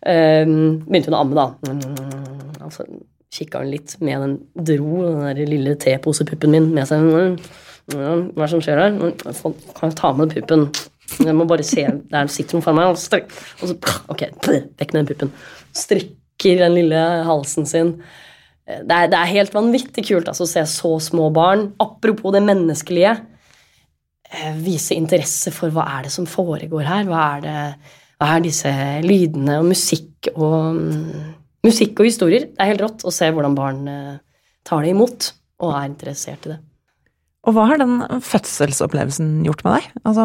eh, 0.04 0.44
begynte 0.44 1.12
hun 1.12 1.16
å 1.16 1.22
amme, 1.24 1.38
da. 1.38 2.66
Og 2.66 2.74
så 2.74 2.86
kikka 3.32 3.62
hun 3.62 3.72
litt 3.72 3.96
med 4.04 4.24
den 4.26 4.38
Dro 4.52 5.02
den 5.06 5.22
der 5.24 5.44
lille 5.48 5.76
teposepuppen 5.80 6.52
min 6.52 6.72
med 6.76 6.88
seg 6.90 7.06
hva 7.92 7.98
er 7.98 8.28
det 8.38 8.48
som 8.52 8.60
skjer 8.62 8.78
her? 8.78 8.98
Kan 9.74 9.90
jeg 9.90 9.96
ta 9.98 10.12
med 10.14 10.30
puppen? 10.30 10.68
Jeg 11.18 11.34
må 11.36 11.44
bare 11.50 11.64
se, 11.66 11.82
der 12.12 12.30
sitter 12.30 12.56
hun 12.56 12.64
foran 12.64 12.78
meg, 12.78 12.92
og, 12.92 13.00
strekk- 13.00 13.32
og 13.60 13.72
så 13.72 13.96
Ok, 14.12 14.22
vekk 14.78 14.92
med 14.94 15.00
den 15.00 15.08
puppen. 15.10 15.32
Strekker 15.76 16.62
den 16.62 16.76
lille 16.78 17.00
halsen 17.26 17.66
sin. 17.68 17.96
Det 18.62 18.94
er, 18.94 19.10
det 19.10 19.18
er 19.18 19.32
helt 19.34 19.54
vanvittig 19.54 20.06
kult 20.06 20.30
altså, 20.30 20.46
å 20.46 20.52
se 20.52 20.62
så 20.70 20.94
små 21.02 21.28
barn. 21.34 21.72
Apropos 21.82 22.32
det 22.36 22.44
menneskelige. 22.46 23.16
Eh, 24.32 24.56
Vise 24.62 24.96
interesse 24.96 25.52
for 25.54 25.72
hva 25.74 25.86
er 25.98 26.08
det 26.08 26.14
som 26.14 26.28
foregår 26.28 26.88
her. 26.88 27.06
Hva 27.08 27.22
er, 27.36 27.44
det, 27.44 27.94
hva 28.18 28.32
er 28.34 28.44
disse 28.44 28.72
lydene 29.04 29.60
og 29.60 29.70
musikk 29.72 30.32
og 30.34 30.58
mm, 30.80 31.30
Musikk 31.62 32.00
og 32.02 32.08
historier. 32.08 32.48
Det 32.50 32.58
er 32.58 32.72
helt 32.72 32.80
rått 32.82 33.04
å 33.06 33.12
se 33.14 33.28
hvordan 33.30 33.54
barn 33.54 33.84
eh, 33.86 34.16
tar 34.66 34.82
det 34.82 34.96
imot 34.96 35.28
og 35.62 35.76
er 35.76 35.84
interessert 35.86 36.48
i 36.48 36.56
det. 36.56 36.56
Og 37.46 37.54
hva 37.54 37.68
har 37.70 37.78
den 37.78 38.00
fødselsopplevelsen 38.22 39.44
gjort 39.46 39.62
med 39.62 39.76
deg? 39.76 39.86
Altså, 40.02 40.24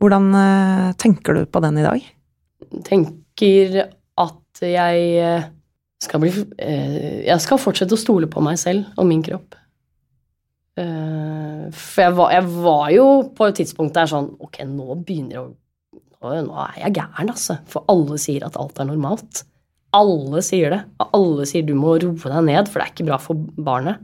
hvordan 0.00 0.30
eh, 0.40 0.88
tenker 0.96 1.36
du 1.36 1.44
på 1.44 1.60
den 1.64 1.82
i 1.82 1.84
dag? 1.84 2.08
tenker 2.86 3.76
at 4.16 4.62
jeg 4.64 5.42
skal 6.02 6.22
bli 6.22 6.30
Jeg 6.56 7.42
skal 7.44 7.60
fortsette 7.60 7.94
å 7.94 8.00
stole 8.00 8.28
på 8.32 8.40
meg 8.44 8.56
selv 8.60 8.88
og 8.96 9.08
min 9.08 9.22
kropp. 9.24 9.56
Eh, 10.76 11.68
For 11.72 12.02
jeg 12.04 12.16
var, 12.18 12.32
jeg 12.36 12.48
var 12.52 12.88
jo 12.92 13.06
på 13.36 13.46
et 13.48 13.56
tidspunkt 13.62 13.94
der 13.96 14.10
sånn 14.10 14.26
Ok, 14.44 14.58
nå 14.68 14.98
begynner 15.06 15.38
jeg 15.38 15.44
å 15.46 15.54
nå, 16.26 16.34
nå 16.48 16.58
er 16.66 16.80
jeg 16.82 16.96
gæren, 16.98 17.30
altså. 17.32 17.58
For 17.70 17.86
alle 17.92 18.18
sier 18.20 18.44
at 18.46 18.56
alt 18.60 18.80
er 18.82 18.88
normalt. 18.88 19.44
Alle 19.96 20.42
sier 20.44 20.72
det. 20.74 20.82
Og 21.00 21.16
alle 21.16 21.46
sier 21.48 21.64
du 21.64 21.74
må 21.78 21.94
roe 22.02 22.16
deg 22.16 22.46
ned, 22.48 22.68
for 22.68 22.80
det 22.80 22.86
er 22.86 22.92
ikke 22.94 23.08
bra 23.08 23.18
for 23.22 23.40
barnet. 23.68 24.00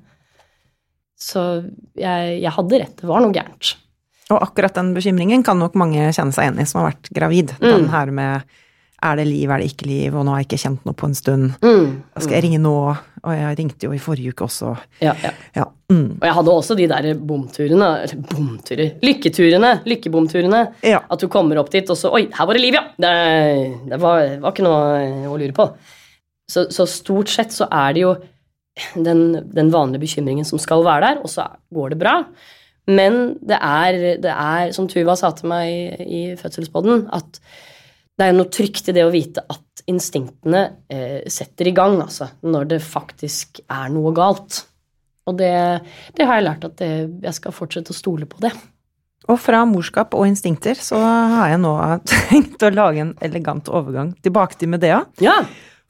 Så 1.22 1.42
jeg, 1.98 2.36
jeg 2.42 2.52
hadde 2.56 2.82
rett. 2.82 2.96
Det 3.00 3.08
var 3.08 3.22
noe 3.24 3.34
gærent. 3.34 3.74
Og 4.32 4.38
akkurat 4.40 4.76
den 4.78 4.92
bekymringen 4.96 5.44
kan 5.44 5.58
nok 5.60 5.74
mange 5.78 6.08
kjenne 6.14 6.34
seg 6.34 6.46
igjen 6.48 6.62
i 6.62 6.68
som 6.68 6.82
har 6.82 6.92
vært 6.92 7.10
gravid. 7.14 7.54
Mm. 7.60 7.68
Den 7.68 7.88
her 7.92 8.12
med 8.14 8.52
er 9.02 9.18
det 9.18 9.26
liv, 9.26 9.50
er 9.50 9.58
det 9.58 9.72
ikke 9.72 9.88
liv, 9.90 10.14
og 10.14 10.24
nå 10.24 10.34
har 10.34 10.42
jeg 10.42 10.48
ikke 10.52 10.62
kjent 10.62 10.84
noe 10.86 10.94
på 10.98 11.08
en 11.10 11.16
stund. 11.18 11.48
Mm. 11.64 11.86
Skal 12.22 12.36
jeg 12.36 12.44
ringe 12.46 12.60
nå? 12.62 12.74
Og 13.22 13.34
jeg 13.34 13.56
ringte 13.58 13.88
jo 13.88 13.94
i 13.94 14.02
forrige 14.02 14.34
uke 14.34 14.46
også. 14.46 14.76
Ja, 15.02 15.14
ja. 15.24 15.32
Ja. 15.58 15.66
Mm. 15.92 16.16
Og 16.16 16.26
jeg 16.26 16.36
hadde 16.38 16.54
også 16.56 16.76
de 16.78 16.88
der 16.88 17.08
bomturene. 17.18 17.88
Eller 18.06 18.22
bomturer 18.32 18.94
Lykketurene. 19.04 19.72
Lykkebomturene. 19.88 20.62
Ja. 20.86 21.02
At 21.12 21.22
du 21.22 21.28
kommer 21.32 21.60
opp 21.60 21.72
dit, 21.74 21.88
og 21.92 21.98
så 21.98 22.12
Oi, 22.16 22.24
her 22.32 22.48
var 22.48 22.58
det 22.58 22.64
liv, 22.64 22.78
ja! 22.78 22.86
Det, 22.96 23.12
det 23.90 24.00
var, 24.00 24.36
var 24.42 24.54
ikke 24.54 24.66
noe 24.66 25.28
å 25.30 25.38
lure 25.40 25.56
på. 25.56 25.68
Så, 26.50 26.66
så 26.74 26.88
stort 26.90 27.32
sett 27.32 27.54
så 27.54 27.68
er 27.70 27.94
det 27.96 28.04
jo 28.04 28.16
den, 28.96 29.22
den 29.52 29.70
vanlige 29.72 30.02
bekymringen 30.06 30.48
som 30.48 30.60
skal 30.60 30.84
være 30.86 31.10
der, 31.10 31.22
og 31.24 31.32
så 31.32 31.46
går 31.74 31.92
det 31.94 32.00
bra. 32.00 32.16
Men 32.90 33.36
det 33.44 33.58
er, 33.62 34.00
det 34.22 34.32
er 34.32 34.72
som 34.74 34.88
Tuva 34.90 35.14
sa 35.18 35.30
til 35.36 35.52
meg 35.52 35.68
i, 35.70 35.82
i 36.02 36.22
fødselspodden, 36.40 37.06
at 37.14 37.38
det 38.18 38.28
er 38.28 38.34
noe 38.36 38.50
trygt 38.52 38.90
i 38.90 38.94
det 38.96 39.04
å 39.06 39.12
vite 39.12 39.44
at 39.50 39.84
instinktene 39.90 40.62
eh, 40.92 41.22
setter 41.32 41.70
i 41.70 41.74
gang, 41.76 42.00
altså, 42.04 42.28
når 42.44 42.68
det 42.74 42.82
faktisk 42.84 43.62
er 43.66 43.88
noe 43.94 44.12
galt. 44.16 44.64
Og 45.30 45.38
det, 45.38 45.54
det 46.16 46.26
har 46.26 46.40
jeg 46.40 46.46
lært 46.48 46.66
at 46.66 46.76
det, 46.80 46.92
jeg 47.22 47.36
skal 47.38 47.54
fortsette 47.54 47.94
å 47.94 47.96
stole 47.96 48.26
på 48.28 48.42
det. 48.42 48.52
Og 49.30 49.38
fra 49.38 49.62
morskap 49.68 50.16
og 50.18 50.26
instinkter 50.26 50.78
så 50.78 50.98
har 50.98 51.52
jeg 51.52 51.60
nå 51.62 51.72
tenkt 52.10 52.64
å 52.66 52.72
lage 52.74 53.04
en 53.04 53.12
elegant 53.22 53.70
overgang 53.70 54.12
tilbake 54.24 54.58
til 54.58 54.72
Medea. 54.72 55.04
Ja. 55.22 55.36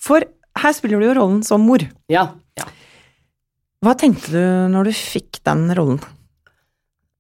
For 0.02 0.24
her 0.60 0.74
spiller 0.76 1.00
du 1.00 1.08
jo 1.08 1.16
rollen 1.16 1.40
som 1.46 1.64
mor. 1.64 1.84
Ja. 2.12 2.26
ja. 2.60 2.66
Hva 3.82 3.96
tenkte 3.98 4.34
du 4.34 4.74
når 4.74 4.90
du 4.90 4.92
fikk 4.96 5.40
den 5.48 5.64
rollen? 5.78 6.02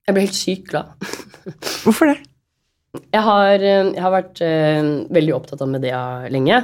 Jeg 0.06 0.16
ble 0.16 0.26
helt 0.26 0.36
sykt 0.36 0.68
glad. 0.68 0.92
Hvorfor 1.84 2.12
det? 2.12 2.18
Jeg 2.92 3.24
har, 3.24 3.54
eh, 3.56 3.88
jeg 3.94 4.02
har 4.04 4.12
vært 4.12 4.40
uh, 4.44 4.88
veldig 5.16 5.32
opptatt 5.32 5.62
av 5.64 5.70
Medea 5.72 6.02
lenge, 6.32 6.58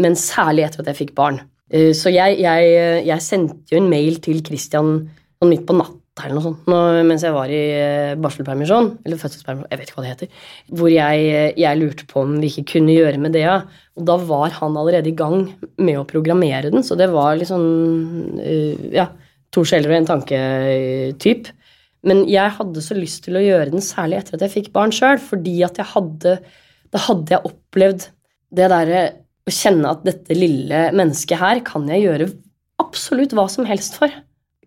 men 0.00 0.16
særlig 0.16 0.64
etter 0.64 0.80
at 0.80 0.88
jeg 0.94 1.00
fikk 1.02 1.12
barn. 1.18 1.42
Eh, 1.68 1.92
så 1.96 2.12
jeg, 2.12 2.40
jeg, 2.42 2.74
jeg 3.08 3.24
sendte 3.24 3.74
jo 3.74 3.80
en 3.82 3.90
mail 3.90 4.20
til 4.24 4.42
Christian 4.46 4.92
sånn 5.38 5.52
midt 5.52 5.66
på 5.68 5.76
natta 5.78 5.98
eller 6.26 6.34
noe 6.34 6.46
sånt, 6.48 6.64
mens 7.06 7.22
jeg 7.22 7.34
var 7.34 7.50
i 7.52 7.60
eh, 7.76 8.16
barselpermisjon, 8.18 8.88
eller 9.06 9.20
fødselspermisjon, 9.20 9.68
jeg 9.70 9.78
vet 9.78 9.90
ikke 9.90 9.98
hva 10.00 10.04
det 10.04 10.14
heter, 10.14 10.48
hvor 10.80 10.90
jeg, 10.90 11.28
jeg 11.62 11.78
lurte 11.78 12.08
på 12.10 12.24
om 12.24 12.32
vi 12.42 12.50
ikke 12.50 12.64
kunne 12.72 12.96
gjøre 12.96 13.20
med 13.20 13.28
Medea. 13.28 13.60
Og 13.98 14.08
da 14.08 14.16
var 14.26 14.50
han 14.56 14.78
allerede 14.80 15.12
i 15.12 15.14
gang 15.18 15.46
med 15.78 16.00
å 16.00 16.06
programmere 16.08 16.72
den, 16.74 16.82
så 16.86 16.98
det 16.98 17.10
var 17.12 17.38
eh, 17.38 18.88
Ja, 18.94 19.08
to 19.54 19.64
sjeler 19.68 19.94
og 19.94 20.00
en 20.00 20.10
tanke-typ. 20.10 21.52
Men 22.06 22.24
jeg 22.30 22.54
hadde 22.58 22.82
så 22.82 22.96
lyst 22.98 23.24
til 23.26 23.38
å 23.38 23.44
gjøre 23.44 23.72
den 23.72 23.84
særlig 23.84 24.20
etter 24.20 24.38
at 24.38 24.44
jeg 24.46 24.54
fikk 24.56 24.74
barn 24.74 24.94
sjøl, 24.94 25.18
fordi 25.22 25.56
at 25.66 25.78
jeg 25.80 25.92
hadde 25.94 26.38
Da 26.88 27.00
hadde 27.04 27.34
jeg 27.34 27.44
opplevd 27.44 28.04
det 28.54 28.68
derre 28.72 29.00
å 29.48 29.54
kjenne 29.54 29.90
at 29.90 30.04
dette 30.06 30.36
lille 30.36 30.88
mennesket 30.96 31.40
her 31.40 31.62
kan 31.66 31.88
jeg 31.90 32.04
gjøre 32.04 32.28
absolutt 32.82 33.34
hva 33.36 33.48
som 33.50 33.66
helst 33.68 33.98
for. 33.98 34.12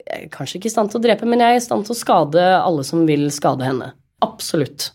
Jeg 0.01 0.25
er 0.27 0.31
kanskje 0.33 0.59
ikke 0.59 0.71
i 0.71 0.73
stand 0.73 0.91
til 0.91 0.99
å 0.99 1.03
drepe, 1.05 1.27
men 1.29 1.43
jeg 1.43 1.55
er 1.55 1.61
i 1.61 1.63
stand 1.63 1.87
til 1.87 1.95
å 1.95 1.99
skade 1.99 2.43
alle 2.57 2.83
som 2.87 3.05
vil 3.07 3.29
skade 3.33 3.67
henne. 3.67 3.91
Absolutt. 4.25 4.89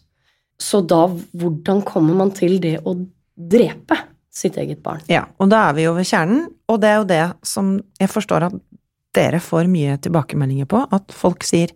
Så 0.60 0.82
da, 0.88 1.06
hvordan 1.36 1.82
kommer 1.86 2.16
man 2.16 2.32
til 2.36 2.58
det 2.62 2.78
å 2.84 2.96
drepe 3.36 3.98
sitt 4.32 4.56
eget 4.60 4.82
barn? 4.84 5.02
Ja, 5.12 5.26
og 5.40 5.50
da 5.52 5.66
er 5.68 5.76
vi 5.76 5.86
jo 5.86 5.94
ved 5.96 6.08
kjernen, 6.08 6.46
og 6.68 6.80
det 6.82 6.90
er 6.90 6.98
jo 7.00 7.08
det 7.10 7.24
som 7.46 7.76
jeg 8.00 8.12
forstår 8.12 8.48
at 8.50 8.58
dere 9.16 9.40
får 9.40 9.68
mye 9.72 9.96
tilbakemeldinger 10.04 10.68
på, 10.68 10.82
at 10.92 11.14
folk 11.14 11.44
sier 11.46 11.72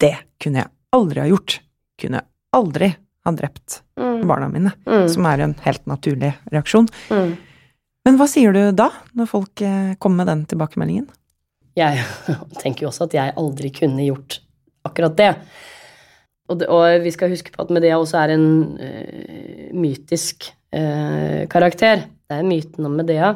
det 0.00 0.16
kunne 0.42 0.64
jeg 0.64 0.72
aldri 0.96 1.22
ha 1.22 1.30
gjort. 1.30 1.58
Kunne 2.00 2.24
aldri 2.54 2.92
ha 3.24 3.32
drept 3.32 3.80
Mm. 3.94 4.13
Barna 4.28 4.48
mine, 4.52 4.72
Mm. 4.86 5.08
som 5.08 5.26
er 5.26 5.40
en 5.40 5.54
helt 5.64 5.84
naturlig 5.86 6.34
reaksjon. 6.52 6.88
Mm. 7.10 7.36
Men 8.04 8.18
hva 8.20 8.26
sier 8.28 8.52
du 8.52 8.72
da, 8.76 8.90
når 9.16 9.30
folk 9.30 9.62
eh, 9.64 9.94
kommer 9.98 10.22
med 10.22 10.32
den 10.32 10.42
tilbakemeldingen? 10.50 11.06
Jeg 11.78 12.04
tenker 12.62 12.84
jo 12.84 12.90
også 12.92 13.08
at 13.08 13.16
jeg 13.16 13.36
aldri 13.40 13.70
kunne 13.74 14.04
gjort 14.04 14.40
akkurat 14.84 15.16
det. 15.16 15.30
Og, 16.50 16.58
det, 16.60 16.68
og 16.68 17.00
vi 17.00 17.12
skal 17.14 17.32
huske 17.32 17.54
på 17.54 17.62
at 17.64 17.72
Medea 17.72 17.96
også 17.96 18.18
er 18.20 18.34
en 18.34 18.48
uh, 18.76 19.70
mytisk 19.72 20.50
uh, 20.76 21.48
karakter. 21.48 22.04
Det 22.28 22.36
er 22.36 22.44
myten 22.44 22.84
om 22.84 22.98
Medea. 23.00 23.30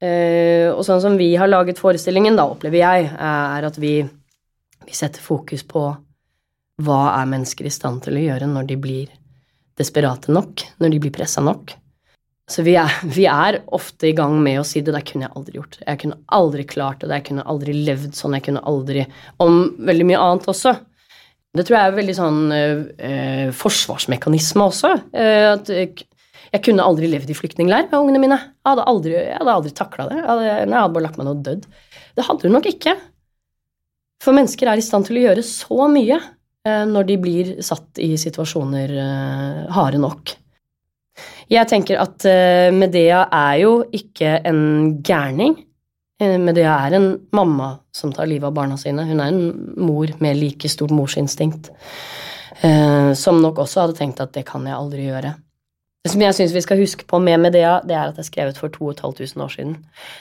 Uh, 0.00 0.72
og 0.72 0.80
sånn 0.88 1.02
som 1.04 1.18
vi 1.20 1.34
har 1.36 1.50
laget 1.52 1.80
forestillingen, 1.80 2.38
da 2.40 2.48
opplever 2.48 2.80
jeg, 2.80 3.10
er 3.12 3.68
at 3.68 3.76
vi, 3.80 3.98
vi 4.88 4.96
setter 4.96 5.20
fokus 5.20 5.66
på 5.68 5.84
hva 6.86 7.02
er 7.20 7.28
mennesker 7.28 7.68
i 7.68 7.72
stand 7.72 8.02
til 8.04 8.16
å 8.16 8.24
gjøre 8.24 8.48
når 8.48 8.72
de 8.72 8.80
blir 8.80 9.12
desperate 9.76 10.32
nok, 10.32 10.64
når 10.80 10.94
de 10.94 11.02
blir 11.02 11.14
pressa 11.14 11.42
nok. 11.44 11.74
Så 12.46 12.62
vi 12.62 12.76
er, 12.78 12.92
vi 13.10 13.24
er 13.26 13.58
ofte 13.74 14.06
i 14.06 14.14
gang 14.14 14.36
med 14.42 14.60
å 14.60 14.66
si 14.66 14.80
det 14.84 14.92
der 14.94 15.04
kunne 15.06 15.26
jeg 15.26 15.34
aldri 15.34 15.58
gjort. 15.58 15.80
Jeg 15.82 16.00
kunne 16.02 16.18
aldri 16.36 16.66
klart 16.68 17.00
det, 17.02 17.10
jeg 17.10 17.26
kunne 17.32 17.46
aldri 17.50 17.74
levd 17.88 18.14
sånn, 18.14 18.36
jeg 18.38 18.46
kunne 18.46 18.62
aldri 18.70 19.02
Om 19.42 19.56
veldig 19.88 20.06
mye 20.06 20.20
annet 20.22 20.46
også. 20.52 20.76
Det 21.56 21.64
tror 21.66 21.78
jeg 21.78 21.90
er 21.90 21.96
veldig 21.96 22.14
sånn 22.14 22.38
eh, 22.54 23.48
forsvarsmekanisme 23.56 24.62
også. 24.62 24.92
Eh, 25.16 25.48
at 25.56 25.72
jeg, 25.72 26.62
kunne 26.62 26.86
aldri 26.86 27.10
levd 27.10 27.32
i 27.32 27.36
flyktningleir 27.36 27.90
med 27.90 27.98
ungene 27.98 28.22
mine. 28.22 28.38
Jeg 28.38 28.70
hadde 28.70 28.86
aldri, 28.92 29.18
jeg 29.18 29.50
aldri 29.56 29.74
takla 29.74 30.06
det. 30.12 30.20
Jeg 30.20 30.28
hadde, 30.30 30.46
jeg 30.46 30.72
hadde 30.76 30.94
bare 30.94 31.06
lagt 31.08 31.18
meg 31.18 31.28
noe 31.28 31.42
dødd. 31.48 31.66
Det 32.16 32.26
hadde 32.28 32.46
du 32.46 32.54
nok 32.54 32.70
ikke. 32.70 32.94
For 34.22 34.36
mennesker 34.36 34.70
er 34.70 34.78
i 34.78 34.86
stand 34.86 35.08
til 35.08 35.18
å 35.18 35.26
gjøre 35.26 35.44
så 35.44 35.90
mye 35.90 36.20
når 36.66 37.06
de 37.08 37.16
blir 37.22 37.52
satt 37.64 38.00
i 38.02 38.14
situasjoner 38.20 38.96
eh, 39.02 39.62
harde 39.76 40.00
nok. 40.02 40.34
Jeg 41.52 41.70
tenker 41.70 42.00
at 42.02 42.26
eh, 42.26 42.72
Medea 42.74 43.26
er 43.30 43.60
jo 43.62 43.72
ikke 43.94 44.40
en 44.50 44.60
gærning. 45.06 45.54
Eh, 46.18 46.36
Medea 46.42 46.74
er 46.88 46.98
en 46.98 47.08
mamma 47.36 47.76
som 47.94 48.12
tar 48.14 48.26
livet 48.26 48.48
av 48.48 48.56
barna 48.56 48.78
sine. 48.80 49.06
Hun 49.06 49.22
er 49.22 49.30
en 49.30 49.74
mor 49.78 50.10
med 50.18 50.40
like 50.40 50.68
stort 50.72 50.94
morsinstinkt. 50.94 51.70
eh, 52.62 53.12
som 53.14 53.42
nok 53.42 53.58
også 53.62 53.84
hadde 53.84 53.98
tenkt 53.98 54.20
at 54.20 54.32
det 54.34 54.46
kan 54.48 54.66
jeg 54.66 54.74
aldri 54.74 55.06
gjøre. 55.06 55.34
Det 56.06 56.12
som 56.12 56.22
jeg 56.22 56.34
syns 56.36 56.52
vi 56.54 56.60
skal 56.62 56.78
huske 56.78 57.02
på 57.08 57.18
med 57.18 57.40
Medea, 57.42 57.80
det 57.82 57.96
er 57.96 58.12
at 58.12 58.14
det 58.14 58.22
er 58.22 58.28
skrevet 58.28 58.58
for 58.60 58.70
2500 58.70 59.42
år 59.42 59.50
siden. 59.50 59.72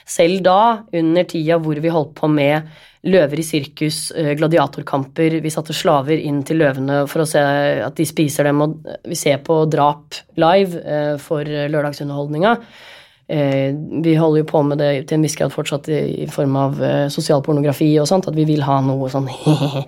Selv 0.10 0.39
da, 0.41 0.62
under 0.97 1.28
tida 1.30 1.60
hvor 1.62 1.78
vi 1.78 1.91
holdt 1.93 2.16
på 2.18 2.30
med 2.34 2.72
løver 3.05 3.38
i 3.38 3.45
sirkus, 3.45 3.99
eh, 4.18 4.32
gladiatorkamper, 4.39 5.36
vi 5.43 5.51
satte 5.53 5.76
slaver 5.78 6.18
inn 6.18 6.39
til 6.41 6.57
løvene 6.64 7.03
for 7.05 7.22
å 7.22 7.28
se 7.30 7.43
at 7.86 8.01
de 8.01 8.07
spiser 8.10 8.49
dem, 8.49 8.64
og 8.66 8.89
vi 9.05 9.20
ser 9.20 9.45
på 9.45 9.60
drap 9.70 10.18
live 10.41 10.82
eh, 10.82 11.14
for 11.22 11.45
lørdagsunderholdninga. 11.45 12.55
Eh, 13.30 13.78
Vi 14.01 14.18
holder 14.18 14.41
jo 14.41 14.49
på 14.49 14.64
med 14.66 14.82
det 14.82 14.91
til 15.05 15.20
en 15.20 15.30
viss 15.30 15.38
grad 15.38 15.53
fortsatt 15.53 15.93
i, 15.93 16.26
form 16.34 16.57
av 16.64 16.82
sosial 17.14 17.45
pornografi 17.45 17.91
og 18.01 18.10
sånt, 18.10 18.26
at 18.26 18.41
vi 18.41 18.49
vil 18.49 18.66
ha 18.66 18.82
noe 18.82 19.14
sånn 19.14 19.30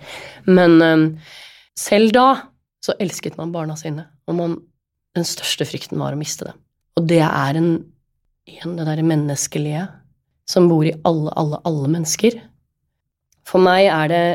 Men 0.59 0.77
eh, 0.77 1.33
selv 1.73 2.13
da 2.13 2.29
så 2.85 2.93
elsket 3.01 3.41
man 3.41 3.49
barna 3.51 3.73
sine, 3.73 4.11
og 4.29 4.37
man, 4.37 4.59
den 5.17 5.27
største 5.27 5.67
frykten 5.67 5.99
var 6.01 6.15
å 6.15 6.19
miste 6.19 6.49
det. 6.49 6.55
Og 6.97 7.07
det 7.09 7.23
er 7.25 7.59
en, 7.59 7.71
igjen 8.49 8.77
det 8.77 8.87
derre 8.87 9.05
menneskelige 9.05 9.85
som 10.47 10.69
bor 10.71 10.85
i 10.87 10.95
alle, 11.07 11.33
alle, 11.37 11.59
alle 11.67 11.89
mennesker. 11.97 12.39
For 13.47 13.63
meg 13.63 13.89
er 13.91 14.11
det 14.11 14.25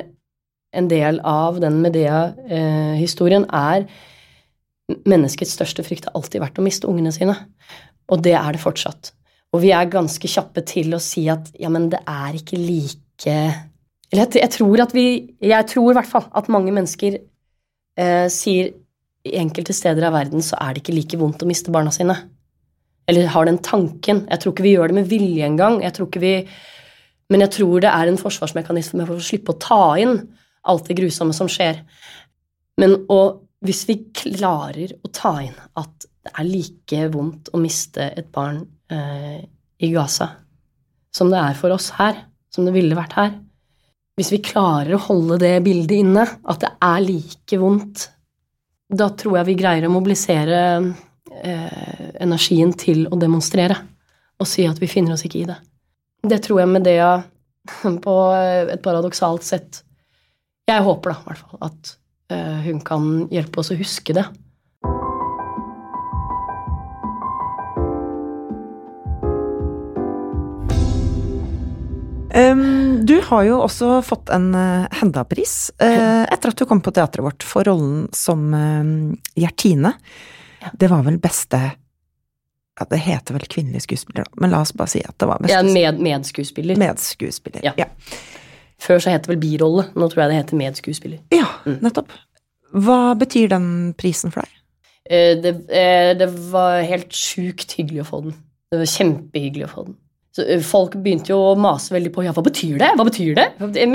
en 0.77 0.89
del 0.89 1.21
av 1.29 1.59
den 1.61 1.81
Medea-historien, 1.85 3.47
er 3.53 3.87
menneskets 5.09 5.55
største 5.57 5.85
frykt 5.87 6.09
har 6.09 6.17
alltid 6.19 6.43
vært 6.43 6.61
å 6.61 6.65
miste 6.65 6.89
ungene 6.91 7.13
sine. 7.15 7.37
Og 8.13 8.23
det 8.25 8.35
er 8.39 8.57
det 8.57 8.63
fortsatt. 8.63 9.13
Og 9.53 9.63
vi 9.65 9.73
er 9.77 9.91
ganske 9.93 10.29
kjappe 10.29 10.65
til 10.69 10.95
å 10.97 11.03
si 11.03 11.27
at 11.33 11.51
ja, 11.61 11.71
men 11.73 11.91
det 11.93 12.01
er 12.09 12.39
ikke 12.39 12.61
like 12.61 13.35
Eller 14.13 14.25
jeg, 14.25 14.41
jeg 14.41 14.51
tror 14.55 14.81
at 14.81 14.95
vi 14.97 15.05
Jeg 15.45 15.67
tror 15.69 15.91
i 15.93 15.97
hvert 15.99 16.09
fall 16.09 16.25
at 16.33 16.49
mange 16.53 16.73
mennesker 16.73 17.19
eh, 17.21 18.29
sier 18.33 18.73
i 19.29 19.37
enkelte 19.39 19.75
steder 19.77 20.09
av 20.09 20.17
verden 20.17 20.43
så 20.45 20.59
er 20.61 20.75
det 20.75 20.83
ikke 20.83 20.97
like 20.97 21.19
vondt 21.21 21.45
å 21.45 21.49
miste 21.49 21.73
barna 21.75 21.93
sine. 21.95 22.17
Eller 23.11 23.31
har 23.31 23.47
den 23.47 23.61
tanken. 23.63 24.25
Jeg 24.31 24.43
tror 24.43 24.55
ikke 24.55 24.67
vi 24.67 24.75
gjør 24.77 24.93
det 24.93 24.99
med 25.01 25.11
vilje 25.11 25.47
engang. 25.47 25.81
Jeg 25.83 25.95
tror 25.97 26.11
ikke 26.11 26.23
vi 26.23 26.37
Men 27.33 27.41
jeg 27.47 27.53
tror 27.55 27.81
det 27.81 27.89
er 27.89 28.11
en 28.11 28.19
forsvarsmekanisme 28.21 29.07
for 29.09 29.17
å 29.17 29.25
slippe 29.25 29.55
å 29.55 29.61
ta 29.63 29.95
inn 29.97 30.19
alt 30.69 30.91
det 30.91 30.99
grusomme 30.99 31.33
som 31.33 31.49
skjer. 31.49 31.79
Men 32.77 33.07
og, 33.09 33.47
hvis 33.65 33.87
vi 33.89 33.97
klarer 34.13 34.93
å 35.01 35.09
ta 35.09 35.39
inn 35.41 35.55
at 35.81 36.05
det 36.05 36.33
er 36.35 36.45
like 36.45 37.07
vondt 37.15 37.49
å 37.55 37.61
miste 37.63 38.05
et 38.05 38.29
barn 38.35 38.61
eh, 38.93 39.41
i 39.81 39.91
Gaza 39.95 40.29
som 41.15 41.33
det 41.33 41.41
er 41.41 41.57
for 41.57 41.73
oss 41.73 41.89
her, 41.97 42.21
som 42.53 42.67
det 42.67 42.75
ville 42.77 42.97
vært 42.99 43.17
her 43.17 43.33
Hvis 44.19 44.33
vi 44.35 44.43
klarer 44.45 44.97
å 44.97 45.05
holde 45.07 45.39
det 45.41 45.55
bildet 45.65 46.03
inne, 46.03 46.27
at 46.45 46.61
det 46.61 46.69
er 46.85 47.01
like 47.01 47.59
vondt, 47.59 48.11
da 48.93 49.09
tror 49.17 49.39
jeg 49.41 49.49
vi 49.49 49.59
greier 49.59 49.87
å 49.89 49.93
mobilisere 49.93 50.61
eh, 50.79 52.09
energien 52.21 52.75
til 52.77 53.07
å 53.09 53.19
demonstrere 53.21 53.79
og 54.43 54.49
si 54.49 54.67
at 54.67 54.81
vi 54.83 54.91
finner 54.91 55.15
oss 55.15 55.25
ikke 55.27 55.43
i 55.43 55.49
det. 55.49 55.57
Det 56.23 56.41
tror 56.45 56.63
jeg 56.63 56.71
med 56.71 56.87
det 56.87 56.99
på 58.07 58.17
et 58.37 58.83
paradoksalt 58.85 59.47
sett 59.47 59.83
Jeg 60.69 60.85
håper 60.87 61.11
da, 61.11 61.19
i 61.19 61.27
hvert 61.27 61.43
fall, 61.43 61.59
at 61.67 61.95
eh, 62.33 62.59
hun 62.69 62.81
kan 62.87 63.09
hjelpe 63.33 63.61
oss 63.63 63.73
å 63.75 63.79
huske 63.79 64.15
det. 64.15 64.25
Um, 72.33 73.07
du 73.07 73.19
har 73.29 73.45
jo 73.45 73.59
også 73.61 73.99
fått 74.07 74.31
en 74.33 74.55
uh, 74.57 74.89
Henda-pris 75.01 75.73
uh, 75.83 76.25
etter 76.25 76.53
at 76.53 76.59
du 76.59 76.65
kom 76.69 76.81
på 76.81 76.95
teatret 76.97 77.25
vårt 77.27 77.45
for 77.45 77.69
rollen 77.69 78.07
som 78.17 78.47
uh, 78.57 79.13
Gjertine. 79.37 79.93
Ja. 80.63 80.73
Det 80.81 80.89
var 80.89 81.05
vel 81.05 81.19
beste 81.21 81.61
ja, 81.61 82.87
Det 82.89 83.01
heter 83.05 83.37
vel 83.37 83.45
kvinnelig 83.51 83.83
skuespiller, 83.85 84.25
men 84.41 84.55
la 84.55 84.63
oss 84.65 84.73
bare 84.73 84.95
si 84.95 85.03
at 85.05 85.19
det 85.21 85.29
var 85.29 85.43
beste 85.45 85.59
er 85.61 85.69
med, 85.69 86.01
medskuespiller. 86.01 86.79
medskuespiller. 86.81 87.67
Ja. 87.69 87.75
Ja. 87.77 87.91
Før 88.83 89.03
så 89.03 89.13
het 89.13 89.27
det 89.27 89.35
vel 89.35 89.43
birolle, 89.43 89.91
nå 89.93 90.09
tror 90.09 90.25
jeg 90.25 90.33
det 90.33 90.41
heter 90.41 90.63
medskuespiller. 90.63 91.21
ja, 91.37 91.51
nettopp. 91.85 92.17
Hva 92.73 93.13
betyr 93.21 93.53
den 93.53 93.67
prisen 94.01 94.33
for 94.33 94.47
deg? 94.47 94.63
Eh, 95.05 95.35
det, 95.43 95.53
eh, 95.69 96.13
det 96.17 96.29
var 96.53 96.81
helt 96.87 97.13
sjukt 97.13 97.75
hyggelig 97.77 98.05
å 98.05 98.09
få 98.09 98.21
den. 98.27 98.37
Det 98.73 98.81
var 98.81 98.89
kjempehyggelig 98.89 99.67
å 99.67 99.73
få 99.73 99.85
den. 99.91 99.99
Så 100.33 100.47
Folk 100.65 100.95
begynte 101.05 101.35
jo 101.35 101.39
å 101.51 101.57
mase 101.61 101.93
veldig 101.93 102.11
på 102.15 102.23
ja, 102.25 102.33
hva 102.33 102.45
betyr 102.45 102.79
det? 102.81 102.89
Hva 102.97 103.05
betyr 103.05 103.35
det? 103.37 103.45
Jeg, 103.61 103.91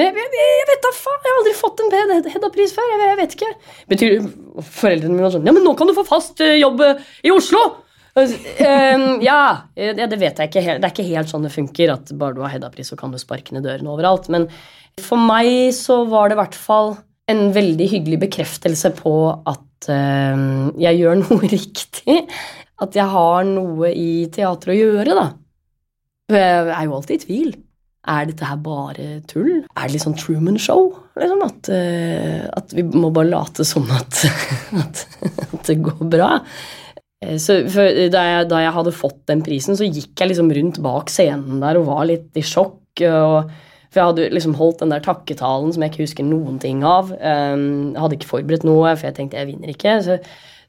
vet 0.70 0.84
da 0.86 0.92
faen, 0.94 1.24
jeg 1.24 1.32
har 1.32 1.40
aldri 1.40 1.54
fått 1.58 1.82
en 1.82 1.96
Hedda-pris 2.30 2.76
før. 2.76 2.92
Jeg, 2.94 3.18
vet 3.18 3.34
ikke. 3.34 3.50
Betyr, 3.90 4.28
foreldrene 4.62 5.16
mine 5.16 5.26
var 5.26 5.34
sånn 5.34 5.50
Ja, 5.50 5.56
men 5.56 5.66
nå 5.66 5.74
kan 5.80 5.90
du 5.90 5.96
få 5.98 6.06
fast 6.08 6.44
jobb 6.46 6.84
i 6.86 7.34
Oslo! 7.34 7.66
Ja, 8.18 9.42
det 9.78 10.18
vet 10.18 10.40
jeg 10.42 10.50
ikke. 10.50 10.62
Det 10.82 10.88
er 10.88 10.90
ikke 10.90 11.04
helt 11.06 11.30
sånn 11.30 11.44
det 11.46 11.52
funker, 11.54 11.92
at 11.94 12.14
bare 12.18 12.34
du 12.34 12.40
har 12.42 12.54
Hedda-pris, 12.54 12.90
så 12.90 12.98
kan 12.98 13.12
du 13.14 13.20
sparke 13.22 13.54
ned 13.54 13.66
dørene 13.66 13.92
overalt. 13.94 14.30
Men 14.34 14.48
for 15.06 15.22
meg 15.22 15.70
så 15.78 16.00
var 16.10 16.30
det 16.30 16.38
i 16.38 16.42
hvert 16.42 16.58
fall 16.58 16.96
en 17.30 17.44
veldig 17.54 17.90
hyggelig 17.92 18.22
bekreftelse 18.26 18.94
på 18.98 19.14
at 19.46 19.90
jeg 19.90 21.02
gjør 21.02 21.20
noe 21.24 21.52
riktig. 21.52 22.24
At 22.82 22.98
jeg 22.98 23.10
har 23.10 23.46
noe 23.46 23.90
i 23.94 24.26
teateret 24.34 24.74
å 24.74 24.80
gjøre, 24.80 25.18
da. 25.18 25.28
For 26.28 26.38
Jeg 26.40 26.74
er 26.76 26.86
jo 26.88 26.98
alltid 26.98 27.16
i 27.18 27.24
tvil. 27.26 27.54
Er 28.08 28.28
dette 28.30 28.48
her 28.48 28.60
bare 28.64 29.06
tull? 29.28 29.64
Er 29.76 29.88
det 29.88 29.94
litt 29.98 30.04
sånn 30.06 30.16
Truman 30.20 30.58
Show? 30.62 30.94
Liksom 31.20 31.42
at, 31.44 31.70
eh, 31.76 32.44
at 32.56 32.72
vi 32.76 32.86
må 32.88 33.10
bare 33.16 33.28
late 33.34 33.66
som 33.68 33.88
at, 33.92 34.22
at, 34.84 35.02
at 35.44 35.68
det 35.68 35.78
går 35.84 36.04
bra. 36.14 36.30
Eh, 37.24 37.36
Så 37.42 37.60
da, 37.68 38.24
jeg, 38.32 38.48
da 38.52 38.62
jeg 38.64 38.76
hadde 38.78 38.96
fått 38.96 39.20
den 39.28 39.44
prisen, 39.44 39.76
så 39.80 39.88
gikk 39.88 40.14
jeg 40.24 40.32
liksom 40.32 40.52
rundt 40.56 40.80
bak 40.86 41.12
scenen 41.12 41.60
der 41.64 41.80
og 41.82 41.90
var 41.92 42.08
litt 42.08 42.40
i 42.40 42.46
sjokk. 42.48 42.80
Og, 43.08 43.52
for 43.92 44.00
jeg 44.02 44.10
hadde 44.12 44.32
liksom 44.36 44.56
holdt 44.60 44.84
den 44.84 44.92
der 44.96 45.04
takketalen 45.04 45.76
som 45.76 45.84
jeg 45.84 45.92
ikke 45.94 46.06
husker 46.06 46.28
noen 46.28 46.60
ting 46.64 46.84
av. 46.88 47.12
Jeg 47.12 47.96
hadde 48.00 48.20
ikke 48.20 48.32
forberedt 48.32 48.68
noe, 48.68 48.96
for 48.96 49.08
jeg 49.10 49.16
tenkte 49.20 49.40
jeg 49.40 49.52
vinner 49.52 49.72
ikke. 49.76 50.00
Så, 50.06 50.20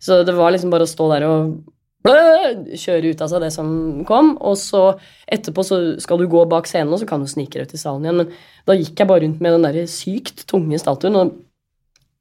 så 0.03 0.23
det 0.27 0.35
var 0.39 0.55
liksom 0.55 0.75
bare 0.75 0.87
å 0.87 0.91
stå 0.91 1.09
der 1.15 1.27
og 1.31 1.59
kjøre 2.07 3.11
ut 3.11 3.23
av 3.25 3.31
seg 3.33 3.43
det 3.43 3.51
som 3.55 3.69
kom. 4.09 4.37
Og 4.39 4.57
så 4.61 4.85
etterpå 5.27 5.65
så 5.67 5.81
skal 6.03 6.23
du 6.23 6.29
gå 6.31 6.45
bak 6.51 6.71
scenen, 6.71 6.93
og 6.95 7.03
så 7.03 7.09
kan 7.09 7.25
du 7.25 7.31
snike 7.31 7.59
deg 7.59 7.69
ut 7.69 7.77
i 7.77 7.81
salen 7.81 8.07
igjen. 8.07 8.23
Men 8.23 8.33
da 8.69 8.79
gikk 8.79 9.03
jeg 9.03 9.11
bare 9.11 9.25
rundt 9.27 9.43
med 9.45 9.57
den 9.57 9.69
der 9.69 9.91
sykt 9.91 10.47
tunge 10.51 10.79
statuen, 10.81 11.19
og, 11.19 11.37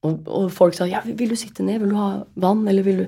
og, 0.06 0.20
og 0.28 0.52
folk 0.54 0.78
sa 0.78 0.90
ja, 0.90 1.04
vil 1.06 1.34
du 1.34 1.40
sitte 1.40 1.66
ned, 1.66 1.82
vil 1.84 1.94
du 1.94 2.00
ha 2.00 2.12
vann, 2.40 2.66
eller 2.68 2.86
vil 2.88 3.04
du 3.06 3.08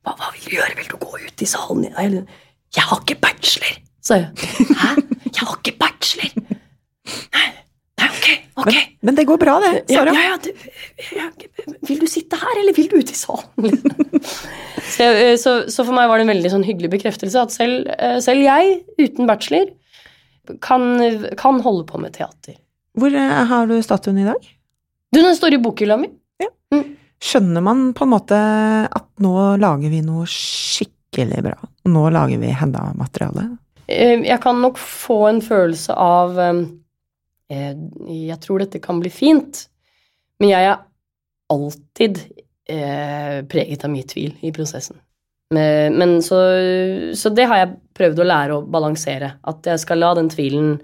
hva, 0.00 0.14
hva 0.16 0.30
vil 0.32 0.46
du 0.46 0.54
gjøre, 0.56 0.76
vil 0.78 0.88
du 0.88 0.96
gå 1.00 1.18
ut 1.26 1.42
i 1.44 1.48
salen? 1.48 1.84
igjen? 1.90 2.28
jeg 2.76 2.86
har 2.86 3.00
ikke 3.02 3.18
bachelor, 3.20 3.80
sa 4.04 4.20
jeg. 4.20 4.28
Hæ? 4.82 4.90
Jeg 5.30 5.46
har 5.46 5.56
ikke 5.58 5.76
bachelor. 5.80 6.30
Nei, 7.34 7.48
nei 7.98 8.08
ok, 8.08 8.28
ok. 8.62 8.70
Men, 8.70 8.78
men 9.08 9.18
det 9.18 9.26
går 9.26 9.40
bra, 9.42 9.56
det, 9.64 9.72
Sara. 9.90 10.14
ja, 10.14 10.24
ja, 10.30 10.36
du, 10.44 10.50
ja, 10.54 10.79
vil 11.88 12.00
du 12.02 12.06
sitte 12.10 12.38
her, 12.40 12.60
eller 12.60 12.76
vil 12.76 12.88
du 12.90 12.96
ut 13.00 13.10
i 13.12 13.16
salen? 13.16 13.82
så, 14.94 15.08
så, 15.40 15.54
så 15.70 15.84
for 15.84 15.96
meg 15.96 16.10
var 16.10 16.20
det 16.20 16.26
en 16.26 16.32
veldig 16.34 16.52
sånn 16.52 16.66
hyggelig 16.66 16.92
bekreftelse 16.96 17.44
at 17.46 17.54
selv, 17.54 17.90
eh, 17.96 18.18
selv 18.24 18.44
jeg, 18.44 18.80
uten 19.00 19.28
bachelor, 19.30 19.70
kan, 20.64 20.86
kan 21.38 21.60
holde 21.64 21.86
på 21.88 22.00
med 22.02 22.16
teater. 22.16 22.56
Hvor 22.98 23.14
eh, 23.14 23.36
har 23.52 23.70
du 23.70 23.76
statuen 23.84 24.18
i 24.20 24.26
dag? 24.28 24.50
Du, 25.10 25.20
den 25.22 25.36
står 25.36 25.56
i 25.56 25.62
bokhylla 25.62 25.98
mi. 26.00 26.10
Skjønner 27.20 27.60
man 27.60 27.90
på 27.96 28.06
en 28.06 28.12
måte 28.14 28.36
at 28.86 29.08
nå 29.20 29.34
lager 29.60 29.92
vi 29.92 30.00
noe 30.04 30.24
skikkelig 30.30 31.42
bra? 31.44 31.56
Nå 31.90 32.04
lager 32.14 32.40
vi 32.40 32.52
Hedda-materiale? 32.56 33.48
Eh, 33.90 34.22
Jeg 34.24 34.40
kan 34.42 34.60
nok 34.62 34.78
få 34.80 35.26
en 35.28 35.42
følelse 35.44 35.96
av 36.00 36.38
eh, 36.40 36.62
eh, 37.52 37.74
Jeg 38.30 38.38
tror 38.40 38.62
dette 38.62 38.80
kan 38.82 39.02
bli 39.02 39.12
fint, 39.12 39.66
men 40.40 40.54
jeg 40.54 40.70
er 40.70 40.78
alltid 41.52 42.20
eh, 42.70 43.40
preget 43.50 43.86
av 43.86 43.92
mye 43.92 44.08
tvil 44.08 44.34
i 44.46 44.52
prosessen. 44.54 44.98
Men, 45.54 45.96
men 45.98 46.18
så, 46.22 46.38
så 47.18 47.32
det 47.34 47.48
har 47.50 47.58
jeg 47.58 47.72
prøvd 47.98 48.22
å 48.22 48.26
lære 48.26 48.58
å 48.58 48.66
balansere. 48.70 49.32
At 49.50 49.66
jeg 49.66 49.82
skal 49.82 49.98
la 50.02 50.12
den 50.18 50.30
tvilen 50.30 50.76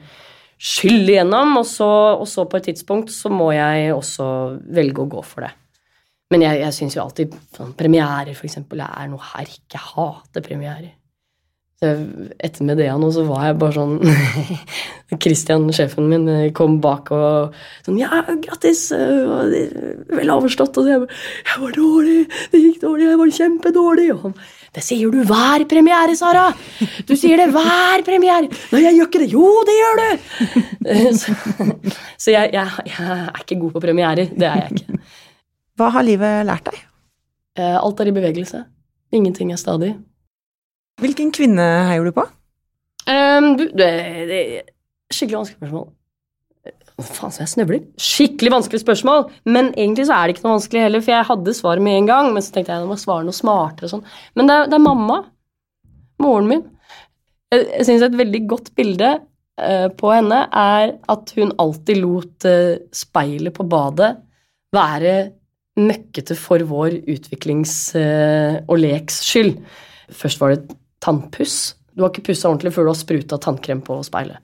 skylle 0.57 1.13
igjennom, 1.13 1.59
og 1.61 1.67
så, 1.69 1.89
og 2.17 2.27
så 2.31 2.47
på 2.49 2.59
et 2.59 2.71
tidspunkt 2.73 3.13
så 3.15 3.31
må 3.31 3.53
jeg 3.55 3.93
også 3.95 4.27
velge 4.75 5.05
å 5.05 5.11
gå 5.17 5.23
for 5.27 5.47
det. 5.47 5.53
Men 6.33 6.43
jeg, 6.43 6.61
jeg 6.65 6.75
syns 6.75 6.97
jo 6.97 7.05
alltid 7.05 7.35
sånn, 7.55 7.75
premierer 7.79 8.35
for 8.35 8.49
eksempel, 8.49 8.83
er 8.83 9.11
noe 9.13 9.23
herk. 9.35 9.61
Jeg 9.71 9.85
hater 9.93 10.43
premierer. 10.43 10.95
Så 11.77 11.89
etter 12.41 12.65
Medea 12.65 12.95
nå, 12.97 13.11
så 13.13 13.27
var 13.29 13.43
jeg 13.51 13.57
bare 13.61 13.75
sånn 13.77 13.99
Christian, 15.23 15.67
sjefen 15.77 16.07
min, 16.09 16.23
eh, 16.33 16.47
kom 16.57 16.79
bak 16.81 17.11
og 17.13 17.57
sånn 17.85 17.99
Ja, 18.01 18.23
grattis! 18.41 18.87
er 18.97 19.51
Vel 20.09 20.33
overstått. 20.33 20.79
Og 20.81 20.87
så 20.87 20.95
jeg 20.95 21.03
bare 21.03 21.19
Jeg 21.51 21.61
var 21.67 21.75
dårlig! 21.77 22.15
Det 22.55 22.63
gikk 22.63 22.79
dårlig! 22.87 23.11
Jeg 23.11 23.21
var 23.21 23.35
kjempedårlig! 23.41 24.07
Og 24.15 24.25
han 24.25 24.35
Det 24.79 24.87
sier 24.89 25.13
du 25.13 25.21
hver 25.29 25.67
premiere, 25.69 26.17
Sara! 26.17 26.47
Du 27.09 27.13
sier 27.17 27.37
det 27.45 27.51
hver 27.53 28.07
premiere! 28.09 28.49
Nei, 28.73 28.83
jeg 28.87 28.97
gjør 28.97 29.11
ikke 29.13 29.23
det! 29.27 29.31
Jo, 29.37 29.53
det 29.69 29.77
gjør 29.77 30.01
du! 30.01 30.09
Eh, 30.97 31.07
Så, 31.21 31.37
så 32.25 32.37
jeg, 32.39 32.57
jeg, 32.57 32.89
jeg 32.89 33.21
er 33.29 33.45
ikke 33.45 33.61
god 33.67 33.77
på 33.77 33.85
premierer. 33.85 34.33
Det 34.33 34.49
er 34.49 34.65
jeg 34.65 34.81
ikke. 34.81 35.01
Hva 35.77 35.93
har 35.93 36.09
livet 36.09 36.41
lært 36.49 36.73
deg? 36.73 36.81
Eh, 37.61 37.77
Alt 37.85 38.01
er 38.01 38.09
i 38.09 38.17
bevegelse. 38.17 38.65
Ingenting 39.13 39.53
er 39.53 39.61
stadig. 39.61 39.93
Hvilken 41.03 41.33
kvinne 41.35 41.65
heier 41.91 42.07
du 42.07 42.15
på? 42.17 42.25
Um, 43.07 43.53
det, 43.59 43.91
det 44.31 44.41
skikkelig 45.13 45.43
vanskelig 45.43 45.61
spørsmål. 45.61 45.87
Faen, 46.97 47.33
så 47.35 47.43
jeg 47.43 47.51
snøvler. 47.53 47.83
Skikkelig 48.01 48.53
vanskelig 48.55 48.81
spørsmål, 48.81 49.27
men 49.53 49.69
egentlig 49.75 50.07
så 50.09 50.17
er 50.17 50.27
det 50.27 50.37
ikke 50.37 50.47
noe 50.47 50.55
vanskelig 50.55 50.85
heller, 50.87 51.03
for 51.05 51.13
jeg 51.13 51.29
hadde 51.29 51.55
svaret 51.59 51.85
med 51.85 51.99
en 51.99 52.09
gang, 52.09 52.31
men 52.33 52.45
så 52.45 52.55
tenkte 52.55 52.73
jeg 52.73 52.83
nå 52.83 52.89
må 52.89 52.97
svare 53.01 53.27
noe 53.27 53.37
smartere 53.37 53.89
og 53.89 53.93
sånn. 53.93 54.07
Men 54.39 54.49
det 54.49 54.57
er, 54.57 54.71
det 54.73 54.79
er 54.79 54.85
mamma. 54.87 55.19
Moren 56.25 56.49
min. 56.49 56.63
Jeg, 57.53 57.67
jeg 57.75 57.89
syns 57.91 58.07
et 58.07 58.17
veldig 58.17 58.41
godt 58.49 58.73
bilde 58.79 59.11
uh, 59.21 59.89
på 60.01 60.15
henne 60.15 60.41
er 60.49 60.95
at 61.13 61.35
hun 61.37 61.53
alltid 61.61 62.01
lot 62.01 62.49
uh, 62.49 62.79
speilet 62.97 63.55
på 63.55 63.69
badet 63.69 64.15
være 64.75 65.15
møkkete 65.77 66.35
for 66.41 66.65
vår 66.65 67.03
utviklings- 67.05 67.93
uh, 68.01 68.65
og 68.65 68.81
leks 68.81 69.21
skyld. 69.29 69.61
Først 70.17 70.41
var 70.41 70.57
det 70.57 70.81
tannpuss. 71.07 71.59
Du 71.97 72.03
har 72.05 72.11
ikke 72.13 72.27
pussa 72.27 72.51
ordentlig 72.51 72.75
før 72.77 72.85
du 72.85 72.91
har 72.91 72.99
spruta 72.99 73.39
tannkrem 73.41 73.79
på 73.85 73.95
speilet. 74.05 74.37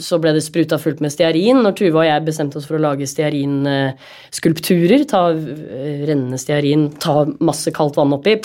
Så 0.00 0.16
ble 0.22 0.32
det 0.32 0.40
spruta 0.46 0.78
fullt 0.80 1.02
med 1.04 1.12
stearin. 1.12 1.60
Når 1.60 1.74
Tuva 1.76 2.00
og 2.00 2.08
jeg 2.08 2.24
bestemte 2.24 2.56
oss 2.60 2.68
for 2.68 2.78
å 2.78 2.84
lage 2.86 3.04
stearinskulpturer, 3.10 5.04
ta 5.10 5.20
eh, 5.34 6.06
rennende 6.08 6.40
stearin, 6.40 6.88
ta 6.96 7.26
masse 7.44 7.68
kaldt 7.76 7.98
vann 8.00 8.16
oppi, 8.16 8.38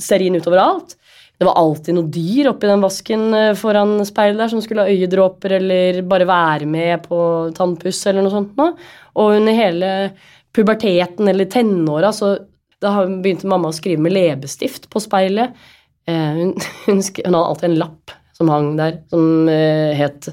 stearin 0.00 0.38
utover 0.40 0.62
alt. 0.62 0.96
Det 1.40 1.46
var 1.48 1.56
alltid 1.56 1.96
noe 1.96 2.08
dyr 2.12 2.50
oppi 2.50 2.68
den 2.68 2.82
vasken 2.84 3.22
eh, 3.36 3.54
foran 3.56 3.98
speilet 4.08 4.40
der 4.40 4.50
som 4.52 4.60
skulle 4.64 4.84
ha 4.86 4.92
øyedråper 4.92 5.56
eller 5.56 6.00
bare 6.08 6.28
være 6.28 6.68
med 6.68 7.04
på 7.10 7.18
tannpuss 7.56 8.00
eller 8.08 8.24
noe 8.24 8.32
sånt. 8.38 8.56
Nå. 8.56 8.70
Og 9.20 9.36
under 9.36 9.56
hele 9.56 9.90
puberteten 10.56 11.28
eller 11.28 11.48
tenåra 11.48 12.08
så 12.16 12.38
da 12.80 13.04
begynte 13.04 13.48
mamma 13.48 13.68
å 13.68 13.76
skrive 13.76 14.00
med 14.00 14.16
leppestift 14.16 14.88
på 14.92 15.00
speilet. 15.04 15.52
Eh, 16.08 16.30
hun, 16.38 16.54
hun, 16.86 17.02
hun, 17.02 17.34
hadde 17.34 17.44
alltid 17.44 17.70
en 17.70 17.78
lapp 17.82 18.14
som 18.36 18.48
hang 18.48 18.72
der, 18.78 19.02
som 19.12 19.48
eh, 19.52 19.92
het 19.98 20.30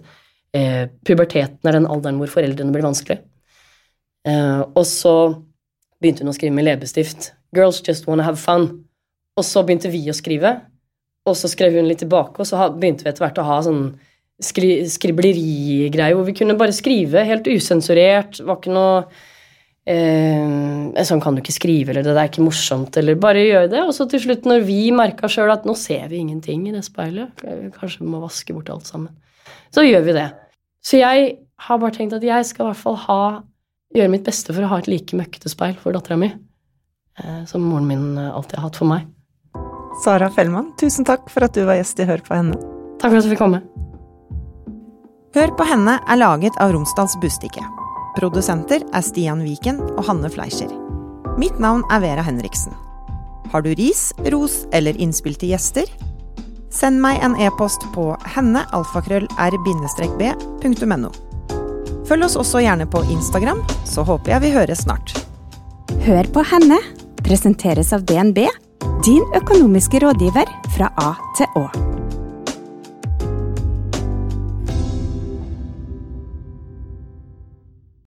eh, 0.56 0.88
'Puberteten 1.04 1.68
er 1.68 1.76
den 1.76 1.90
alderen 1.90 2.22
hvor 2.22 2.32
foreldrene 2.32 2.72
blir 2.72 2.86
vanskelig'. 2.86 3.24
Eh, 4.28 4.62
og 4.64 4.86
så 4.88 5.16
begynte 6.02 6.24
hun 6.24 6.32
å 6.32 6.38
skrive 6.38 6.56
med 6.56 6.68
leppestift. 6.68 7.34
'Girls 7.56 7.82
just 7.84 8.08
wanna 8.08 8.24
have 8.24 8.40
fun'. 8.40 8.84
Og 9.38 9.46
så 9.46 9.64
begynte 9.64 9.92
vi 9.94 10.08
å 10.10 10.16
skrive, 10.18 10.56
og 11.28 11.36
så 11.38 11.50
skrev 11.52 11.76
hun 11.78 11.88
litt 11.88 12.02
tilbake, 12.02 12.40
og 12.40 12.48
så 12.48 12.70
begynte 12.74 13.06
vi 13.06 13.12
etter 13.12 13.26
hvert 13.26 13.42
å 13.42 13.46
ha 13.46 13.60
sånn 13.62 13.84
skri 14.42 14.86
skriblerigreie 14.90 16.14
hvor 16.14 16.26
vi 16.28 16.36
kunne 16.38 16.58
bare 16.58 16.76
skrive 16.76 17.26
helt 17.26 17.48
usensurert. 17.50 18.40
Var 18.46 18.60
ikke 18.60 18.74
noe 18.74 19.06
eh, 19.88 21.04
Sånn 21.08 21.22
kan 21.24 21.36
du 21.36 21.42
ikke 21.44 21.56
skrive, 21.56 21.94
eller 21.94 22.06
det 22.06 22.16
er 22.16 22.30
ikke 22.30 22.46
morsomt, 22.46 22.98
eller 23.00 23.20
bare 23.22 23.46
gjør 23.46 23.68
det. 23.72 23.84
Og 23.86 23.94
så 23.96 24.08
til 24.10 24.24
slutt, 24.24 24.48
når 24.50 24.66
vi 24.68 24.80
merka 24.96 25.30
sjøl 25.32 25.54
at 25.54 25.68
nå 25.68 25.76
ser 25.78 26.08
vi 26.12 26.22
ingenting 26.24 26.68
i 26.68 26.76
det 26.76 26.84
speilet, 26.88 27.44
kanskje 27.78 28.04
vi 28.04 28.12
må 28.12 28.22
vaske 28.24 28.56
bort 28.56 28.72
alt 28.74 28.90
sammen, 28.90 29.14
så 29.74 29.86
gjør 29.86 30.08
vi 30.08 30.18
det. 30.18 30.28
Så 30.84 31.00
jeg 31.02 31.30
har 31.68 31.80
bare 31.82 31.96
tenkt 31.96 32.16
at 32.18 32.26
jeg 32.26 32.50
skal 32.50 32.66
i 32.66 32.70
hvert 32.72 32.82
fall 32.82 32.98
ha, 33.08 33.22
gjøre 33.96 34.14
mitt 34.14 34.28
beste 34.28 34.54
for 34.54 34.66
å 34.66 34.72
ha 34.74 34.82
et 34.82 34.90
like 34.92 35.18
møkkete 35.18 35.52
speil 35.52 35.78
for 35.80 35.96
dattera 35.96 36.20
mi 36.20 36.32
eh, 36.32 37.44
som 37.50 37.64
moren 37.64 37.88
min 37.88 38.18
alltid 38.18 38.60
har 38.60 38.70
hatt 38.70 38.80
for 38.80 38.90
meg. 38.90 39.08
Sara 40.04 40.30
Fellmann, 40.30 40.74
tusen 40.78 41.08
takk 41.08 41.30
for 41.34 41.48
at 41.48 41.56
du 41.58 41.64
var 41.66 41.80
gjest 41.80 42.00
i 42.04 42.06
Hør 42.06 42.22
på 42.26 42.36
henne. 42.38 42.60
Takk 43.02 43.12
for 43.12 43.20
at 43.20 43.26
du 43.26 43.34
fikk 43.34 43.42
komme. 43.42 43.64
Hør 45.38 45.54
på 45.58 45.66
henne 45.70 45.98
er 46.02 46.22
laget 46.22 46.56
av 46.62 46.72
Romsdals 46.74 47.18
Bustikke. 47.22 47.66
Produsenter 48.18 48.82
er 48.98 49.04
Stian 49.06 49.44
Viken 49.46 49.78
og 49.94 50.02
Hanne 50.08 50.30
Fleischer. 50.34 50.72
Mitt 51.38 51.60
navn 51.62 51.84
er 51.94 52.02
Vera 52.02 52.24
Henriksen. 52.26 52.74
Har 53.52 53.62
du 53.62 53.76
ris, 53.78 54.10
ros 54.34 54.66
eller 54.74 54.98
innspill 54.98 55.36
til 55.38 55.50
gjester? 55.54 55.86
Send 56.74 56.98
meg 57.02 57.24
en 57.24 57.36
e-post 57.40 57.82
på 57.94 58.18
hennealfakrøll-r-b.no. 58.36 61.12
Følg 62.08 62.24
oss 62.26 62.36
også 62.40 62.60
gjerne 62.64 62.86
på 62.90 63.04
Instagram, 63.14 63.60
så 63.86 64.04
håper 64.08 64.32
jeg 64.34 64.42
vi 64.48 64.56
høres 64.56 64.82
snart. 64.88 65.08
Hør 66.08 66.26
på 66.34 66.42
henne 66.52 66.78
presenteres 67.22 67.94
av 67.94 68.02
DNB, 68.08 68.40
din 69.06 69.26
økonomiske 69.38 70.00
rådgiver 70.04 70.48
fra 70.76 70.88
A 71.04 71.16
til 71.38 71.48
Å. 71.60 71.87